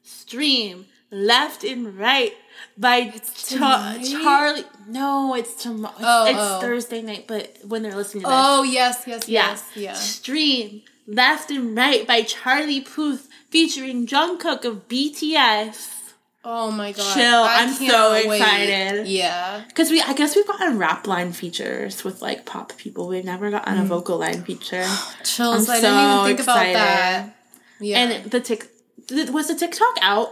[0.04, 2.34] stream Left and Right
[2.78, 4.06] by Cha- tonight?
[4.06, 4.64] Charlie.
[4.88, 5.96] No, it's tomorrow.
[6.00, 6.62] Oh, it's oh.
[6.62, 8.38] Thursday night, but when they're listening to this.
[8.38, 9.50] Oh yes, yes, yeah.
[9.50, 9.94] yes, yeah.
[9.94, 15.99] Stream Left and Right by Charlie Puth featuring Jungkook of BTS.
[16.44, 17.14] Oh my god.
[17.14, 18.26] Chill, I I'm can't so wait.
[18.40, 19.08] excited.
[19.08, 19.64] Yeah.
[19.68, 23.08] Because we, I guess we've gotten rap line features with like pop people.
[23.10, 23.82] We've never gotten Mm.
[23.82, 24.86] a vocal line feature.
[25.24, 25.68] Chills.
[25.70, 26.72] I'm I didn't even think excited.
[26.72, 27.36] about that.
[27.82, 27.98] Yeah.
[28.00, 28.70] And the tick
[29.12, 30.30] was the TikTok out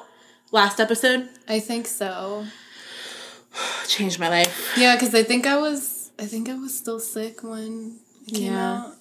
[0.51, 1.27] last episode.
[1.47, 2.45] I think so.
[3.88, 4.73] Changed my life.
[4.77, 8.53] Yeah, because I think I was I think I was still sick when it came
[8.53, 8.73] Yeah.
[8.85, 8.93] out.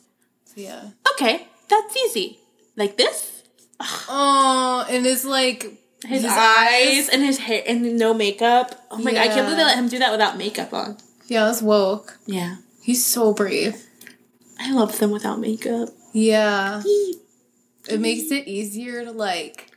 [0.47, 0.91] So yeah.
[1.13, 2.41] Okay, that's easy.
[2.77, 3.43] Like this,
[4.09, 5.73] Oh, and it's like
[6.07, 8.87] his, eyes, and his hair and no makeup.
[8.91, 10.97] Oh my god, I can't believe they let him do that without makeup on.
[11.27, 12.19] Yeah, that's woke.
[12.27, 13.83] Yeah, He's so brave.
[14.61, 15.89] I love them without makeup.
[16.13, 16.83] Yeah.
[17.89, 19.71] It makes it easier to like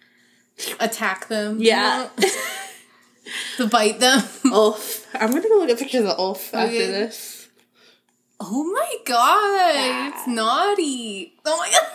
[0.79, 1.59] attack them.
[1.59, 2.09] you Yeah.
[2.17, 2.27] know?
[3.57, 4.23] to bite them.
[4.51, 5.07] Ulf.
[5.15, 6.87] I'm gonna go look at pictures of Ulf after Okay.
[6.91, 7.47] this.
[8.39, 11.33] Oh my god, it's naughty.
[11.45, 11.87] Oh my god.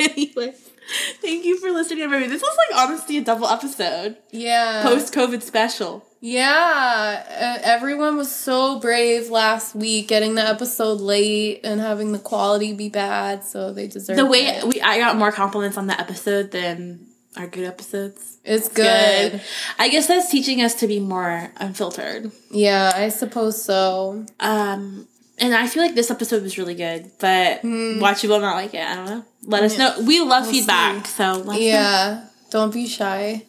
[0.16, 0.54] anyway,
[1.20, 2.28] thank you for listening, everybody.
[2.30, 4.16] This was like honestly a double episode.
[4.30, 4.82] Yeah.
[4.82, 6.04] Post COVID special.
[6.22, 12.18] Yeah, uh, everyone was so brave last week getting the episode late and having the
[12.18, 14.64] quality be bad, so they deserve The way it.
[14.64, 17.06] we I got more compliments on the episode than
[17.38, 18.36] our good episodes.
[18.44, 19.32] It's good.
[19.32, 19.40] Good.
[19.78, 22.30] I guess that's teaching us to be more unfiltered.
[22.50, 24.26] Yeah, I suppose so.
[24.40, 25.08] Um
[25.40, 28.74] and I feel like this episode was really good, but watch you will not like
[28.74, 28.86] it.
[28.86, 29.24] I don't know.
[29.44, 29.96] Let us know.
[30.06, 31.52] We love We'll feedback, so let us know.
[31.58, 33.44] Yeah, don't be shy.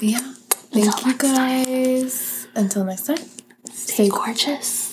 [0.00, 0.18] Yeah.
[0.72, 1.64] Thank Until you next time.
[1.64, 2.46] guys.
[2.54, 3.18] Until next time.
[3.72, 4.91] Stay gorgeous.